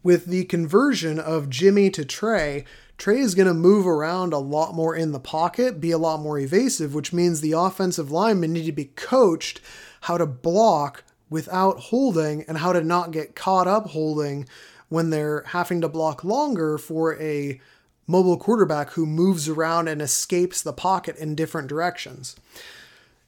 with 0.02 0.26
the 0.26 0.44
conversion 0.44 1.18
of 1.18 1.48
Jimmy 1.48 1.88
to 1.88 2.04
Trey, 2.04 2.66
Trey 2.98 3.20
is 3.20 3.34
going 3.34 3.48
to 3.48 3.54
move 3.54 3.86
around 3.86 4.34
a 4.34 4.38
lot 4.38 4.74
more 4.74 4.94
in 4.94 5.12
the 5.12 5.18
pocket, 5.18 5.80
be 5.80 5.90
a 5.90 5.98
lot 5.98 6.20
more 6.20 6.38
evasive, 6.38 6.94
which 6.94 7.14
means 7.14 7.40
the 7.40 7.52
offensive 7.52 8.10
linemen 8.10 8.52
need 8.52 8.66
to 8.66 8.72
be 8.72 8.84
coached 8.84 9.62
how 10.02 10.18
to 10.18 10.26
block 10.26 11.04
without 11.30 11.78
holding 11.78 12.44
and 12.46 12.58
how 12.58 12.72
to 12.72 12.82
not 12.82 13.10
get 13.10 13.34
caught 13.34 13.66
up 13.66 13.86
holding 13.88 14.46
when 14.88 15.10
they're 15.10 15.42
having 15.48 15.80
to 15.80 15.88
block 15.88 16.22
longer 16.22 16.76
for 16.76 17.20
a 17.20 17.60
mobile 18.06 18.36
quarterback 18.36 18.90
who 18.90 19.06
moves 19.06 19.48
around 19.48 19.88
and 19.88 20.02
escapes 20.02 20.60
the 20.60 20.72
pocket 20.72 21.16
in 21.16 21.34
different 21.34 21.68
directions. 21.68 22.36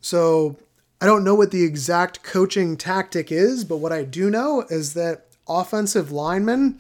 So, 0.01 0.57
I 1.01 1.07
don't 1.07 1.25
know 1.25 1.35
what 1.35 1.51
the 1.51 1.65
exact 1.65 2.23
coaching 2.23 2.77
tactic 2.77 3.31
is, 3.31 3.65
but 3.65 3.77
what 3.77 3.93
I 3.93 4.05
do 4.05 4.31
know 4.31 4.65
is 4.71 4.95
that 4.95 5.27
offensive 5.49 6.11
linemen, 6.11 6.79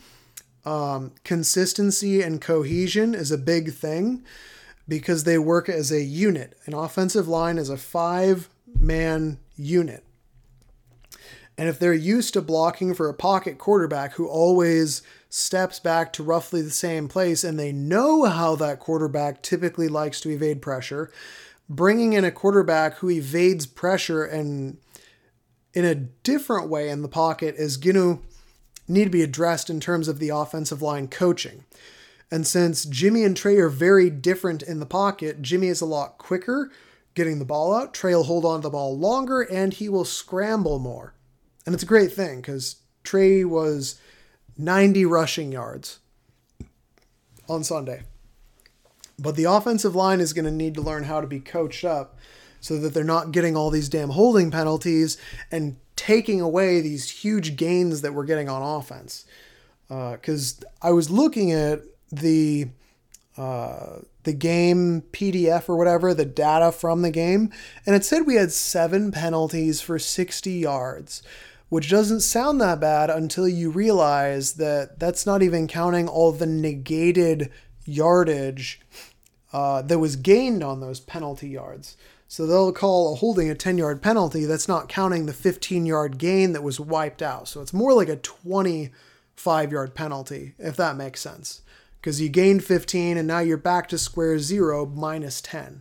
um, 0.65 1.13
consistency 1.25 2.23
and 2.23 2.41
cohesion 2.41 3.15
is 3.15 3.31
a 3.31 3.39
big 3.39 3.73
thing 3.73 4.25
because 4.89 5.25
they 5.25 5.39
work 5.39 5.69
as 5.69 5.91
a 5.91 6.03
unit. 6.03 6.57
An 6.67 6.75
offensive 6.75 7.29
line 7.29 7.59
is 7.59 7.69
a 7.69 7.77
five 7.77 8.49
man 8.79 9.39
unit. 9.57 10.05
And 11.57 11.69
if 11.69 11.79
they're 11.79 11.95
used 11.95 12.35
to 12.35 12.43
blocking 12.43 12.95
for 12.95 13.09
a 13.09 13.15
pocket 13.15 13.59
quarterback 13.59 14.15
who 14.15 14.27
always 14.27 15.03
steps 15.29 15.79
back 15.79 16.13
to 16.13 16.23
roughly 16.23 16.63
the 16.63 16.71
same 16.71 17.09
place 17.09 17.45
and 17.45 17.59
they 17.59 17.73
know 17.73 18.25
how 18.25 18.57
that 18.57 18.81
quarterback 18.81 19.43
typically 19.43 19.89
likes 19.89 20.21
to 20.21 20.31
evade 20.31 20.61
pressure, 20.61 21.13
bringing 21.69 22.13
in 22.13 22.25
a 22.25 22.31
quarterback 22.31 22.95
who 22.95 23.11
evades 23.11 23.67
pressure 23.67 24.25
and 24.25 24.79
in 25.73 25.85
a 25.85 25.95
different 25.95 26.69
way 26.69 26.89
in 26.89 27.03
the 27.03 27.09
pocket 27.09 27.55
is 27.57 27.77
going 27.77 27.97
to 27.97 28.21
need 28.87 29.05
to 29.05 29.11
be 29.11 29.23
addressed 29.23 29.71
in 29.71 29.81
terms 29.81 30.09
of 30.09 30.19
the 30.19 30.29
offensive 30.29 30.83
line 30.83 31.09
coaching. 31.09 31.65
And 32.31 32.47
since 32.47 32.85
Jimmy 32.85 33.25
and 33.25 33.37
Trey 33.37 33.57
are 33.59 33.69
very 33.69 34.11
different 34.11 34.63
in 34.63 34.81
the 34.81 34.87
pocket, 34.87 35.41
Jimmy 35.41 35.69
is 35.69 35.81
a 35.81 35.87
lot 35.87 36.19
quicker 36.19 36.71
getting 37.15 37.39
the 37.39 37.45
ball 37.45 37.75
out. 37.75 37.95
Trey 37.95 38.15
will 38.15 38.25
hold 38.25 38.45
on 38.45 38.61
to 38.61 38.63
the 38.65 38.71
ball 38.71 38.97
longer 38.97 39.43
and 39.43 39.73
he 39.73 39.89
will 39.89 40.05
scramble 40.05 40.79
more. 40.79 41.15
And 41.65 41.75
it's 41.75 41.85
a 41.85 41.87
great 41.87 42.13
thing 42.13 42.41
because 42.41 42.77
Trey 43.03 43.45
was 43.45 44.01
90 44.59 45.05
rushing 45.07 45.53
yards 45.53 46.01
on 47.49 47.65
Sunday. 47.65 48.03
But 49.19 49.37
the 49.37 49.45
offensive 49.45 49.95
line 49.95 50.21
is 50.21 50.33
going 50.33 50.45
to 50.45 50.51
need 50.51 50.75
to 50.75 50.83
learn 50.83 51.05
how 51.05 51.21
to 51.21 51.27
be 51.27 51.41
coached 51.41 51.85
up 51.85 52.19
so 52.61 52.79
that 52.79 52.95
they're 52.95 53.05
not 53.05 53.31
getting 53.31 53.57
all 53.57 53.71
these 53.71 53.89
damn 53.89 54.11
holding 54.11 54.51
penalties 54.51 55.17
and 55.51 55.77
taking 55.97 56.41
away 56.41 56.81
these 56.81 57.11
huge 57.11 57.57
gains 57.57 58.01
that 58.01 58.15
we're 58.15 58.25
getting 58.25 58.49
on 58.49 58.63
offense. 58.63 59.25
Because 59.89 60.61
uh, 60.63 60.87
I 60.87 60.93
was 60.93 61.11
looking 61.11 61.53
at 61.53 61.83
the 62.11 62.69
uh, 63.37 63.99
the 64.25 64.33
game 64.33 65.03
PDF 65.13 65.69
or 65.69 65.77
whatever, 65.77 66.13
the 66.13 66.25
data 66.25 66.73
from 66.73 67.03
the 67.03 67.11
game, 67.11 67.51
and 67.87 67.95
it 67.95 68.05
said 68.05 68.27
we 68.27 68.35
had 68.35 68.53
seven 68.53 69.13
penalties 69.13 69.81
for 69.81 69.99
60 69.99 70.51
yards, 70.51 71.23
which 71.69 71.91
doesn't 71.91 72.21
sound 72.21 72.61
that 72.61 72.81
bad 72.81 73.11
until 73.11 73.47
you 73.49 73.71
realize 73.71 74.55
that 74.55 74.99
that's 74.99 75.27
not 75.27 75.43
even 75.43 75.69
counting 75.69 76.09
all 76.09 76.33
the 76.33 76.47
negated 76.47 77.51
yardage 77.85 78.81
uh, 79.53 79.83
that 79.83 79.99
was 79.99 80.17
gained 80.17 80.65
on 80.65 80.81
those 80.81 81.01
penalty 81.01 81.49
yards. 81.49 81.97
So 82.27 82.47
they'll 82.47 82.73
call 82.73 83.13
a 83.13 83.17
holding 83.17 83.49
a 83.49 83.55
10 83.55 83.79
yard 83.79 84.03
penalty. 84.03 84.45
That's 84.45 84.67
not 84.67 84.89
counting 84.89 85.27
the 85.27 85.33
15 85.33 85.87
yard 85.87 86.19
gain 86.19 86.53
that 86.53 86.63
was 86.63 86.81
wiped 86.81 87.23
out. 87.23 87.47
So 87.47 87.61
it's 87.61 87.73
more 87.73 87.93
like 87.93 88.09
a 88.09 88.17
25 88.17 89.71
yard 89.73 89.95
penalty, 89.95 90.55
if 90.59 90.77
that 90.77 90.97
makes 90.97 91.21
sense. 91.21 91.63
Because 92.05 92.21
you 92.21 92.29
gained 92.29 92.63
15 92.63 93.17
and 93.17 93.27
now 93.27 93.39
you're 93.39 93.57
back 93.57 93.89
to 93.89 93.97
square 93.97 94.39
zero 94.39 94.85
minus 94.85 95.41
10. 95.41 95.81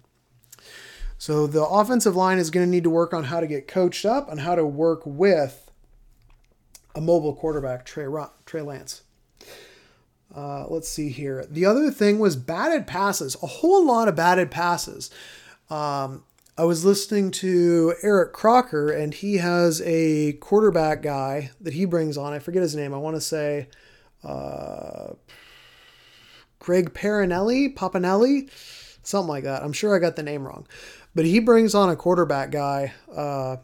So 1.17 1.47
the 1.47 1.65
offensive 1.65 2.15
line 2.15 2.37
is 2.37 2.49
going 2.49 2.65
to 2.65 2.71
need 2.71 2.85
to 2.85 2.89
work 2.89 3.13
on 3.13 3.25
how 3.25 3.41
to 3.41 3.45
get 3.45 3.67
coached 3.67 4.05
up 4.05 4.31
and 4.31 4.39
how 4.39 4.55
to 4.55 4.65
work 4.65 5.01
with 5.05 5.69
a 6.95 7.01
mobile 7.01 7.35
quarterback, 7.35 7.83
Trey, 7.83 8.07
Trey 8.45 8.61
Lance. 8.61 9.01
Uh, 10.33 10.65
let's 10.69 10.87
see 10.87 11.09
here. 11.09 11.45
The 11.49 11.65
other 11.65 11.91
thing 11.91 12.19
was 12.19 12.37
batted 12.37 12.87
passes, 12.87 13.35
a 13.43 13.47
whole 13.47 13.85
lot 13.85 14.07
of 14.07 14.15
batted 14.15 14.49
passes. 14.49 15.09
Um, 15.69 16.23
I 16.57 16.63
was 16.63 16.85
listening 16.85 17.31
to 17.31 17.95
Eric 18.01 18.31
Crocker, 18.31 18.89
and 18.89 19.13
he 19.13 19.39
has 19.39 19.81
a 19.81 20.33
quarterback 20.39 21.01
guy 21.01 21.51
that 21.59 21.73
he 21.73 21.83
brings 21.83 22.17
on. 22.17 22.31
I 22.31 22.39
forget 22.39 22.61
his 22.61 22.77
name. 22.77 22.93
I 22.93 22.97
want 22.97 23.17
to 23.17 23.21
say 23.21 23.67
uh, 24.23 25.15
Greg 26.63 26.93
Parinelli, 26.93 27.75
Papanelli, 27.75 28.49
something 29.03 29.29
like 29.29 29.43
that. 29.43 29.63
I'm 29.63 29.73
sure 29.73 29.95
I 29.95 29.99
got 29.99 30.15
the 30.15 30.23
name 30.23 30.47
wrong. 30.47 30.67
But 31.13 31.25
he 31.25 31.39
brings 31.39 31.75
on 31.75 31.89
a 31.89 31.95
quarterback 31.95 32.49
guy, 32.49 32.93
uh, 33.15 33.57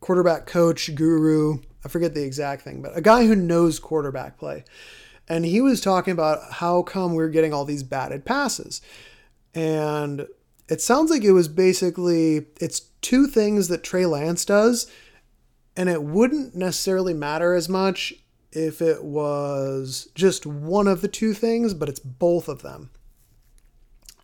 quarterback 0.00 0.46
coach, 0.46 0.94
guru. 0.94 1.58
I 1.84 1.88
forget 1.88 2.14
the 2.14 2.24
exact 2.24 2.62
thing, 2.62 2.80
but 2.80 2.96
a 2.96 3.02
guy 3.02 3.26
who 3.26 3.34
knows 3.34 3.78
quarterback 3.78 4.38
play 4.38 4.64
and 5.30 5.46
he 5.46 5.60
was 5.60 5.80
talking 5.80 6.10
about 6.10 6.54
how 6.54 6.82
come 6.82 7.14
we're 7.14 7.28
getting 7.28 7.54
all 7.54 7.64
these 7.64 7.84
batted 7.84 8.24
passes. 8.24 8.82
And 9.54 10.26
it 10.68 10.80
sounds 10.80 11.08
like 11.08 11.22
it 11.22 11.30
was 11.30 11.46
basically 11.46 12.48
it's 12.60 12.80
two 13.00 13.28
things 13.28 13.68
that 13.68 13.84
Trey 13.84 14.06
Lance 14.06 14.44
does, 14.44 14.90
and 15.76 15.88
it 15.88 16.02
wouldn't 16.02 16.56
necessarily 16.56 17.14
matter 17.14 17.54
as 17.54 17.68
much 17.68 18.12
if 18.52 18.82
it 18.82 19.04
was 19.04 20.08
just 20.14 20.46
one 20.46 20.88
of 20.88 21.00
the 21.00 21.08
two 21.08 21.34
things, 21.34 21.74
but 21.74 21.88
it's 21.88 22.00
both 22.00 22.48
of 22.48 22.62
them. 22.62 22.90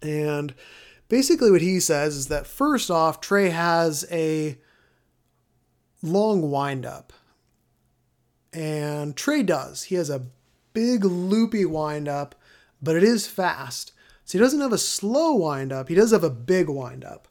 And 0.03 0.55
basically, 1.09 1.51
what 1.51 1.63
he 1.63 1.81
says 1.81 2.17
is 2.17 2.29
that 2.29 2.47
first 2.47 2.91
off, 2.91 3.21
Trey 3.21 3.51
has 3.51 4.05
a 4.11 4.59
long 6.03 6.51
windup. 6.51 7.13
And 8.53 9.17
Trey 9.17 9.43
does. 9.43 9.85
He 9.85 9.97
has 9.97 10.11
a 10.11 10.27
big 10.73 11.05
loopy 11.05 11.65
windup, 11.65 12.35
but 12.83 12.97
it 12.97 13.03
is 13.03 13.27
fast. 13.27 13.93
So 14.25 14.39
he 14.39 14.43
doesn't 14.43 14.61
have 14.61 14.73
a 14.73 14.79
slow 14.79 15.35
windup, 15.35 15.89
he 15.89 15.95
does 15.95 16.11
have 16.11 16.25
a 16.25 16.31
big 16.31 16.69
windup. 16.69 17.29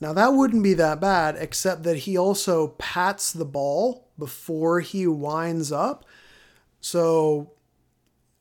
Now 0.00 0.12
that 0.14 0.32
wouldn't 0.32 0.62
be 0.62 0.74
that 0.74 1.00
bad, 1.00 1.36
except 1.38 1.82
that 1.82 1.98
he 1.98 2.16
also 2.16 2.68
pats 2.78 3.32
the 3.32 3.44
ball 3.44 4.08
before 4.18 4.80
he 4.80 5.06
winds 5.06 5.72
up. 5.72 6.04
So 6.80 7.52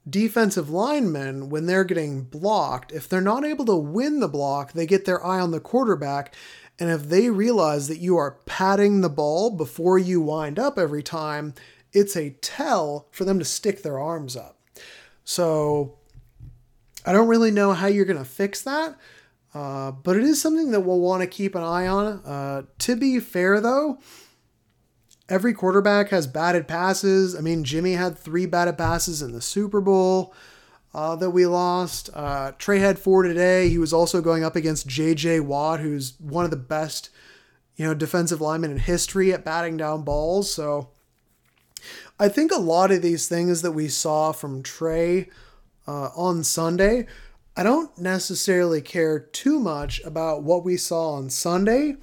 defensive 0.10 0.70
linemen, 0.70 1.50
when 1.50 1.66
they're 1.66 1.84
getting 1.84 2.24
blocked, 2.24 2.92
if 2.92 3.08
they're 3.08 3.22
not 3.22 3.46
able 3.46 3.66
to 3.66 3.76
win 3.76 4.20
the 4.20 4.28
block, 4.28 4.74
they 4.74 4.86
get 4.86 5.06
their 5.06 5.24
eye 5.26 5.40
on 5.40 5.52
the 5.52 5.60
quarterback. 5.60 6.34
And 6.80 6.90
if 6.90 7.10
they 7.10 7.30
realize 7.30 7.88
that 7.90 8.00
you 8.00 8.18
are 8.18 8.38
patting 8.46 9.02
the 9.02 9.10
ball 9.10 9.50
before 9.52 10.00
you 10.00 10.22
wind 10.22 10.58
up 10.58 10.80
every 10.80 11.04
time, 11.04 11.54
it's 11.92 12.16
a 12.16 12.32
tell 12.42 13.08
for 13.12 13.26
them 13.26 13.40
to 13.40 13.46
stick 13.46 13.84
their 13.84 14.00
arms 14.00 14.38
up. 14.38 14.58
So 15.26 15.98
I 17.06 17.12
don't 17.12 17.28
really 17.28 17.52
know 17.52 17.74
how 17.74 17.88
you're 17.88 18.06
going 18.06 18.18
to 18.18 18.26
fix 18.26 18.62
that, 18.62 18.98
uh, 19.54 19.92
but 19.92 20.16
it 20.16 20.24
is 20.24 20.42
something 20.42 20.72
that 20.72 20.82
we'll 20.82 21.00
want 21.00 21.22
to 21.22 21.28
keep 21.28 21.56
an 21.56 21.64
eye 21.64 21.88
on. 21.88 22.08
Uh, 22.26 22.62
to 22.80 22.96
be 22.96 23.20
fair, 23.20 23.60
though, 23.60 24.00
every 25.30 25.54
quarterback 25.54 26.10
has 26.10 26.28
batted 26.28 26.68
passes. 26.68 27.36
I 27.36 27.42
mean, 27.42 27.64
Jimmy 27.64 27.94
had 27.94 28.18
three 28.18 28.46
batted 28.46 28.78
passes 28.78 29.22
in 29.22 29.32
the 29.32 29.42
Super 29.42 29.82
Bowl. 29.82 30.34
Uh, 30.92 31.16
that 31.16 31.30
we 31.30 31.46
lost. 31.46 32.10
Uh, 32.16 32.52
Trey 32.58 32.80
had 32.80 32.98
four 32.98 33.22
today. 33.22 33.70
He 33.70 33.78
was 33.78 33.94
also 33.94 34.22
going 34.22 34.44
up 34.44 34.56
against 34.56 34.88
J.J. 34.88 35.42
Watt, 35.42 35.82
who's 35.82 36.20
one 36.20 36.46
of 36.46 36.50
the 36.50 36.58
best, 36.58 37.12
you 37.76 37.86
know, 37.86 37.94
defensive 37.94 38.42
linemen 38.42 38.72
in 38.72 38.78
history 38.80 39.32
at 39.32 39.46
batting 39.46 39.78
down 39.78 40.02
balls. 40.02 40.52
So 40.52 40.90
I 42.20 42.28
think 42.28 42.52
a 42.52 42.58
lot 42.58 42.92
of 42.92 43.04
these 43.04 43.28
things 43.28 43.62
that 43.62 43.74
we 43.74 43.88
saw 43.88 44.32
from 44.32 44.64
Trey 44.64 45.30
uh, 45.88 46.10
on 46.16 46.44
Sunday, 46.44 47.06
I 47.56 47.62
don't 47.62 47.96
necessarily 47.98 48.82
care 48.82 49.20
too 49.20 49.60
much 49.60 50.02
about 50.04 50.42
what 50.42 50.66
we 50.66 50.76
saw 50.76 51.12
on 51.12 51.30
Sunday. 51.30 51.98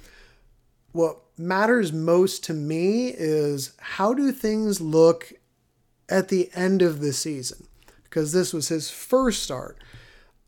What 0.93 1.19
matters 1.37 1.93
most 1.93 2.43
to 2.45 2.53
me 2.53 3.07
is 3.09 3.73
how 3.79 4.13
do 4.13 4.31
things 4.31 4.81
look 4.81 5.33
at 6.09 6.29
the 6.29 6.49
end 6.53 6.81
of 6.81 6.99
the 6.99 7.13
season? 7.13 7.67
Because 8.03 8.31
this 8.31 8.53
was 8.53 8.69
his 8.69 8.89
first 8.89 9.43
start. 9.43 9.77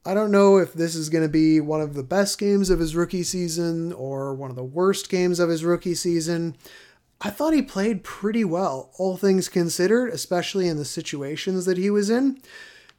I 0.06 0.14
don't 0.14 0.32
know 0.32 0.58
if 0.58 0.74
this 0.74 0.96
is 0.96 1.10
going 1.10 1.24
to 1.24 1.30
be 1.30 1.60
one 1.60 1.82
of 1.82 1.94
the 1.94 2.04
best 2.04 2.40
games 2.40 2.70
of 2.70 2.80
his 2.80 2.96
rookie 2.96 3.24
season 3.24 3.92
or 3.94 4.34
one 4.34 4.50
of 4.50 4.56
the 4.56 4.64
worst 4.64 5.10
games 5.10 5.40
of 5.40 5.50
his 5.50 5.64
rookie 5.64 5.96
season. 5.96 6.56
I 7.22 7.30
thought 7.30 7.54
he 7.54 7.62
played 7.62 8.04
pretty 8.04 8.46
well, 8.46 8.92
all 8.98 9.18
things 9.18 9.50
considered, 9.50 10.10
especially 10.10 10.68
in 10.70 10.78
the 10.78 10.86
situations 10.86 11.66
that 11.66 11.78
he 11.78 11.90
was 11.90 12.10
in. 12.10 12.42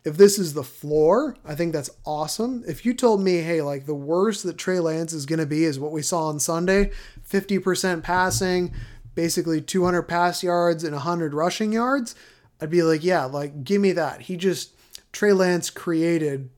If 0.03 0.17
this 0.17 0.39
is 0.39 0.55
the 0.55 0.65
floor, 0.65 1.37
I 1.45 1.55
think 1.55 1.73
that's 1.73 1.91
awesome. 2.07 2.65
If 2.67 2.87
you 2.87 2.95
told 2.95 3.21
me, 3.21 3.39
hey, 3.39 3.61
like 3.61 3.85
the 3.85 3.95
worst 3.95 4.45
that 4.45 4.57
Trey 4.57 4.81
Lance 4.81 5.13
is 5.13 5.27
going 5.27 5.41
to 5.41 5.47
be 5.47 5.65
is 5.65 5.79
what 5.79 5.93
we 5.93 6.01
saw 6.01 6.29
on 6.29 6.41
Sunday 6.41 6.91
50% 7.29 8.03
passing, 8.03 8.73
basically 9.15 9.61
200 9.61 10.03
pass 10.03 10.43
yards 10.43 10.85
and 10.85 10.95
100 10.95 11.35
rushing 11.35 11.73
yards, 11.73 12.15
I'd 12.61 12.71
be 12.71 12.83
like, 12.83 13.05
yeah, 13.05 13.25
like 13.25 13.63
give 13.63 13.83
me 13.83 13.93
that. 13.93 14.23
He 14.23 14.37
just, 14.37 14.75
Trey 15.13 15.33
Lance 15.33 15.69
created, 15.69 16.49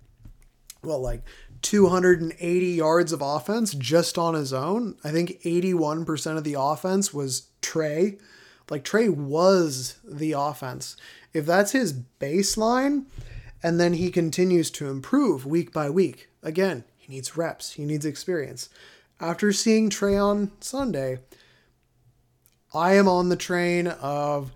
well, 0.84 1.00
like 1.00 1.22
280 1.62 2.66
yards 2.66 3.12
of 3.12 3.22
offense 3.22 3.74
just 3.74 4.18
on 4.18 4.34
his 4.34 4.52
own. 4.52 4.96
I 5.02 5.10
think 5.10 5.40
81% 5.42 6.36
of 6.36 6.44
the 6.44 6.56
offense 6.58 7.12
was 7.12 7.48
Trey. 7.60 8.18
Like 8.70 8.84
Trey 8.84 9.08
was 9.08 9.96
the 10.04 10.32
offense. 10.32 10.96
If 11.32 11.46
that's 11.46 11.72
his 11.72 11.94
baseline, 12.20 13.06
and 13.62 13.80
then 13.80 13.94
he 13.94 14.10
continues 14.10 14.70
to 14.72 14.88
improve 14.88 15.46
week 15.46 15.72
by 15.72 15.88
week, 15.88 16.28
again, 16.42 16.84
he 16.96 17.12
needs 17.12 17.36
reps, 17.36 17.72
he 17.72 17.84
needs 17.84 18.04
experience. 18.04 18.68
After 19.20 19.52
seeing 19.52 19.88
Trey 19.88 20.16
on 20.16 20.50
Sunday, 20.60 21.18
I 22.74 22.94
am 22.94 23.08
on 23.08 23.28
the 23.28 23.36
train 23.36 23.86
of 23.86 24.52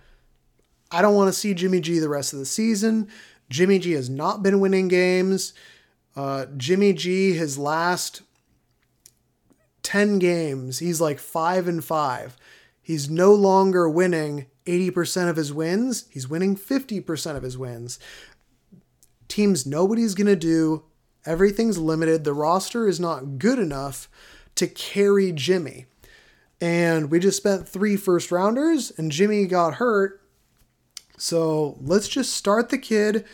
I 0.91 1.03
don't 1.03 1.15
want 1.15 1.29
to 1.29 1.39
see 1.39 1.55
Jimmy 1.55 1.81
G 1.81 1.99
the 1.99 2.09
rest 2.09 2.33
of 2.33 2.39
the 2.39 2.47
season. 2.47 3.09
Jimmy 3.51 3.79
G 3.79 3.93
has 3.93 4.09
not 4.09 4.43
been 4.43 4.61
winning 4.61 4.89
games. 4.89 5.53
Uh, 6.15 6.47
Jimmy 6.57 6.93
G, 6.93 7.35
his 7.35 7.59
last 7.59 8.23
10 9.83 10.19
games, 10.19 10.79
he's 10.79 11.01
like 11.01 11.19
5 11.19 11.69
and 11.69 11.85
5. 11.85 12.37
He's 12.81 13.11
no 13.11 13.35
longer 13.35 13.89
winning 13.89 14.47
80% 14.65 15.29
of 15.29 15.37
his 15.37 15.53
wins, 15.53 16.07
he's 16.11 16.29
winning 16.29 16.57
50% 16.57 17.37
of 17.37 17.43
his 17.43 17.57
wins. 17.59 17.99
Teams 19.29 19.67
nobody's 19.67 20.15
going 20.15 20.27
to 20.27 20.37
do. 20.37 20.85
Everything's 21.25 21.79
limited. 21.79 22.25
The 22.25 22.33
roster 22.33 22.87
is 22.89 23.01
not 23.01 23.39
good 23.39 23.59
enough 23.59 24.09
to 24.55 24.67
carry 24.67 25.33
Jimmy. 25.33 25.87
And 26.61 27.11
we 27.11 27.19
just 27.19 27.37
spent 27.37 27.69
three 27.69 27.97
first 27.97 28.31
rounders, 28.33 28.91
and 28.97 29.13
Jimmy 29.13 29.47
got 29.47 29.75
hurt. 29.75 30.23
So 31.19 31.77
let's 31.81 32.09
just 32.09 32.33
start 32.33 32.71
the 32.71 32.79
kid, 32.79 33.25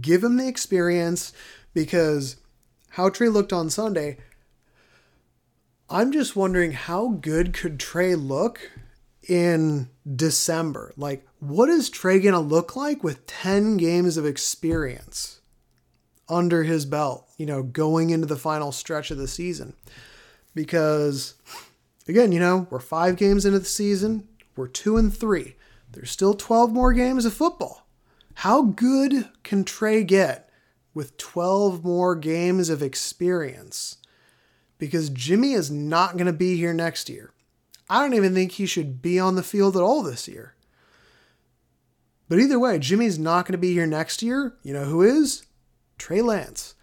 give 0.00 0.24
him 0.24 0.36
the 0.36 0.48
experience, 0.48 1.32
because 1.74 2.36
how 2.90 3.08
Trey 3.08 3.28
looked 3.28 3.52
on 3.52 3.70
Sunday, 3.70 4.18
I'm 5.88 6.10
just 6.10 6.34
wondering 6.34 6.72
how 6.72 7.08
good 7.20 7.52
could 7.52 7.78
Trey 7.78 8.14
look 8.14 8.70
in 9.28 9.88
December. 10.16 10.92
Like, 10.96 11.26
what 11.38 11.68
is 11.68 11.90
Trey 11.90 12.18
going 12.18 12.32
to 12.34 12.40
look 12.40 12.74
like 12.74 13.04
with 13.04 13.26
10 13.26 13.76
games 13.76 14.16
of 14.16 14.26
experience 14.26 15.41
under 16.32 16.64
his 16.64 16.86
belt, 16.86 17.28
you 17.36 17.46
know, 17.46 17.62
going 17.62 18.10
into 18.10 18.26
the 18.26 18.36
final 18.36 18.72
stretch 18.72 19.10
of 19.10 19.18
the 19.18 19.28
season. 19.28 19.74
Because, 20.54 21.34
again, 22.08 22.32
you 22.32 22.40
know, 22.40 22.66
we're 22.70 22.80
five 22.80 23.16
games 23.16 23.44
into 23.44 23.58
the 23.58 23.64
season, 23.64 24.26
we're 24.56 24.68
two 24.68 24.96
and 24.96 25.14
three. 25.16 25.56
There's 25.92 26.10
still 26.10 26.34
12 26.34 26.72
more 26.72 26.92
games 26.92 27.24
of 27.24 27.34
football. 27.34 27.86
How 28.34 28.62
good 28.62 29.28
can 29.42 29.64
Trey 29.64 30.04
get 30.04 30.48
with 30.94 31.16
12 31.18 31.84
more 31.84 32.16
games 32.16 32.70
of 32.70 32.82
experience? 32.82 33.98
Because 34.78 35.10
Jimmy 35.10 35.52
is 35.52 35.70
not 35.70 36.14
going 36.14 36.26
to 36.26 36.32
be 36.32 36.56
here 36.56 36.72
next 36.72 37.08
year. 37.08 37.32
I 37.88 38.00
don't 38.00 38.14
even 38.14 38.34
think 38.34 38.52
he 38.52 38.66
should 38.66 39.02
be 39.02 39.18
on 39.20 39.34
the 39.34 39.42
field 39.42 39.76
at 39.76 39.82
all 39.82 40.02
this 40.02 40.26
year. 40.26 40.54
But 42.28 42.38
either 42.38 42.58
way, 42.58 42.78
Jimmy's 42.78 43.18
not 43.18 43.44
going 43.44 43.52
to 43.52 43.58
be 43.58 43.74
here 43.74 43.86
next 43.86 44.22
year. 44.22 44.54
You 44.62 44.72
know 44.72 44.84
who 44.84 45.02
is? 45.02 45.44
Trey 46.02 46.20
Lance. 46.20 46.74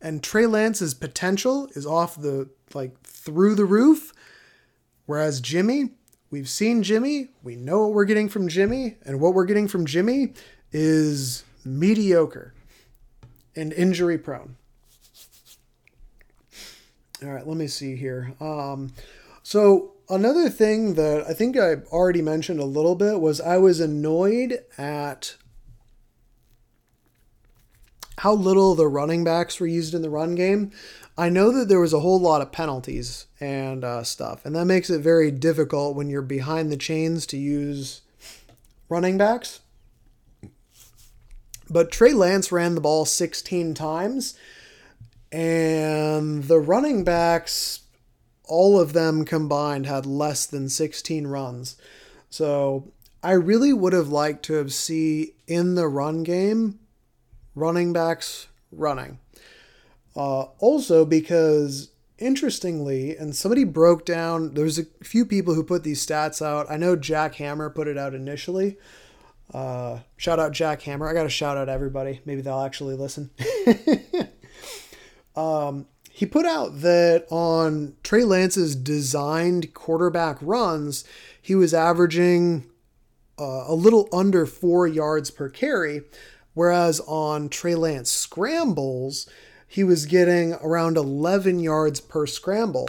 And 0.00 0.22
Trey 0.22 0.46
Lance's 0.46 0.94
potential 0.94 1.68
is 1.74 1.84
off 1.84 2.18
the 2.18 2.48
like 2.72 2.98
through 3.02 3.56
the 3.56 3.66
roof. 3.66 4.14
Whereas 5.04 5.42
Jimmy, 5.42 5.90
we've 6.30 6.48
seen 6.48 6.82
Jimmy, 6.82 7.28
we 7.42 7.56
know 7.56 7.82
what 7.82 7.92
we're 7.92 8.06
getting 8.06 8.30
from 8.30 8.48
Jimmy, 8.48 8.96
and 9.04 9.20
what 9.20 9.34
we're 9.34 9.44
getting 9.44 9.68
from 9.68 9.84
Jimmy 9.84 10.32
is 10.72 11.44
mediocre 11.62 12.54
and 13.54 13.70
injury 13.74 14.16
prone. 14.16 14.56
All 17.22 17.28
right, 17.28 17.46
let 17.46 17.58
me 17.58 17.66
see 17.66 17.96
here. 17.96 18.32
Um, 18.40 18.94
so 19.42 19.92
another 20.08 20.48
thing 20.48 20.94
that 20.94 21.26
I 21.28 21.34
think 21.34 21.58
I 21.58 21.74
already 21.92 22.22
mentioned 22.22 22.60
a 22.60 22.64
little 22.64 22.94
bit 22.94 23.20
was 23.20 23.42
I 23.42 23.58
was 23.58 23.78
annoyed 23.78 24.60
at 24.78 25.36
how 28.24 28.32
little 28.32 28.74
the 28.74 28.88
running 28.88 29.22
backs 29.22 29.60
were 29.60 29.66
used 29.66 29.92
in 29.92 30.00
the 30.00 30.08
run 30.08 30.34
game. 30.34 30.72
I 31.18 31.28
know 31.28 31.52
that 31.52 31.68
there 31.68 31.78
was 31.78 31.92
a 31.92 32.00
whole 32.00 32.18
lot 32.18 32.40
of 32.40 32.52
penalties 32.52 33.26
and 33.38 33.84
uh, 33.84 34.02
stuff, 34.02 34.46
and 34.46 34.56
that 34.56 34.64
makes 34.64 34.88
it 34.88 35.02
very 35.02 35.30
difficult 35.30 35.94
when 35.94 36.08
you're 36.08 36.22
behind 36.22 36.72
the 36.72 36.78
chains 36.78 37.26
to 37.26 37.36
use 37.36 38.00
running 38.88 39.18
backs. 39.18 39.60
But 41.68 41.92
Trey 41.92 42.14
Lance 42.14 42.50
ran 42.50 42.74
the 42.74 42.80
ball 42.80 43.04
16 43.04 43.74
times, 43.74 44.38
and 45.30 46.44
the 46.44 46.60
running 46.60 47.04
backs 47.04 47.80
all 48.44 48.80
of 48.80 48.94
them 48.94 49.26
combined 49.26 49.84
had 49.84 50.06
less 50.06 50.46
than 50.46 50.70
16 50.70 51.26
runs. 51.26 51.76
So 52.30 52.90
I 53.22 53.32
really 53.32 53.74
would 53.74 53.92
have 53.92 54.08
liked 54.08 54.46
to 54.46 54.54
have 54.54 54.72
see 54.72 55.34
in 55.46 55.74
the 55.74 55.88
run 55.88 56.22
game 56.22 56.78
running 57.54 57.92
backs 57.92 58.48
running. 58.70 59.18
Uh, 60.16 60.42
also 60.58 61.04
because 61.04 61.90
interestingly, 62.18 63.16
and 63.16 63.34
somebody 63.34 63.64
broke 63.64 64.04
down, 64.04 64.54
there's 64.54 64.78
a 64.78 64.84
few 65.02 65.26
people 65.26 65.54
who 65.54 65.64
put 65.64 65.82
these 65.82 66.04
stats 66.04 66.44
out. 66.44 66.70
I 66.70 66.76
know 66.76 66.96
Jack 66.96 67.34
Hammer 67.36 67.70
put 67.70 67.88
it 67.88 67.98
out 67.98 68.14
initially. 68.14 68.78
Uh, 69.52 70.00
shout 70.16 70.38
out 70.38 70.52
Jack 70.52 70.82
Hammer. 70.82 71.08
I 71.08 71.12
got 71.12 71.24
to 71.24 71.28
shout 71.28 71.56
out 71.56 71.68
everybody. 71.68 72.20
Maybe 72.24 72.40
they'll 72.40 72.60
actually 72.60 72.94
listen. 72.94 73.30
um, 75.36 75.86
he 76.10 76.26
put 76.26 76.46
out 76.46 76.80
that 76.80 77.26
on 77.28 77.94
Trey 78.02 78.24
Lance's 78.24 78.76
designed 78.76 79.74
quarterback 79.74 80.38
runs, 80.40 81.04
he 81.42 81.54
was 81.54 81.74
averaging 81.74 82.70
uh, 83.38 83.64
a 83.66 83.74
little 83.74 84.08
under 84.12 84.46
four 84.46 84.86
yards 84.86 85.30
per 85.30 85.48
carry, 85.48 86.02
whereas 86.54 87.00
on 87.00 87.48
Trey 87.48 87.74
Lance 87.74 88.10
scrambles, 88.10 89.28
he 89.66 89.84
was 89.84 90.06
getting 90.06 90.54
around 90.54 90.96
11 90.96 91.60
yards 91.60 92.00
per 92.00 92.26
scramble. 92.26 92.88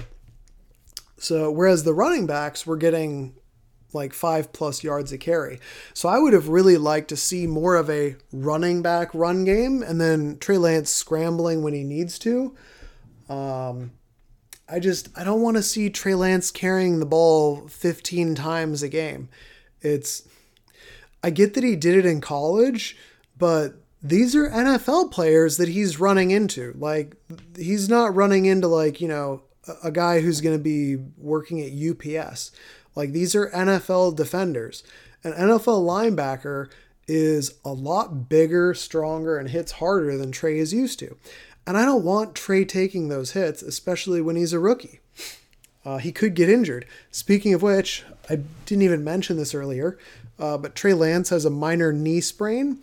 So, 1.17 1.49
whereas 1.49 1.83
the 1.83 1.93
running 1.93 2.27
backs 2.27 2.65
were 2.67 2.77
getting 2.77 3.35
like 3.95 4.13
five 4.13 4.53
plus 4.53 4.83
yards 4.83 5.11
a 5.11 5.17
carry. 5.17 5.59
So 5.93 6.09
I 6.09 6.19
would 6.19 6.33
have 6.33 6.49
really 6.49 6.77
liked 6.77 7.07
to 7.09 7.17
see 7.17 7.47
more 7.47 7.75
of 7.75 7.89
a 7.89 8.17
running 8.31 8.81
back 8.81 9.09
run 9.15 9.45
game 9.45 9.81
and 9.81 9.99
then 9.99 10.37
Trey 10.37 10.57
Lance 10.57 10.91
scrambling 10.91 11.63
when 11.63 11.73
he 11.73 11.83
needs 11.83 12.19
to. 12.19 12.55
Um, 13.29 13.91
I 14.69 14.79
just 14.79 15.09
I 15.17 15.23
don't 15.23 15.41
want 15.41 15.57
to 15.57 15.63
see 15.63 15.89
Trey 15.89 16.13
Lance 16.13 16.51
carrying 16.51 16.99
the 16.99 17.05
ball 17.05 17.67
15 17.67 18.35
times 18.35 18.83
a 18.83 18.89
game. 18.89 19.29
It's 19.81 20.27
I 21.23 21.29
get 21.31 21.53
that 21.55 21.63
he 21.63 21.75
did 21.75 21.95
it 21.95 22.05
in 22.05 22.21
college, 22.21 22.97
but 23.37 23.75
these 24.01 24.35
are 24.35 24.49
NFL 24.49 25.11
players 25.11 25.57
that 25.57 25.69
he's 25.69 25.99
running 25.99 26.31
into. 26.31 26.75
Like 26.77 27.15
he's 27.57 27.89
not 27.89 28.15
running 28.15 28.45
into 28.45 28.67
like, 28.67 29.01
you 29.01 29.07
know, 29.07 29.41
a 29.83 29.91
guy 29.91 30.21
who's 30.21 30.41
going 30.41 30.55
to 30.55 30.63
be 30.63 30.95
working 31.17 31.59
at 31.59 31.71
UPS. 31.71 32.51
Like 32.95 33.11
these 33.11 33.35
are 33.35 33.49
NFL 33.49 34.15
defenders. 34.15 34.83
An 35.23 35.33
NFL 35.33 35.85
linebacker 35.85 36.69
is 37.07 37.55
a 37.63 37.73
lot 37.73 38.29
bigger, 38.29 38.73
stronger, 38.73 39.37
and 39.37 39.49
hits 39.49 39.73
harder 39.73 40.17
than 40.17 40.31
Trey 40.31 40.59
is 40.59 40.73
used 40.73 40.99
to. 40.99 41.17
And 41.67 41.77
I 41.77 41.85
don't 41.85 42.03
want 42.03 42.35
Trey 42.35 42.63
taking 42.63 43.09
those 43.09 43.31
hits, 43.31 43.61
especially 43.63 44.21
when 44.21 44.35
he's 44.35 44.53
a 44.53 44.59
rookie. 44.59 44.99
Uh, 45.83 45.97
he 45.97 46.11
could 46.11 46.33
get 46.33 46.49
injured. 46.49 46.85
Speaking 47.11 47.53
of 47.53 47.61
which, 47.61 48.03
I 48.29 48.39
didn't 48.65 48.83
even 48.83 49.03
mention 49.03 49.37
this 49.37 49.53
earlier, 49.53 49.97
uh, 50.39 50.57
but 50.57 50.75
Trey 50.75 50.93
Lance 50.93 51.29
has 51.29 51.45
a 51.45 51.49
minor 51.49 51.93
knee 51.93 52.21
sprain. 52.21 52.79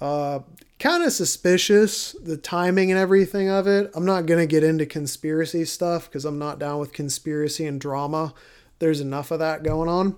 Uh, 0.00 0.40
kind 0.78 1.02
of 1.02 1.12
suspicious, 1.12 2.12
the 2.22 2.36
timing 2.36 2.90
and 2.90 2.98
everything 2.98 3.48
of 3.48 3.66
it. 3.66 3.90
I'm 3.94 4.06
not 4.06 4.26
going 4.26 4.40
to 4.40 4.46
get 4.46 4.64
into 4.64 4.86
conspiracy 4.86 5.64
stuff 5.64 6.06
because 6.06 6.24
I'm 6.24 6.38
not 6.38 6.58
down 6.58 6.78
with 6.78 6.92
conspiracy 6.92 7.66
and 7.66 7.80
drama. 7.80 8.32
There's 8.78 9.00
enough 9.00 9.30
of 9.30 9.40
that 9.40 9.62
going 9.62 9.88
on. 9.88 10.16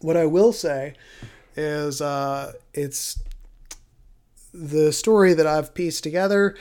What 0.00 0.16
I 0.16 0.26
will 0.26 0.52
say 0.52 0.94
is 1.56 2.02
uh, 2.02 2.52
it's 2.74 3.22
the 4.52 4.92
story 4.92 5.32
that 5.34 5.46
I've 5.46 5.74
pieced 5.74 6.02
together 6.02 6.56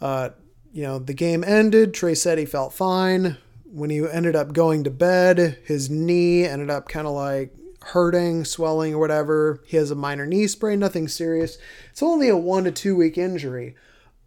uh, 0.00 0.30
you 0.72 0.82
know, 0.82 0.98
the 0.98 1.14
game 1.14 1.44
ended. 1.44 1.94
Trey 1.94 2.14
said 2.14 2.38
he 2.38 2.46
felt 2.46 2.72
fine. 2.72 3.36
When 3.64 3.90
he 3.90 4.04
ended 4.08 4.34
up 4.34 4.52
going 4.52 4.84
to 4.84 4.90
bed, 4.90 5.58
his 5.64 5.90
knee 5.90 6.44
ended 6.44 6.70
up 6.70 6.88
kind 6.88 7.06
of 7.06 7.12
like 7.12 7.54
hurting, 7.82 8.44
swelling, 8.44 8.94
or 8.94 8.98
whatever. 8.98 9.62
He 9.66 9.76
has 9.76 9.90
a 9.90 9.96
minor 9.96 10.26
knee 10.26 10.46
sprain, 10.46 10.78
nothing 10.78 11.08
serious. 11.08 11.58
It's 11.90 12.02
only 12.02 12.28
a 12.28 12.36
one 12.36 12.64
to 12.64 12.72
two 12.72 12.96
week 12.96 13.18
injury. 13.18 13.74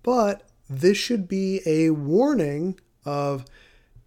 But 0.01 0.43
this 0.69 0.97
should 0.97 1.27
be 1.27 1.61
a 1.65 1.91
warning 1.91 2.79
of 3.05 3.45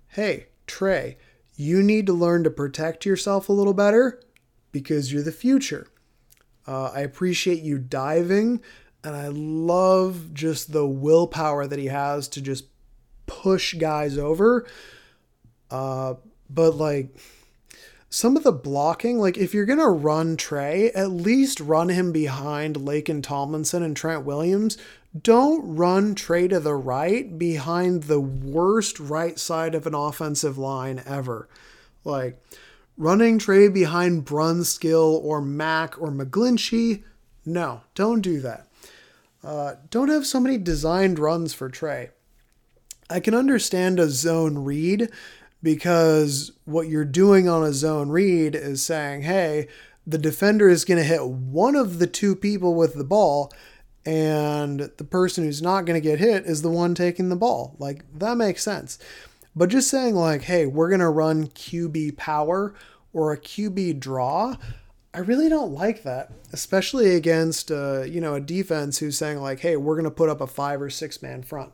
hey, 0.08 0.46
Trey, 0.66 1.18
you 1.56 1.82
need 1.82 2.06
to 2.06 2.12
learn 2.12 2.44
to 2.44 2.50
protect 2.50 3.04
yourself 3.04 3.48
a 3.48 3.52
little 3.52 3.74
better 3.74 4.20
because 4.72 5.12
you're 5.12 5.22
the 5.22 5.32
future. 5.32 5.88
Uh, 6.66 6.90
I 6.94 7.00
appreciate 7.00 7.62
you 7.62 7.78
diving 7.78 8.60
and 9.04 9.14
I 9.14 9.28
love 9.28 10.34
just 10.34 10.72
the 10.72 10.86
willpower 10.86 11.66
that 11.66 11.78
he 11.78 11.86
has 11.86 12.28
to 12.28 12.40
just 12.40 12.64
push 13.26 13.74
guys 13.74 14.18
over. 14.18 14.66
Uh, 15.70 16.14
but 16.50 16.74
like 16.74 17.16
some 18.16 18.34
of 18.34 18.44
the 18.44 18.52
blocking, 18.52 19.18
like 19.18 19.36
if 19.36 19.52
you're 19.52 19.66
gonna 19.66 19.90
run 19.90 20.38
Trey, 20.38 20.90
at 20.92 21.10
least 21.10 21.60
run 21.60 21.90
him 21.90 22.12
behind 22.12 22.76
Laken 22.76 23.22
Tomlinson 23.22 23.82
and 23.82 23.94
Trent 23.94 24.24
Williams. 24.24 24.78
Don't 25.22 25.76
run 25.76 26.14
Trey 26.14 26.48
to 26.48 26.58
the 26.58 26.74
right 26.74 27.38
behind 27.38 28.04
the 28.04 28.18
worst 28.18 28.98
right 28.98 29.38
side 29.38 29.74
of 29.74 29.86
an 29.86 29.94
offensive 29.94 30.56
line 30.56 31.02
ever. 31.04 31.46
Like 32.04 32.42
running 32.96 33.38
Trey 33.38 33.68
behind 33.68 34.24
Brunskill 34.24 35.22
or 35.22 35.42
Mack 35.42 36.00
or 36.00 36.10
McGlinchey. 36.10 37.02
No, 37.44 37.82
don't 37.94 38.22
do 38.22 38.40
that. 38.40 38.66
Uh, 39.44 39.74
don't 39.90 40.08
have 40.08 40.26
so 40.26 40.40
many 40.40 40.56
designed 40.56 41.18
runs 41.18 41.52
for 41.52 41.68
Trey. 41.68 42.08
I 43.10 43.20
can 43.20 43.34
understand 43.34 44.00
a 44.00 44.08
zone 44.08 44.64
read 44.64 45.10
because 45.62 46.52
what 46.64 46.88
you're 46.88 47.04
doing 47.04 47.48
on 47.48 47.62
a 47.62 47.72
zone 47.72 48.08
read 48.08 48.54
is 48.54 48.84
saying, 48.84 49.22
hey, 49.22 49.68
the 50.06 50.18
defender 50.18 50.68
is 50.68 50.84
going 50.84 50.98
to 50.98 51.04
hit 51.04 51.26
one 51.26 51.74
of 51.74 51.98
the 51.98 52.06
two 52.06 52.36
people 52.36 52.74
with 52.74 52.94
the 52.94 53.04
ball, 53.04 53.52
and 54.04 54.90
the 54.98 55.04
person 55.04 55.44
who's 55.44 55.62
not 55.62 55.84
going 55.84 56.00
to 56.00 56.08
get 56.08 56.20
hit 56.20 56.44
is 56.46 56.62
the 56.62 56.70
one 56.70 56.94
taking 56.94 57.28
the 57.28 57.36
ball. 57.36 57.74
Like, 57.78 58.04
that 58.18 58.36
makes 58.36 58.62
sense. 58.62 58.98
But 59.56 59.70
just 59.70 59.90
saying, 59.90 60.14
like, 60.14 60.42
hey, 60.42 60.66
we're 60.66 60.90
going 60.90 61.00
to 61.00 61.08
run 61.08 61.48
QB 61.48 62.16
power 62.16 62.74
or 63.12 63.32
a 63.32 63.38
QB 63.38 63.98
draw, 63.98 64.56
I 65.16 65.20
really 65.20 65.48
don't 65.48 65.72
like 65.72 66.02
that, 66.02 66.30
especially 66.52 67.14
against 67.14 67.70
uh, 67.70 68.02
you 68.02 68.20
know 68.20 68.34
a 68.34 68.40
defense 68.40 68.98
who's 68.98 69.16
saying 69.16 69.40
like, 69.40 69.60
"Hey, 69.60 69.78
we're 69.78 69.94
going 69.94 70.04
to 70.04 70.10
put 70.10 70.28
up 70.28 70.42
a 70.42 70.46
five 70.46 70.82
or 70.82 70.90
six 70.90 71.22
man 71.22 71.42
front." 71.42 71.72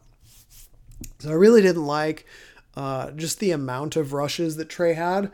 So 1.19 1.31
I 1.31 1.33
really 1.33 1.61
didn't 1.61 1.85
like 1.85 2.25
uh, 2.77 3.11
just 3.13 3.39
the 3.39 3.51
amount 3.51 3.97
of 3.97 4.13
rushes 4.13 4.57
that 4.57 4.69
Trey 4.69 4.95
had. 4.95 5.31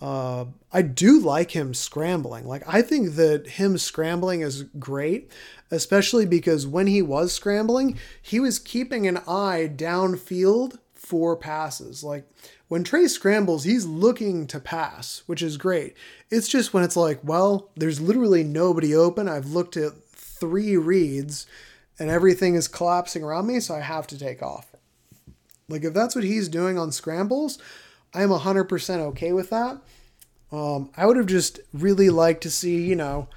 Uh, 0.00 0.46
I 0.72 0.82
do 0.82 1.20
like 1.20 1.50
him 1.50 1.74
scrambling. 1.74 2.46
Like, 2.46 2.62
I 2.66 2.80
think 2.80 3.16
that 3.16 3.46
him 3.46 3.76
scrambling 3.76 4.40
is 4.40 4.62
great, 4.78 5.30
especially 5.70 6.24
because 6.24 6.66
when 6.66 6.86
he 6.86 7.02
was 7.02 7.32
scrambling, 7.32 7.98
he 8.22 8.40
was 8.40 8.58
keeping 8.58 9.06
an 9.06 9.18
eye 9.28 9.70
downfield 9.74 10.78
for 10.94 11.36
passes. 11.36 12.02
Like, 12.02 12.24
when 12.68 12.84
Trey 12.84 13.08
scrambles, 13.08 13.64
he's 13.64 13.84
looking 13.84 14.46
to 14.46 14.60
pass, 14.60 15.22
which 15.26 15.42
is 15.42 15.56
great. 15.56 15.96
It's 16.30 16.48
just 16.48 16.72
when 16.72 16.84
it's 16.84 16.96
like, 16.96 17.18
well, 17.24 17.68
there's 17.74 18.00
literally 18.00 18.44
nobody 18.44 18.94
open. 18.94 19.28
I've 19.28 19.50
looked 19.50 19.76
at 19.76 19.92
three 20.12 20.76
reads 20.76 21.46
and 21.98 22.08
everything 22.08 22.54
is 22.54 22.68
collapsing 22.68 23.22
around 23.22 23.48
me, 23.48 23.60
so 23.60 23.74
I 23.74 23.80
have 23.80 24.06
to 24.06 24.18
take 24.18 24.42
off. 24.42 24.69
Like, 25.70 25.84
if 25.84 25.94
that's 25.94 26.14
what 26.14 26.24
he's 26.24 26.48
doing 26.48 26.78
on 26.78 26.92
scrambles, 26.92 27.58
I'm 28.12 28.28
100% 28.28 28.98
okay 28.98 29.32
with 29.32 29.50
that. 29.50 29.80
Um, 30.52 30.90
I 30.96 31.06
would 31.06 31.16
have 31.16 31.26
just 31.26 31.60
really 31.72 32.10
liked 32.10 32.42
to 32.42 32.50
see, 32.50 32.82
you 32.82 32.96
know, 32.96 33.28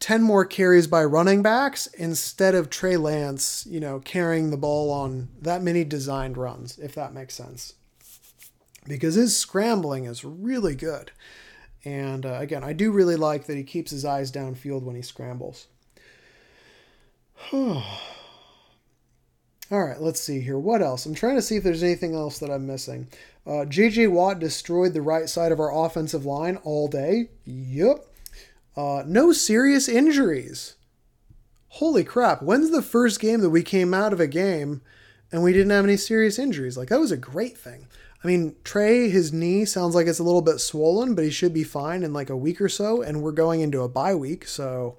10 0.00 0.22
more 0.22 0.44
carries 0.44 0.86
by 0.86 1.04
running 1.04 1.42
backs 1.42 1.86
instead 1.88 2.54
of 2.54 2.70
Trey 2.70 2.96
Lance, 2.96 3.66
you 3.68 3.78
know, 3.78 4.00
carrying 4.00 4.50
the 4.50 4.56
ball 4.56 4.90
on 4.90 5.28
that 5.40 5.62
many 5.62 5.84
designed 5.84 6.36
runs, 6.36 6.78
if 6.78 6.94
that 6.94 7.14
makes 7.14 7.34
sense. 7.34 7.74
Because 8.88 9.14
his 9.14 9.36
scrambling 9.36 10.06
is 10.06 10.24
really 10.24 10.74
good. 10.74 11.12
And 11.84 12.26
uh, 12.26 12.38
again, 12.40 12.64
I 12.64 12.72
do 12.72 12.90
really 12.90 13.16
like 13.16 13.46
that 13.46 13.56
he 13.56 13.62
keeps 13.62 13.90
his 13.90 14.04
eyes 14.04 14.32
downfield 14.32 14.82
when 14.82 14.96
he 14.96 15.02
scrambles. 15.02 15.66
All 19.72 19.82
right, 19.82 19.98
let's 19.98 20.20
see 20.20 20.42
here. 20.42 20.58
What 20.58 20.82
else? 20.82 21.06
I'm 21.06 21.14
trying 21.14 21.36
to 21.36 21.40
see 21.40 21.56
if 21.56 21.64
there's 21.64 21.82
anything 21.82 22.14
else 22.14 22.38
that 22.40 22.50
I'm 22.50 22.66
missing. 22.66 23.08
Uh, 23.46 23.64
JJ 23.64 24.10
Watt 24.10 24.38
destroyed 24.38 24.92
the 24.92 25.00
right 25.00 25.30
side 25.30 25.50
of 25.50 25.58
our 25.58 25.74
offensive 25.74 26.26
line 26.26 26.58
all 26.58 26.88
day. 26.88 27.30
Yep. 27.46 28.04
Uh, 28.76 29.02
no 29.06 29.32
serious 29.32 29.88
injuries. 29.88 30.74
Holy 31.68 32.04
crap. 32.04 32.42
When's 32.42 32.70
the 32.70 32.82
first 32.82 33.18
game 33.18 33.40
that 33.40 33.48
we 33.48 33.62
came 33.62 33.94
out 33.94 34.12
of 34.12 34.20
a 34.20 34.26
game 34.26 34.82
and 35.32 35.42
we 35.42 35.54
didn't 35.54 35.70
have 35.70 35.86
any 35.86 35.96
serious 35.96 36.38
injuries? 36.38 36.76
Like, 36.76 36.90
that 36.90 37.00
was 37.00 37.10
a 37.10 37.16
great 37.16 37.56
thing. 37.56 37.86
I 38.22 38.26
mean, 38.26 38.56
Trey, 38.64 39.08
his 39.08 39.32
knee 39.32 39.64
sounds 39.64 39.94
like 39.94 40.06
it's 40.06 40.18
a 40.18 40.22
little 40.22 40.42
bit 40.42 40.60
swollen, 40.60 41.14
but 41.14 41.24
he 41.24 41.30
should 41.30 41.54
be 41.54 41.64
fine 41.64 42.02
in 42.02 42.12
like 42.12 42.28
a 42.28 42.36
week 42.36 42.60
or 42.60 42.68
so. 42.68 43.00
And 43.00 43.22
we're 43.22 43.32
going 43.32 43.62
into 43.62 43.80
a 43.80 43.88
bye 43.88 44.14
week. 44.14 44.46
So 44.46 44.98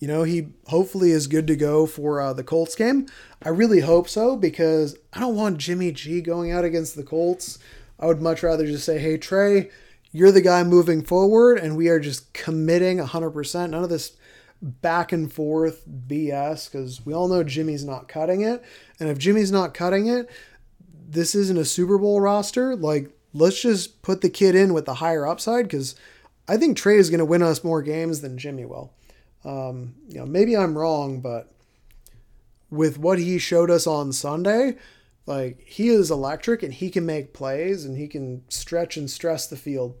you 0.00 0.08
know, 0.08 0.22
he 0.22 0.48
hopefully 0.66 1.12
is 1.12 1.26
good 1.26 1.46
to 1.46 1.56
go 1.56 1.86
for 1.86 2.20
uh, 2.20 2.32
the 2.32 2.42
Colts 2.42 2.74
game. 2.74 3.06
I 3.42 3.50
really 3.50 3.80
hope 3.80 4.08
so 4.08 4.34
because 4.36 4.96
I 5.12 5.20
don't 5.20 5.36
want 5.36 5.58
Jimmy 5.58 5.92
G 5.92 6.22
going 6.22 6.50
out 6.50 6.64
against 6.64 6.96
the 6.96 7.02
Colts. 7.02 7.58
I 7.98 8.06
would 8.06 8.22
much 8.22 8.42
rather 8.42 8.66
just 8.66 8.86
say, 8.86 8.98
hey, 8.98 9.18
Trey, 9.18 9.70
you're 10.10 10.32
the 10.32 10.40
guy 10.40 10.64
moving 10.64 11.02
forward, 11.02 11.58
and 11.58 11.76
we 11.76 11.88
are 11.88 12.00
just 12.00 12.32
committing 12.32 12.98
100%. 12.98 13.70
None 13.70 13.84
of 13.84 13.90
this 13.90 14.16
back 14.62 15.12
and 15.12 15.30
forth 15.30 15.84
BS 15.88 16.70
because 16.70 17.04
we 17.04 17.12
all 17.12 17.28
know 17.28 17.44
Jimmy's 17.44 17.84
not 17.84 18.08
cutting 18.08 18.40
it. 18.40 18.62
And 18.98 19.10
if 19.10 19.18
Jimmy's 19.18 19.52
not 19.52 19.74
cutting 19.74 20.06
it, 20.06 20.30
this 21.08 21.34
isn't 21.34 21.58
a 21.58 21.64
Super 21.64 21.98
Bowl 21.98 22.20
roster. 22.20 22.74
Like, 22.74 23.10
let's 23.34 23.60
just 23.60 24.00
put 24.00 24.22
the 24.22 24.30
kid 24.30 24.54
in 24.54 24.72
with 24.72 24.86
the 24.86 24.94
higher 24.94 25.26
upside 25.26 25.66
because 25.66 25.94
I 26.48 26.56
think 26.56 26.76
Trey 26.76 26.96
is 26.96 27.10
going 27.10 27.18
to 27.18 27.24
win 27.24 27.42
us 27.42 27.62
more 27.62 27.82
games 27.82 28.22
than 28.22 28.38
Jimmy 28.38 28.64
will. 28.64 28.92
Um, 29.44 29.94
you 30.08 30.18
know, 30.18 30.26
maybe 30.26 30.56
I'm 30.56 30.76
wrong, 30.76 31.20
but 31.20 31.52
with 32.70 32.98
what 32.98 33.18
he 33.18 33.38
showed 33.38 33.70
us 33.70 33.86
on 33.86 34.12
Sunday, 34.12 34.76
like 35.26 35.60
he 35.64 35.88
is 35.88 36.10
electric 36.10 36.62
and 36.62 36.72
he 36.72 36.90
can 36.90 37.06
make 37.06 37.32
plays 37.32 37.84
and 37.84 37.96
he 37.96 38.08
can 38.08 38.42
stretch 38.48 38.96
and 38.96 39.10
stress 39.10 39.46
the 39.46 39.56
field. 39.56 39.96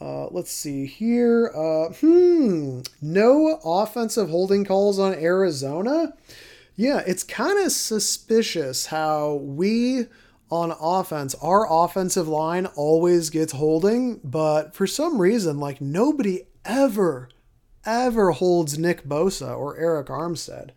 Uh, 0.00 0.26
let's 0.26 0.50
see 0.50 0.86
here. 0.86 1.50
Uh, 1.54 1.92
hmm, 1.94 2.80
no 3.00 3.60
offensive 3.64 4.28
holding 4.28 4.64
calls 4.64 4.98
on 4.98 5.14
Arizona. 5.14 6.14
Yeah, 6.76 7.02
it's 7.06 7.22
kind 7.22 7.64
of 7.64 7.70
suspicious 7.70 8.86
how 8.86 9.34
we 9.34 10.06
on 10.50 10.72
offense, 10.78 11.34
our 11.36 11.66
offensive 11.70 12.28
line 12.28 12.66
always 12.76 13.30
gets 13.30 13.52
holding, 13.52 14.20
but 14.22 14.74
for 14.74 14.86
some 14.86 15.20
reason, 15.20 15.58
like 15.58 15.80
nobody 15.80 16.42
ever, 16.64 17.28
ever 17.84 18.32
holds 18.32 18.78
Nick 18.78 19.04
Bosa 19.04 19.56
or 19.56 19.78
Arik 19.78 20.06
Armstead. 20.06 20.70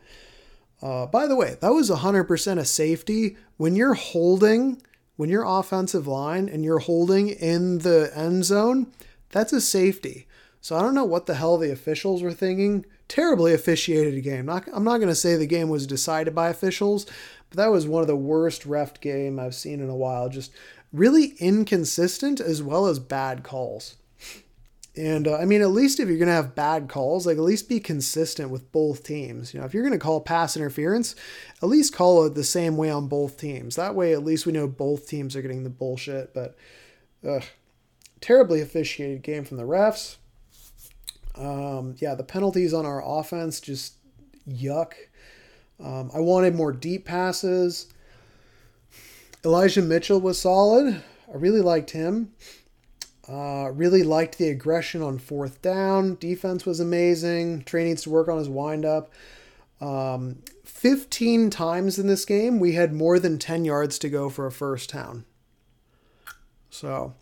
Uh, 0.81 1.05
by 1.07 1.25
the 1.25 1.35
way, 1.35 1.57
that 1.59 1.73
was 1.73 1.89
100% 1.89 2.57
a 2.57 2.65
safety. 2.65 3.37
When 3.57 3.75
you're 3.75 3.95
holding, 3.95 4.81
when 5.15 5.29
you're 5.29 5.45
offensive 5.45 6.07
line 6.07 6.47
and 6.49 6.63
you're 6.63 6.79
holding 6.79 7.29
in 7.29 7.79
the 7.79 8.11
end 8.13 8.45
zone, 8.45 8.91
that's 9.29 9.53
a 9.53 9.61
safety. 9.61 10.27
So 10.61 10.75
I 10.75 10.81
don't 10.81 10.95
know 10.95 11.05
what 11.05 11.25
the 11.25 11.35
hell 11.35 11.57
the 11.57 11.71
officials 11.71 12.21
were 12.21 12.33
thinking. 12.33 12.85
Terribly 13.07 13.53
officiated 13.53 14.21
game. 14.23 14.45
Not, 14.45 14.67
I'm 14.73 14.83
not 14.83 14.97
going 14.97 15.07
to 15.07 15.15
say 15.15 15.35
the 15.35 15.47
game 15.47 15.69
was 15.69 15.87
decided 15.87 16.35
by 16.35 16.49
officials, 16.49 17.05
but 17.49 17.57
that 17.57 17.71
was 17.71 17.87
one 17.87 18.01
of 18.01 18.07
the 18.07 18.15
worst 18.15 18.65
ref 18.65 18.99
game 18.99 19.39
I've 19.39 19.55
seen 19.55 19.79
in 19.79 19.89
a 19.89 19.95
while. 19.95 20.29
Just 20.29 20.51
really 20.91 21.33
inconsistent 21.39 22.39
as 22.39 22.61
well 22.61 22.87
as 22.87 22.99
bad 22.99 23.43
calls. 23.43 23.96
And 24.97 25.27
uh, 25.27 25.37
I 25.37 25.45
mean, 25.45 25.61
at 25.61 25.69
least 25.69 25.99
if 25.99 26.09
you're 26.09 26.17
going 26.17 26.27
to 26.27 26.33
have 26.33 26.55
bad 26.55 26.89
calls, 26.89 27.27
like 27.27 27.37
at 27.37 27.43
least 27.43 27.69
be 27.69 27.79
consistent 27.79 28.49
with 28.49 28.71
both 28.71 29.03
teams. 29.03 29.53
You 29.53 29.59
know, 29.59 29.65
if 29.65 29.73
you're 29.73 29.83
going 29.83 29.93
to 29.93 29.99
call 29.99 30.19
pass 30.21 30.57
interference, 30.57 31.15
at 31.61 31.69
least 31.69 31.93
call 31.93 32.25
it 32.25 32.33
the 32.33 32.43
same 32.43 32.77
way 32.77 32.89
on 32.89 33.07
both 33.07 33.37
teams. 33.37 33.75
That 33.75 33.95
way, 33.95 34.13
at 34.13 34.23
least 34.23 34.45
we 34.45 34.51
know 34.51 34.67
both 34.67 35.07
teams 35.07 35.35
are 35.35 35.41
getting 35.41 35.63
the 35.63 35.69
bullshit. 35.69 36.33
But, 36.33 36.55
ugh, 37.27 37.43
terribly 38.21 38.59
officiated 38.61 39.21
game 39.21 39.45
from 39.45 39.57
the 39.57 39.63
refs. 39.63 40.17
Um, 41.35 41.95
yeah, 41.99 42.15
the 42.15 42.23
penalties 42.23 42.73
on 42.73 42.85
our 42.85 43.19
offense 43.19 43.59
just 43.59 43.93
yuck. 44.49 44.93
Um, 45.79 46.09
I 46.13 46.19
wanted 46.19 46.55
more 46.55 46.71
deep 46.71 47.05
passes. 47.05 47.87
Elijah 49.45 49.83
Mitchell 49.83 50.19
was 50.19 50.41
solid. 50.41 51.03
I 51.31 51.37
really 51.37 51.61
liked 51.61 51.91
him. 51.91 52.33
Uh, 53.29 53.71
really 53.73 54.03
liked 54.03 54.37
the 54.37 54.49
aggression 54.49 55.01
on 55.01 55.17
fourth 55.17 55.61
down. 55.61 56.15
Defense 56.15 56.65
was 56.65 56.79
amazing. 56.79 57.63
Trey 57.63 57.83
needs 57.83 58.03
to 58.03 58.09
work 58.09 58.29
on 58.29 58.37
his 58.37 58.47
windup. 58.47 59.11
Um, 59.81 60.37
15 60.63 61.49
times 61.49 61.99
in 61.99 62.07
this 62.07 62.23
game, 62.23 62.59
we 62.59 62.73
had 62.73 62.93
more 62.93 63.19
than 63.19 63.37
10 63.37 63.65
yards 63.65 63.99
to 63.99 64.09
go 64.09 64.29
for 64.29 64.45
a 64.45 64.51
first 64.51 64.93
down. 64.93 65.25
So 66.69 67.15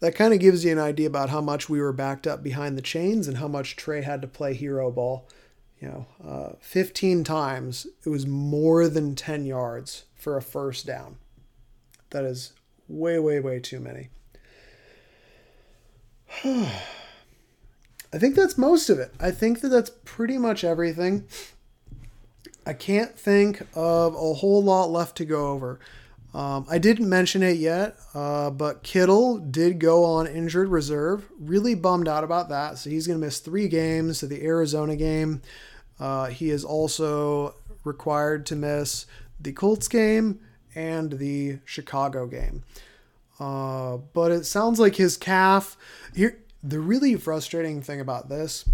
that 0.00 0.14
kind 0.14 0.32
of 0.32 0.40
gives 0.40 0.64
you 0.64 0.72
an 0.72 0.78
idea 0.78 1.06
about 1.06 1.28
how 1.28 1.40
much 1.40 1.68
we 1.68 1.80
were 1.80 1.92
backed 1.92 2.26
up 2.26 2.42
behind 2.42 2.76
the 2.76 2.82
chains 2.82 3.28
and 3.28 3.36
how 3.36 3.48
much 3.48 3.76
Trey 3.76 4.02
had 4.02 4.22
to 4.22 4.28
play 4.28 4.54
hero 4.54 4.90
ball. 4.90 5.28
You 5.78 5.88
know, 5.88 6.06
uh, 6.26 6.52
15 6.60 7.24
times, 7.24 7.86
it 8.04 8.08
was 8.08 8.26
more 8.26 8.88
than 8.88 9.14
10 9.14 9.44
yards 9.44 10.04
for 10.14 10.36
a 10.36 10.42
first 10.42 10.86
down. 10.86 11.16
That 12.10 12.24
is 12.24 12.52
way, 12.88 13.18
way, 13.18 13.40
way 13.40 13.60
too 13.60 13.80
many. 13.80 14.08
I 16.44 18.18
think 18.18 18.34
that's 18.34 18.58
most 18.58 18.90
of 18.90 18.98
it. 18.98 19.12
I 19.20 19.30
think 19.30 19.60
that 19.60 19.68
that's 19.68 19.90
pretty 20.04 20.38
much 20.38 20.64
everything. 20.64 21.26
I 22.66 22.72
can't 22.72 23.18
think 23.18 23.62
of 23.74 24.14
a 24.14 24.34
whole 24.34 24.62
lot 24.62 24.90
left 24.90 25.16
to 25.18 25.24
go 25.24 25.48
over. 25.48 25.80
Um, 26.32 26.66
I 26.70 26.78
didn't 26.78 27.08
mention 27.08 27.42
it 27.42 27.56
yet, 27.56 27.96
uh, 28.14 28.50
but 28.50 28.82
Kittle 28.82 29.38
did 29.38 29.80
go 29.80 30.04
on 30.04 30.26
injured 30.26 30.68
reserve. 30.68 31.28
Really 31.38 31.74
bummed 31.74 32.06
out 32.06 32.22
about 32.22 32.48
that. 32.50 32.78
So 32.78 32.90
he's 32.90 33.06
going 33.06 33.18
to 33.18 33.24
miss 33.24 33.40
three 33.40 33.66
games 33.66 34.20
to 34.20 34.26
the 34.26 34.44
Arizona 34.44 34.94
game. 34.94 35.42
Uh, 35.98 36.26
he 36.26 36.50
is 36.50 36.64
also 36.64 37.54
required 37.84 38.46
to 38.46 38.56
miss 38.56 39.06
the 39.40 39.52
Colts 39.52 39.88
game 39.88 40.40
and 40.74 41.12
the 41.14 41.58
Chicago 41.64 42.26
game. 42.26 42.62
Uh, 43.40 43.96
but 44.12 44.30
it 44.30 44.44
sounds 44.44 44.78
like 44.78 44.96
his 44.96 45.16
calf. 45.16 45.76
Here, 46.14 46.38
the 46.62 46.78
really 46.78 47.16
frustrating 47.16 47.80
thing 47.80 47.98
about 47.98 48.28
this, 48.28 48.68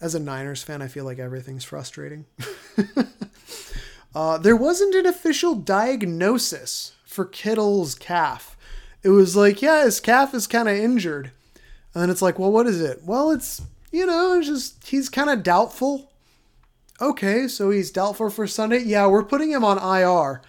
as 0.00 0.14
a 0.14 0.20
Niners 0.20 0.62
fan, 0.62 0.80
I 0.80 0.86
feel 0.86 1.04
like 1.04 1.18
everything's 1.18 1.64
frustrating. 1.64 2.24
uh, 4.14 4.38
there 4.38 4.56
wasn't 4.56 4.94
an 4.94 5.06
official 5.06 5.56
diagnosis 5.56 6.92
for 7.04 7.24
Kittle's 7.24 7.96
calf. 7.96 8.56
It 9.02 9.08
was 9.10 9.34
like, 9.34 9.60
yeah, 9.60 9.84
his 9.84 9.98
calf 9.98 10.32
is 10.32 10.46
kind 10.46 10.68
of 10.68 10.76
injured. 10.76 11.32
And 11.92 12.02
then 12.02 12.10
it's 12.10 12.22
like, 12.22 12.38
well, 12.38 12.52
what 12.52 12.68
is 12.68 12.80
it? 12.80 13.02
Well, 13.04 13.32
it's, 13.32 13.62
you 13.90 14.06
know, 14.06 14.38
it's 14.38 14.46
just, 14.46 14.86
he's 14.86 15.08
kind 15.08 15.30
of 15.30 15.42
doubtful. 15.42 16.12
Okay, 17.00 17.48
so 17.48 17.70
he's 17.70 17.90
doubtful 17.90 18.30
for 18.30 18.46
Sunday. 18.46 18.82
Yeah, 18.84 19.06
we're 19.08 19.24
putting 19.24 19.50
him 19.50 19.64
on 19.64 19.78
IR. 19.78 20.42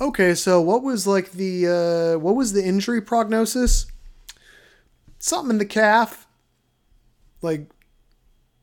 Okay, 0.00 0.34
so 0.34 0.60
what 0.60 0.82
was 0.82 1.06
like 1.06 1.32
the 1.32 1.66
uh, 1.66 2.18
what 2.18 2.36
was 2.36 2.52
the 2.52 2.64
injury 2.64 3.00
prognosis? 3.00 3.86
Something 5.18 5.52
in 5.52 5.58
the 5.58 5.64
calf, 5.66 6.28
like 7.42 7.68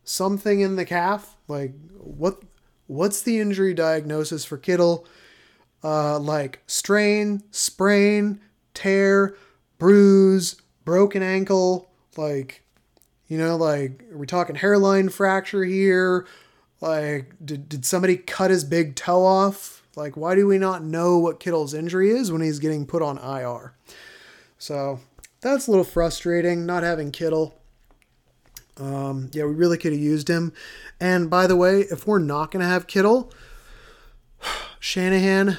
something 0.06 0.62
in 0.62 0.78
the 0.78 0.86
calf. 0.86 1.36
Like 1.48 1.74
what? 1.98 2.42
What's 2.88 3.22
the 3.22 3.40
injury 3.40 3.74
diagnosis 3.74 4.46
for 4.46 4.58
Kittle? 4.58 5.08
Uh, 5.84 6.20
like 6.20 6.62
strain, 6.68 7.44
sprain, 7.52 8.40
tear, 8.74 9.36
bruise, 9.78 10.56
broken 10.84 11.22
ankle, 11.22 11.90
like, 12.16 12.64
you 13.28 13.38
know, 13.38 13.56
like, 13.56 14.04
are 14.12 14.18
we 14.18 14.28
talking 14.28 14.56
hairline 14.56 15.10
fracture 15.10 15.64
here? 15.64 16.26
Like, 16.82 17.34
did, 17.44 17.68
did 17.68 17.86
somebody 17.86 18.18
cut 18.18 18.52
his 18.52 18.64
big 18.64 18.96
toe 18.96 19.26
off? 19.26 19.84
Like, 19.96 20.18
why 20.18 20.36
do 20.36 20.48
we 20.48 20.58
not 20.58 20.84
know 20.84 21.18
what 21.18 21.40
Kittle's 21.40 21.74
injury 21.74 22.12
is 22.12 22.32
when 22.32 22.42
he's 22.42 22.60
getting 22.60 22.86
put 22.86 23.02
on 23.02 23.18
IR? 23.18 23.74
So 24.58 25.00
that's 25.42 25.68
a 25.68 25.72
little 25.72 25.86
frustrating 25.86 26.66
not 26.66 26.84
having 26.84 27.12
Kittle. 27.12 27.60
Um, 28.78 29.30
yeah, 29.32 29.46
we 29.46 29.54
really 29.54 29.78
could 29.78 29.94
have 29.94 30.02
used 30.02 30.28
him. 30.28 30.54
And 31.00 31.30
by 31.30 31.48
the 31.48 31.56
way, 31.56 31.82
if 31.82 32.08
we're 32.08 32.20
not 32.20 32.52
going 32.52 32.62
to 32.62 32.68
have 32.68 32.88
Kittle, 32.88 33.32
Shanahan, 34.80 35.58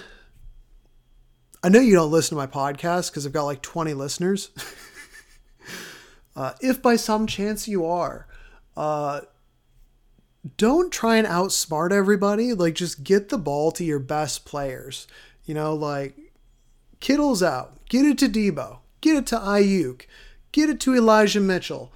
I 1.62 1.68
know 1.68 1.80
you 1.80 1.94
don't 1.94 2.10
listen 2.10 2.36
to 2.36 2.46
my 2.46 2.46
podcast 2.46 3.10
because 3.10 3.26
I've 3.26 3.32
got 3.32 3.44
like 3.44 3.62
20 3.62 3.94
listeners. 3.94 4.50
uh, 6.36 6.52
if 6.60 6.82
by 6.82 6.96
some 6.96 7.26
chance 7.26 7.66
you 7.66 7.86
are, 7.86 8.26
uh, 8.76 9.22
don't 10.56 10.92
try 10.92 11.16
and 11.16 11.26
outsmart 11.26 11.92
everybody. 11.92 12.52
Like, 12.52 12.74
just 12.74 13.04
get 13.04 13.28
the 13.28 13.38
ball 13.38 13.72
to 13.72 13.84
your 13.84 13.98
best 13.98 14.44
players. 14.44 15.06
You 15.44 15.54
know, 15.54 15.74
like 15.74 16.16
Kittle's 17.00 17.42
out. 17.42 17.86
Get 17.88 18.04
it 18.04 18.18
to 18.18 18.28
Deebo. 18.28 18.78
Get 19.00 19.16
it 19.16 19.26
to 19.28 19.36
Aiyuk. 19.36 20.02
Get 20.52 20.68
it 20.68 20.80
to 20.80 20.94
Elijah 20.94 21.40
Mitchell. 21.40 21.92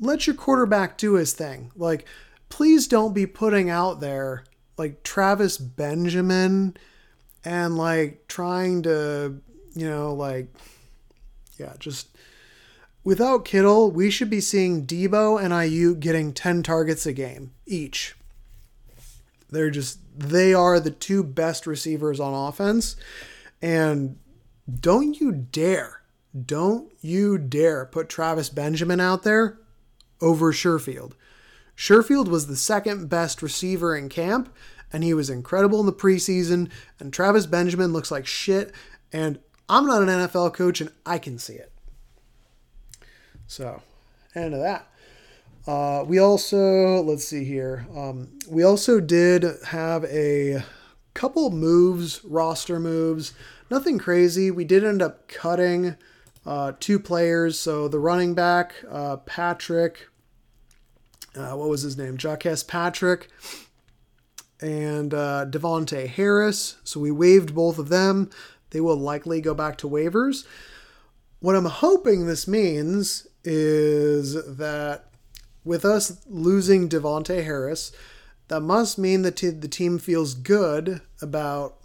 Let 0.00 0.26
your 0.26 0.36
quarterback 0.36 0.98
do 0.98 1.14
his 1.14 1.32
thing. 1.32 1.72
Like, 1.76 2.06
please 2.48 2.86
don't 2.86 3.14
be 3.14 3.26
putting 3.26 3.70
out 3.70 4.00
there 4.00 4.44
like 4.78 5.02
Travis 5.02 5.58
Benjamin 5.58 6.76
and 7.44 7.76
like 7.76 8.26
trying 8.28 8.82
to, 8.82 9.40
you 9.74 9.88
know, 9.88 10.14
like, 10.14 10.54
yeah, 11.58 11.74
just 11.78 12.08
without 13.04 13.44
Kittle, 13.44 13.90
we 13.90 14.10
should 14.10 14.30
be 14.30 14.40
seeing 14.40 14.86
Deebo 14.86 15.42
and 15.42 15.52
Aiyuk 15.52 16.00
getting 16.00 16.32
10 16.32 16.62
targets 16.62 17.06
a 17.06 17.12
game 17.12 17.52
each. 17.66 18.14
They're 19.50 19.70
just, 19.70 19.98
they 20.16 20.54
are 20.54 20.80
the 20.80 20.90
two 20.90 21.22
best 21.22 21.66
receivers 21.66 22.20
on 22.20 22.48
offense. 22.48 22.96
And 23.62 24.18
don't 24.80 25.18
you 25.20 25.32
dare, 25.32 26.02
don't 26.44 26.92
you 27.00 27.38
dare 27.38 27.86
put 27.86 28.08
Travis 28.08 28.50
Benjamin 28.50 29.00
out 29.00 29.22
there 29.22 29.58
over 30.20 30.52
Sherfield. 30.52 31.12
Sherfield 31.76 32.28
was 32.28 32.46
the 32.46 32.56
second 32.56 33.08
best 33.08 33.42
receiver 33.42 33.94
in 33.96 34.08
camp, 34.08 34.54
and 34.92 35.04
he 35.04 35.12
was 35.12 35.28
incredible 35.28 35.80
in 35.80 35.86
the 35.86 35.92
preseason. 35.92 36.70
And 36.98 37.12
Travis 37.12 37.46
Benjamin 37.46 37.92
looks 37.92 38.10
like 38.10 38.26
shit. 38.26 38.72
And 39.12 39.38
I'm 39.68 39.86
not 39.86 40.02
an 40.02 40.08
NFL 40.08 40.54
coach, 40.54 40.80
and 40.80 40.90
I 41.04 41.18
can 41.18 41.38
see 41.38 41.54
it. 41.54 41.72
So, 43.46 43.82
end 44.34 44.54
of 44.54 44.60
that. 44.60 44.86
Uh, 45.66 46.04
we 46.06 46.18
also, 46.18 47.02
let's 47.02 47.26
see 47.26 47.44
here. 47.44 47.86
Um, 47.94 48.38
we 48.48 48.62
also 48.62 49.00
did 49.00 49.44
have 49.66 50.04
a 50.04 50.62
couple 51.14 51.50
moves, 51.50 52.24
roster 52.24 52.78
moves. 52.78 53.32
Nothing 53.70 53.98
crazy. 53.98 54.50
We 54.50 54.64
did 54.64 54.84
end 54.84 55.02
up 55.02 55.26
cutting 55.26 55.96
uh, 56.44 56.72
two 56.78 57.00
players. 57.00 57.58
So 57.58 57.88
the 57.88 57.98
running 57.98 58.34
back, 58.34 58.74
uh, 58.88 59.16
Patrick, 59.16 60.08
uh, 61.34 61.52
what 61.56 61.68
was 61.68 61.82
his 61.82 61.98
name? 61.98 62.16
Jacques 62.16 62.46
Patrick 62.68 63.28
and 64.60 65.12
uh, 65.12 65.46
Davontae 65.48 66.06
Harris. 66.06 66.76
So 66.84 67.00
we 67.00 67.10
waived 67.10 67.54
both 67.54 67.78
of 67.78 67.88
them. 67.88 68.30
They 68.70 68.80
will 68.80 68.96
likely 68.96 69.40
go 69.40 69.52
back 69.54 69.78
to 69.78 69.88
waivers. 69.88 70.46
What 71.40 71.56
I'm 71.56 71.66
hoping 71.66 72.26
this 72.26 72.46
means 72.46 73.26
is 73.44 74.34
that 74.56 75.10
with 75.66 75.84
us 75.84 76.24
losing 76.28 76.88
Davontae 76.88 77.44
Harris, 77.44 77.92
that 78.48 78.60
must 78.60 78.98
mean 78.98 79.22
that 79.22 79.36
the 79.36 79.68
team 79.68 79.98
feels 79.98 80.34
good 80.34 81.00
about 81.20 81.78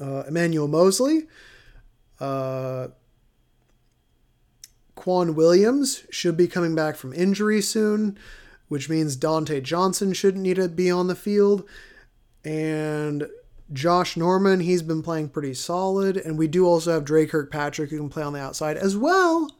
uh, 0.00 0.24
Emmanuel 0.28 0.68
Moseley. 0.68 1.26
Uh, 2.20 2.88
K'Waun 4.96 5.34
Williams 5.34 6.04
should 6.10 6.36
be 6.36 6.48
coming 6.48 6.74
back 6.74 6.96
from 6.96 7.12
injury 7.12 7.62
soon, 7.62 8.18
which 8.68 8.88
means 8.88 9.16
Dontae 9.16 9.62
Johnson 9.62 10.12
shouldn't 10.12 10.42
need 10.42 10.56
to 10.56 10.68
be 10.68 10.90
on 10.90 11.06
the 11.06 11.14
field. 11.14 11.66
And 12.44 13.28
Josh 13.72 14.16
Norman, 14.16 14.60
he's 14.60 14.82
been 14.82 15.02
playing 15.02 15.30
pretty 15.30 15.54
solid. 15.54 16.16
And 16.16 16.38
we 16.38 16.48
do 16.48 16.66
also 16.66 16.92
have 16.92 17.04
Dre 17.04 17.26
Kirkpatrick 17.26 17.90
who 17.90 17.98
can 17.98 18.08
play 18.08 18.22
on 18.22 18.32
the 18.32 18.40
outside, 18.40 18.76
as 18.76 18.96
well 18.96 19.56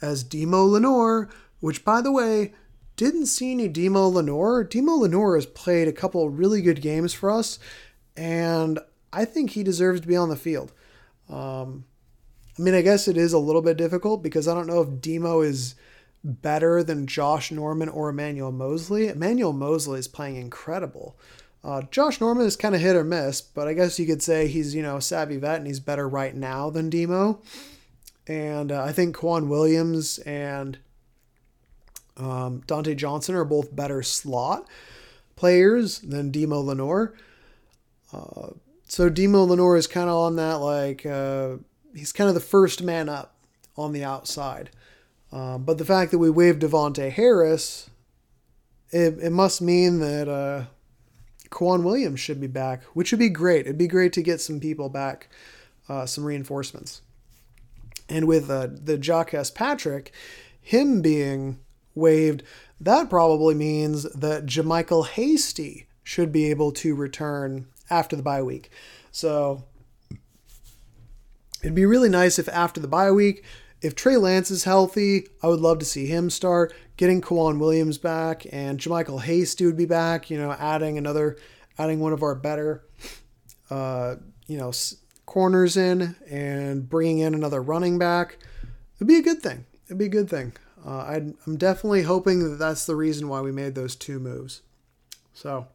as 0.00 0.22
Demo 0.22 0.64
Lenoir, 0.64 1.28
which, 1.60 1.84
by 1.84 2.00
the 2.00 2.12
way, 2.12 2.52
didn't 2.96 3.26
see 3.26 3.52
any 3.52 3.68
Demo 3.68 4.08
Lenoir. 4.08 4.64
Demo 4.64 4.92
Lenoir 4.92 5.36
has 5.36 5.46
played 5.46 5.88
a 5.88 5.92
couple 5.92 6.28
really 6.30 6.62
good 6.62 6.82
games 6.82 7.14
for 7.14 7.30
us, 7.30 7.58
and 8.16 8.78
I 9.12 9.24
think 9.24 9.50
he 9.50 9.62
deserves 9.62 10.00
to 10.00 10.08
be 10.08 10.16
on 10.16 10.28
the 10.28 10.36
field. 10.36 10.72
Um, 11.28 11.84
I 12.58 12.62
mean, 12.62 12.74
I 12.74 12.82
guess 12.82 13.06
it 13.06 13.16
is 13.16 13.32
a 13.32 13.38
little 13.38 13.62
bit 13.62 13.76
difficult 13.76 14.22
because 14.22 14.48
I 14.48 14.54
don't 14.54 14.66
know 14.66 14.82
if 14.82 15.00
Demo 15.00 15.42
is 15.42 15.76
better 16.24 16.82
than 16.82 17.06
Josh 17.06 17.52
Norman 17.52 17.88
or 17.88 18.08
Emmanuel 18.08 18.50
Moseley. 18.50 19.08
Emmanuel 19.08 19.52
Moseley 19.52 20.00
is 20.00 20.08
playing 20.08 20.36
incredible. 20.36 21.16
Uh, 21.62 21.82
Josh 21.90 22.20
Norman 22.20 22.46
is 22.46 22.56
kind 22.56 22.74
of 22.74 22.80
hit 22.80 22.96
or 22.96 23.04
miss, 23.04 23.40
but 23.40 23.68
I 23.68 23.74
guess 23.74 23.98
you 23.98 24.06
could 24.06 24.22
say 24.22 24.48
he's, 24.48 24.74
you 24.74 24.82
know, 24.82 24.96
a 24.96 25.02
savvy 25.02 25.36
vet 25.36 25.58
and 25.58 25.66
he's 25.66 25.80
better 25.80 26.08
right 26.08 26.34
now 26.34 26.70
than 26.70 26.90
Demo. 26.90 27.40
And 28.26 28.72
uh, 28.72 28.82
I 28.82 28.92
think 28.92 29.16
K'Waun 29.16 29.48
Williams 29.48 30.18
and 30.18 30.78
um, 32.18 32.62
Dontae 32.66 32.96
Johnson 32.96 33.34
are 33.34 33.44
both 33.44 33.74
better 33.74 34.02
slot 34.02 34.66
players 35.36 36.00
than 36.00 36.30
Demo 36.30 36.60
Lenoir. 36.60 37.14
Uh, 38.12 38.50
so 38.86 39.08
Demo 39.08 39.44
Lenoir 39.44 39.76
is 39.76 39.86
kind 39.86 40.08
of 40.08 40.16
on 40.16 40.36
that 40.36 40.54
like 40.54 41.06
uh, 41.06 41.56
he's 41.94 42.12
kind 42.12 42.28
of 42.28 42.34
the 42.34 42.40
first 42.40 42.82
man 42.82 43.08
up 43.08 43.34
on 43.76 43.92
the 43.92 44.04
outside. 44.04 44.70
Um, 45.30 45.64
but 45.64 45.78
the 45.78 45.84
fact 45.84 46.10
that 46.10 46.18
we 46.18 46.30
waived 46.30 46.62
Davontae 46.62 47.12
Harris, 47.12 47.90
it, 48.90 49.18
it 49.20 49.30
must 49.30 49.60
mean 49.60 50.00
that 50.00 50.28
uh, 50.28 50.64
K'Waun 51.50 51.82
Williams 51.84 52.18
should 52.18 52.40
be 52.40 52.46
back, 52.46 52.82
which 52.94 53.12
would 53.12 53.18
be 53.18 53.28
great. 53.28 53.66
It'd 53.66 53.78
be 53.78 53.86
great 53.86 54.12
to 54.14 54.22
get 54.22 54.40
some 54.40 54.58
people 54.58 54.88
back, 54.88 55.28
uh, 55.88 56.06
some 56.06 56.24
reinforcements. 56.24 57.02
And 58.08 58.26
with 58.26 58.50
uh, 58.50 58.68
the 58.70 58.96
Jacques 58.96 59.34
Patrick, 59.54 60.12
him 60.60 61.02
being 61.02 61.58
waived, 61.98 62.42
that 62.80 63.10
probably 63.10 63.54
means 63.54 64.04
that 64.04 64.46
JaMycal 64.46 65.08
Hasty 65.08 65.86
should 66.02 66.32
be 66.32 66.50
able 66.50 66.72
to 66.72 66.94
return 66.94 67.66
after 67.90 68.16
the 68.16 68.22
bye 68.22 68.42
week. 68.42 68.70
So 69.10 69.64
It'd 71.62 71.74
be 71.74 71.86
really 71.86 72.08
nice 72.08 72.38
if 72.38 72.48
after 72.48 72.80
the 72.80 72.88
bye 72.88 73.10
week, 73.10 73.44
if 73.80 73.94
Trey 73.94 74.16
Lance 74.16 74.50
is 74.50 74.64
healthy, 74.64 75.26
I 75.42 75.48
would 75.48 75.60
love 75.60 75.78
to 75.80 75.84
see 75.84 76.06
him 76.06 76.30
start. 76.30 76.72
Getting 76.96 77.20
K'Waun 77.20 77.58
Williams 77.58 77.98
back 77.98 78.46
and 78.52 78.78
JaMycal 78.78 79.22
Hasty 79.22 79.66
would 79.66 79.76
be 79.76 79.86
back. 79.86 80.30
You 80.30 80.38
know, 80.38 80.52
adding 80.52 80.98
another, 80.98 81.36
adding 81.76 82.00
one 82.00 82.12
of 82.12 82.22
our 82.22 82.34
better, 82.34 82.84
uh, 83.70 84.16
you 84.46 84.56
know, 84.56 84.72
corners 85.26 85.76
in 85.76 86.16
and 86.30 86.88
bringing 86.88 87.18
in 87.18 87.34
another 87.34 87.60
running 87.60 87.98
back. 87.98 88.38
It'd 88.96 89.08
be 89.08 89.16
a 89.16 89.22
good 89.22 89.42
thing. 89.42 89.66
It'd 89.86 89.98
be 89.98 90.06
a 90.06 90.08
good 90.08 90.30
thing. 90.30 90.52
Uh, 90.88 91.04
i 91.06 91.16
am 91.16 91.56
definitely 91.58 92.02
hoping 92.02 92.42
that 92.48 92.56
that's 92.56 92.86
the 92.86 92.96
reason 92.96 93.28
why 93.28 93.42
we 93.42 93.52
made 93.52 93.74
those 93.74 93.94
two 93.94 94.18
moves. 94.18 94.62
So, 95.34 95.66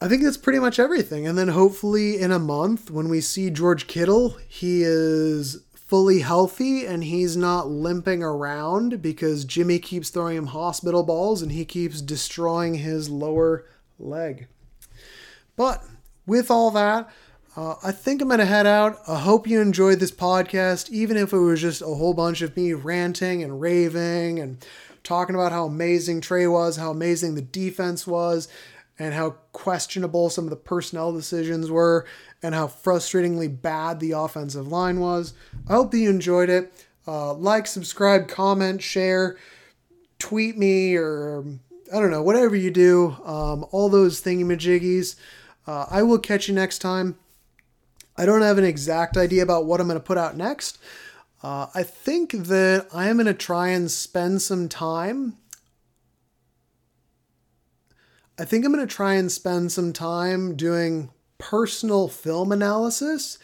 I 0.00 0.08
think 0.08 0.22
that's 0.22 0.38
pretty 0.38 0.58
much 0.58 0.78
everything. 0.78 1.26
And 1.26 1.36
then 1.36 1.48
hopefully 1.48 2.18
in 2.18 2.32
a 2.32 2.38
month, 2.38 2.90
when 2.90 3.08
we 3.08 3.20
see 3.20 3.50
George 3.50 3.86
Kittle, 3.86 4.38
he 4.48 4.82
is 4.82 5.62
fully 5.74 6.20
healthy 6.20 6.86
and 6.86 7.04
he's 7.04 7.36
not 7.36 7.68
limping 7.68 8.22
around 8.22 9.02
because 9.02 9.44
Jimmy 9.44 9.78
keeps 9.78 10.08
throwing 10.08 10.38
him 10.38 10.46
hospital 10.46 11.02
balls 11.02 11.42
and 11.42 11.52
he 11.52 11.66
keeps 11.66 12.00
destroying 12.00 12.76
his 12.76 13.10
lower 13.10 13.66
leg. 13.98 14.48
But 15.54 15.84
with 16.26 16.50
all 16.50 16.70
that, 16.70 17.10
uh, 17.54 17.74
I 17.82 17.92
think 17.92 18.22
I'm 18.22 18.28
going 18.28 18.40
to 18.40 18.46
head 18.46 18.66
out. 18.66 19.00
I 19.06 19.18
hope 19.18 19.46
you 19.46 19.60
enjoyed 19.60 20.00
this 20.00 20.10
podcast, 20.10 20.90
even 20.90 21.16
if 21.16 21.32
it 21.32 21.38
was 21.38 21.60
just 21.60 21.82
a 21.82 21.86
whole 21.86 22.14
bunch 22.14 22.40
of 22.40 22.56
me 22.56 22.72
ranting 22.72 23.42
and 23.42 23.60
raving 23.60 24.38
and 24.38 24.64
talking 25.04 25.34
about 25.34 25.52
how 25.52 25.66
amazing 25.66 26.22
Trey 26.22 26.46
was, 26.46 26.76
how 26.76 26.90
amazing 26.90 27.34
the 27.34 27.42
defense 27.42 28.06
was, 28.06 28.48
and 28.98 29.12
how 29.12 29.30
questionable 29.52 30.30
some 30.30 30.44
of 30.44 30.50
the 30.50 30.56
personnel 30.56 31.12
decisions 31.12 31.70
were 31.70 32.06
and 32.42 32.54
how 32.54 32.66
frustratingly 32.66 33.60
bad 33.60 34.00
the 34.00 34.12
offensive 34.12 34.68
line 34.68 35.00
was. 35.00 35.34
I 35.68 35.74
hope 35.74 35.90
that 35.90 35.98
you 35.98 36.08
enjoyed 36.08 36.48
it. 36.48 36.72
Uh, 37.06 37.34
like, 37.34 37.66
subscribe, 37.66 38.28
comment, 38.28 38.80
share, 38.80 39.36
tweet 40.18 40.56
me, 40.56 40.96
or 40.96 41.44
I 41.92 41.98
don't 42.00 42.10
know, 42.10 42.22
whatever 42.22 42.56
you 42.56 42.70
do. 42.70 43.16
Um, 43.24 43.66
all 43.72 43.88
those 43.88 44.22
thingamajiggies. 44.22 45.16
Uh, 45.66 45.86
I 45.90 46.02
will 46.02 46.18
catch 46.18 46.48
you 46.48 46.54
next 46.54 46.78
time. 46.78 47.16
I 48.16 48.26
don't 48.26 48.42
have 48.42 48.58
an 48.58 48.64
exact 48.64 49.16
idea 49.16 49.42
about 49.42 49.64
what 49.64 49.80
I'm 49.80 49.86
going 49.86 49.98
to 49.98 50.04
put 50.04 50.18
out 50.18 50.36
next. 50.36 50.78
Uh, 51.42 51.66
I 51.74 51.82
think 51.82 52.32
that 52.32 52.86
I 52.92 53.08
am 53.08 53.16
going 53.16 53.26
to 53.26 53.34
try 53.34 53.68
and 53.68 53.90
spend 53.90 54.42
some 54.42 54.68
time. 54.68 55.36
I 58.38 58.44
think 58.44 58.64
I'm 58.64 58.72
going 58.72 58.86
to 58.86 58.94
try 58.94 59.14
and 59.14 59.30
spend 59.30 59.72
some 59.72 59.92
time 59.92 60.56
doing 60.56 61.10
personal 61.38 62.08
film 62.08 62.52
analysis 62.52 63.38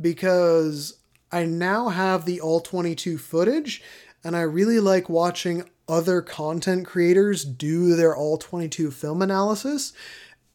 because 0.00 0.98
I 1.30 1.44
now 1.44 1.88
have 1.88 2.24
the 2.24 2.40
all 2.40 2.60
22 2.60 3.18
footage 3.18 3.82
and 4.24 4.34
I 4.34 4.40
really 4.40 4.80
like 4.80 5.08
watching 5.08 5.64
other 5.88 6.22
content 6.22 6.86
creators 6.86 7.44
do 7.44 7.94
their 7.94 8.16
all 8.16 8.38
22 8.38 8.90
film 8.90 9.20
analysis. 9.20 9.92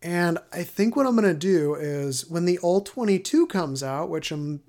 And 0.02 0.38
I 0.54 0.64
think 0.64 0.96
what 0.96 1.06
I'm 1.06 1.16
going 1.16 1.28
to 1.28 1.38
do 1.38 1.76
is 1.76 2.30
when 2.30 2.46
the 2.46 2.58
all 2.60 2.82
22 2.82 3.48
comes 3.48 3.84
out, 3.84 4.10
which 4.10 4.32
I'm 4.32 4.62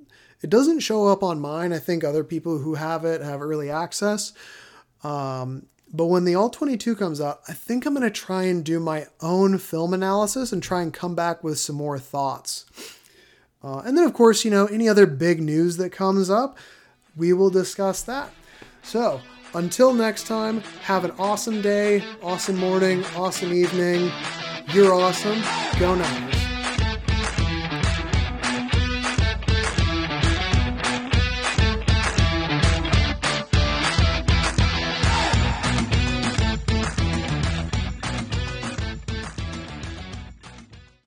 it 0.43 0.51
doesn't 0.51 0.81
show 0.81 1.07
up 1.07 1.23
on 1.23 1.39
mine. 1.39 1.73
I 1.73 1.79
think 1.79 2.03
other 2.03 2.25
people 2.25 2.59
who 2.59 2.75
have 2.75 3.05
it 3.05 3.21
have 3.21 3.43
early 3.43 3.71
access. 3.71 4.33
Um, 5.05 5.67
but 5.93 6.07
when 6.07 6.25
the 6.25 6.35
All 6.35 6.51
22 6.51 6.95
comes 6.95 7.21
out, 7.21 7.41
I 7.49 7.53
think 7.53 7.85
I'm 7.85 7.95
going 7.95 8.07
to 8.07 8.11
try 8.11 8.45
and 8.45 8.65
do 8.65 8.79
my 8.79 9.07
own 9.21 9.59
film 9.59 9.93
analysis 9.93 10.53
and 10.53 10.63
try 10.63 10.83
and 10.83 10.95
come 10.95 11.15
back 11.15 11.43
with 11.43 11.59
some 11.59 11.77
more 11.77 11.99
thoughts. 11.99 12.65
Uh, 13.63 13.81
and 13.81 13.99
then, 13.99 14.05
of 14.05 14.15
course, 14.15 14.45
you 14.45 14.51
know, 14.51 14.67
any 14.67 14.89
other 14.89 15.07
big 15.07 15.43
news 15.43 15.77
that 15.79 15.91
comes 15.91 16.31
up, 16.31 16.57
we 17.17 17.33
will 17.33 17.51
discuss 17.51 18.03
that. 18.03 18.31
So, 18.83 19.21
until 19.53 19.93
next 19.93 20.27
time, 20.27 20.61
have 20.83 21.05
an 21.05 21.11
awesome 21.19 21.61
day, 21.61 22.05
awesome 22.23 22.57
morning, 22.57 23.05
awesome 23.17 23.53
evening. 23.53 24.11
You're 24.73 24.95
awesome. 24.95 25.43
Go 25.81 25.97
Niners. 25.97 26.40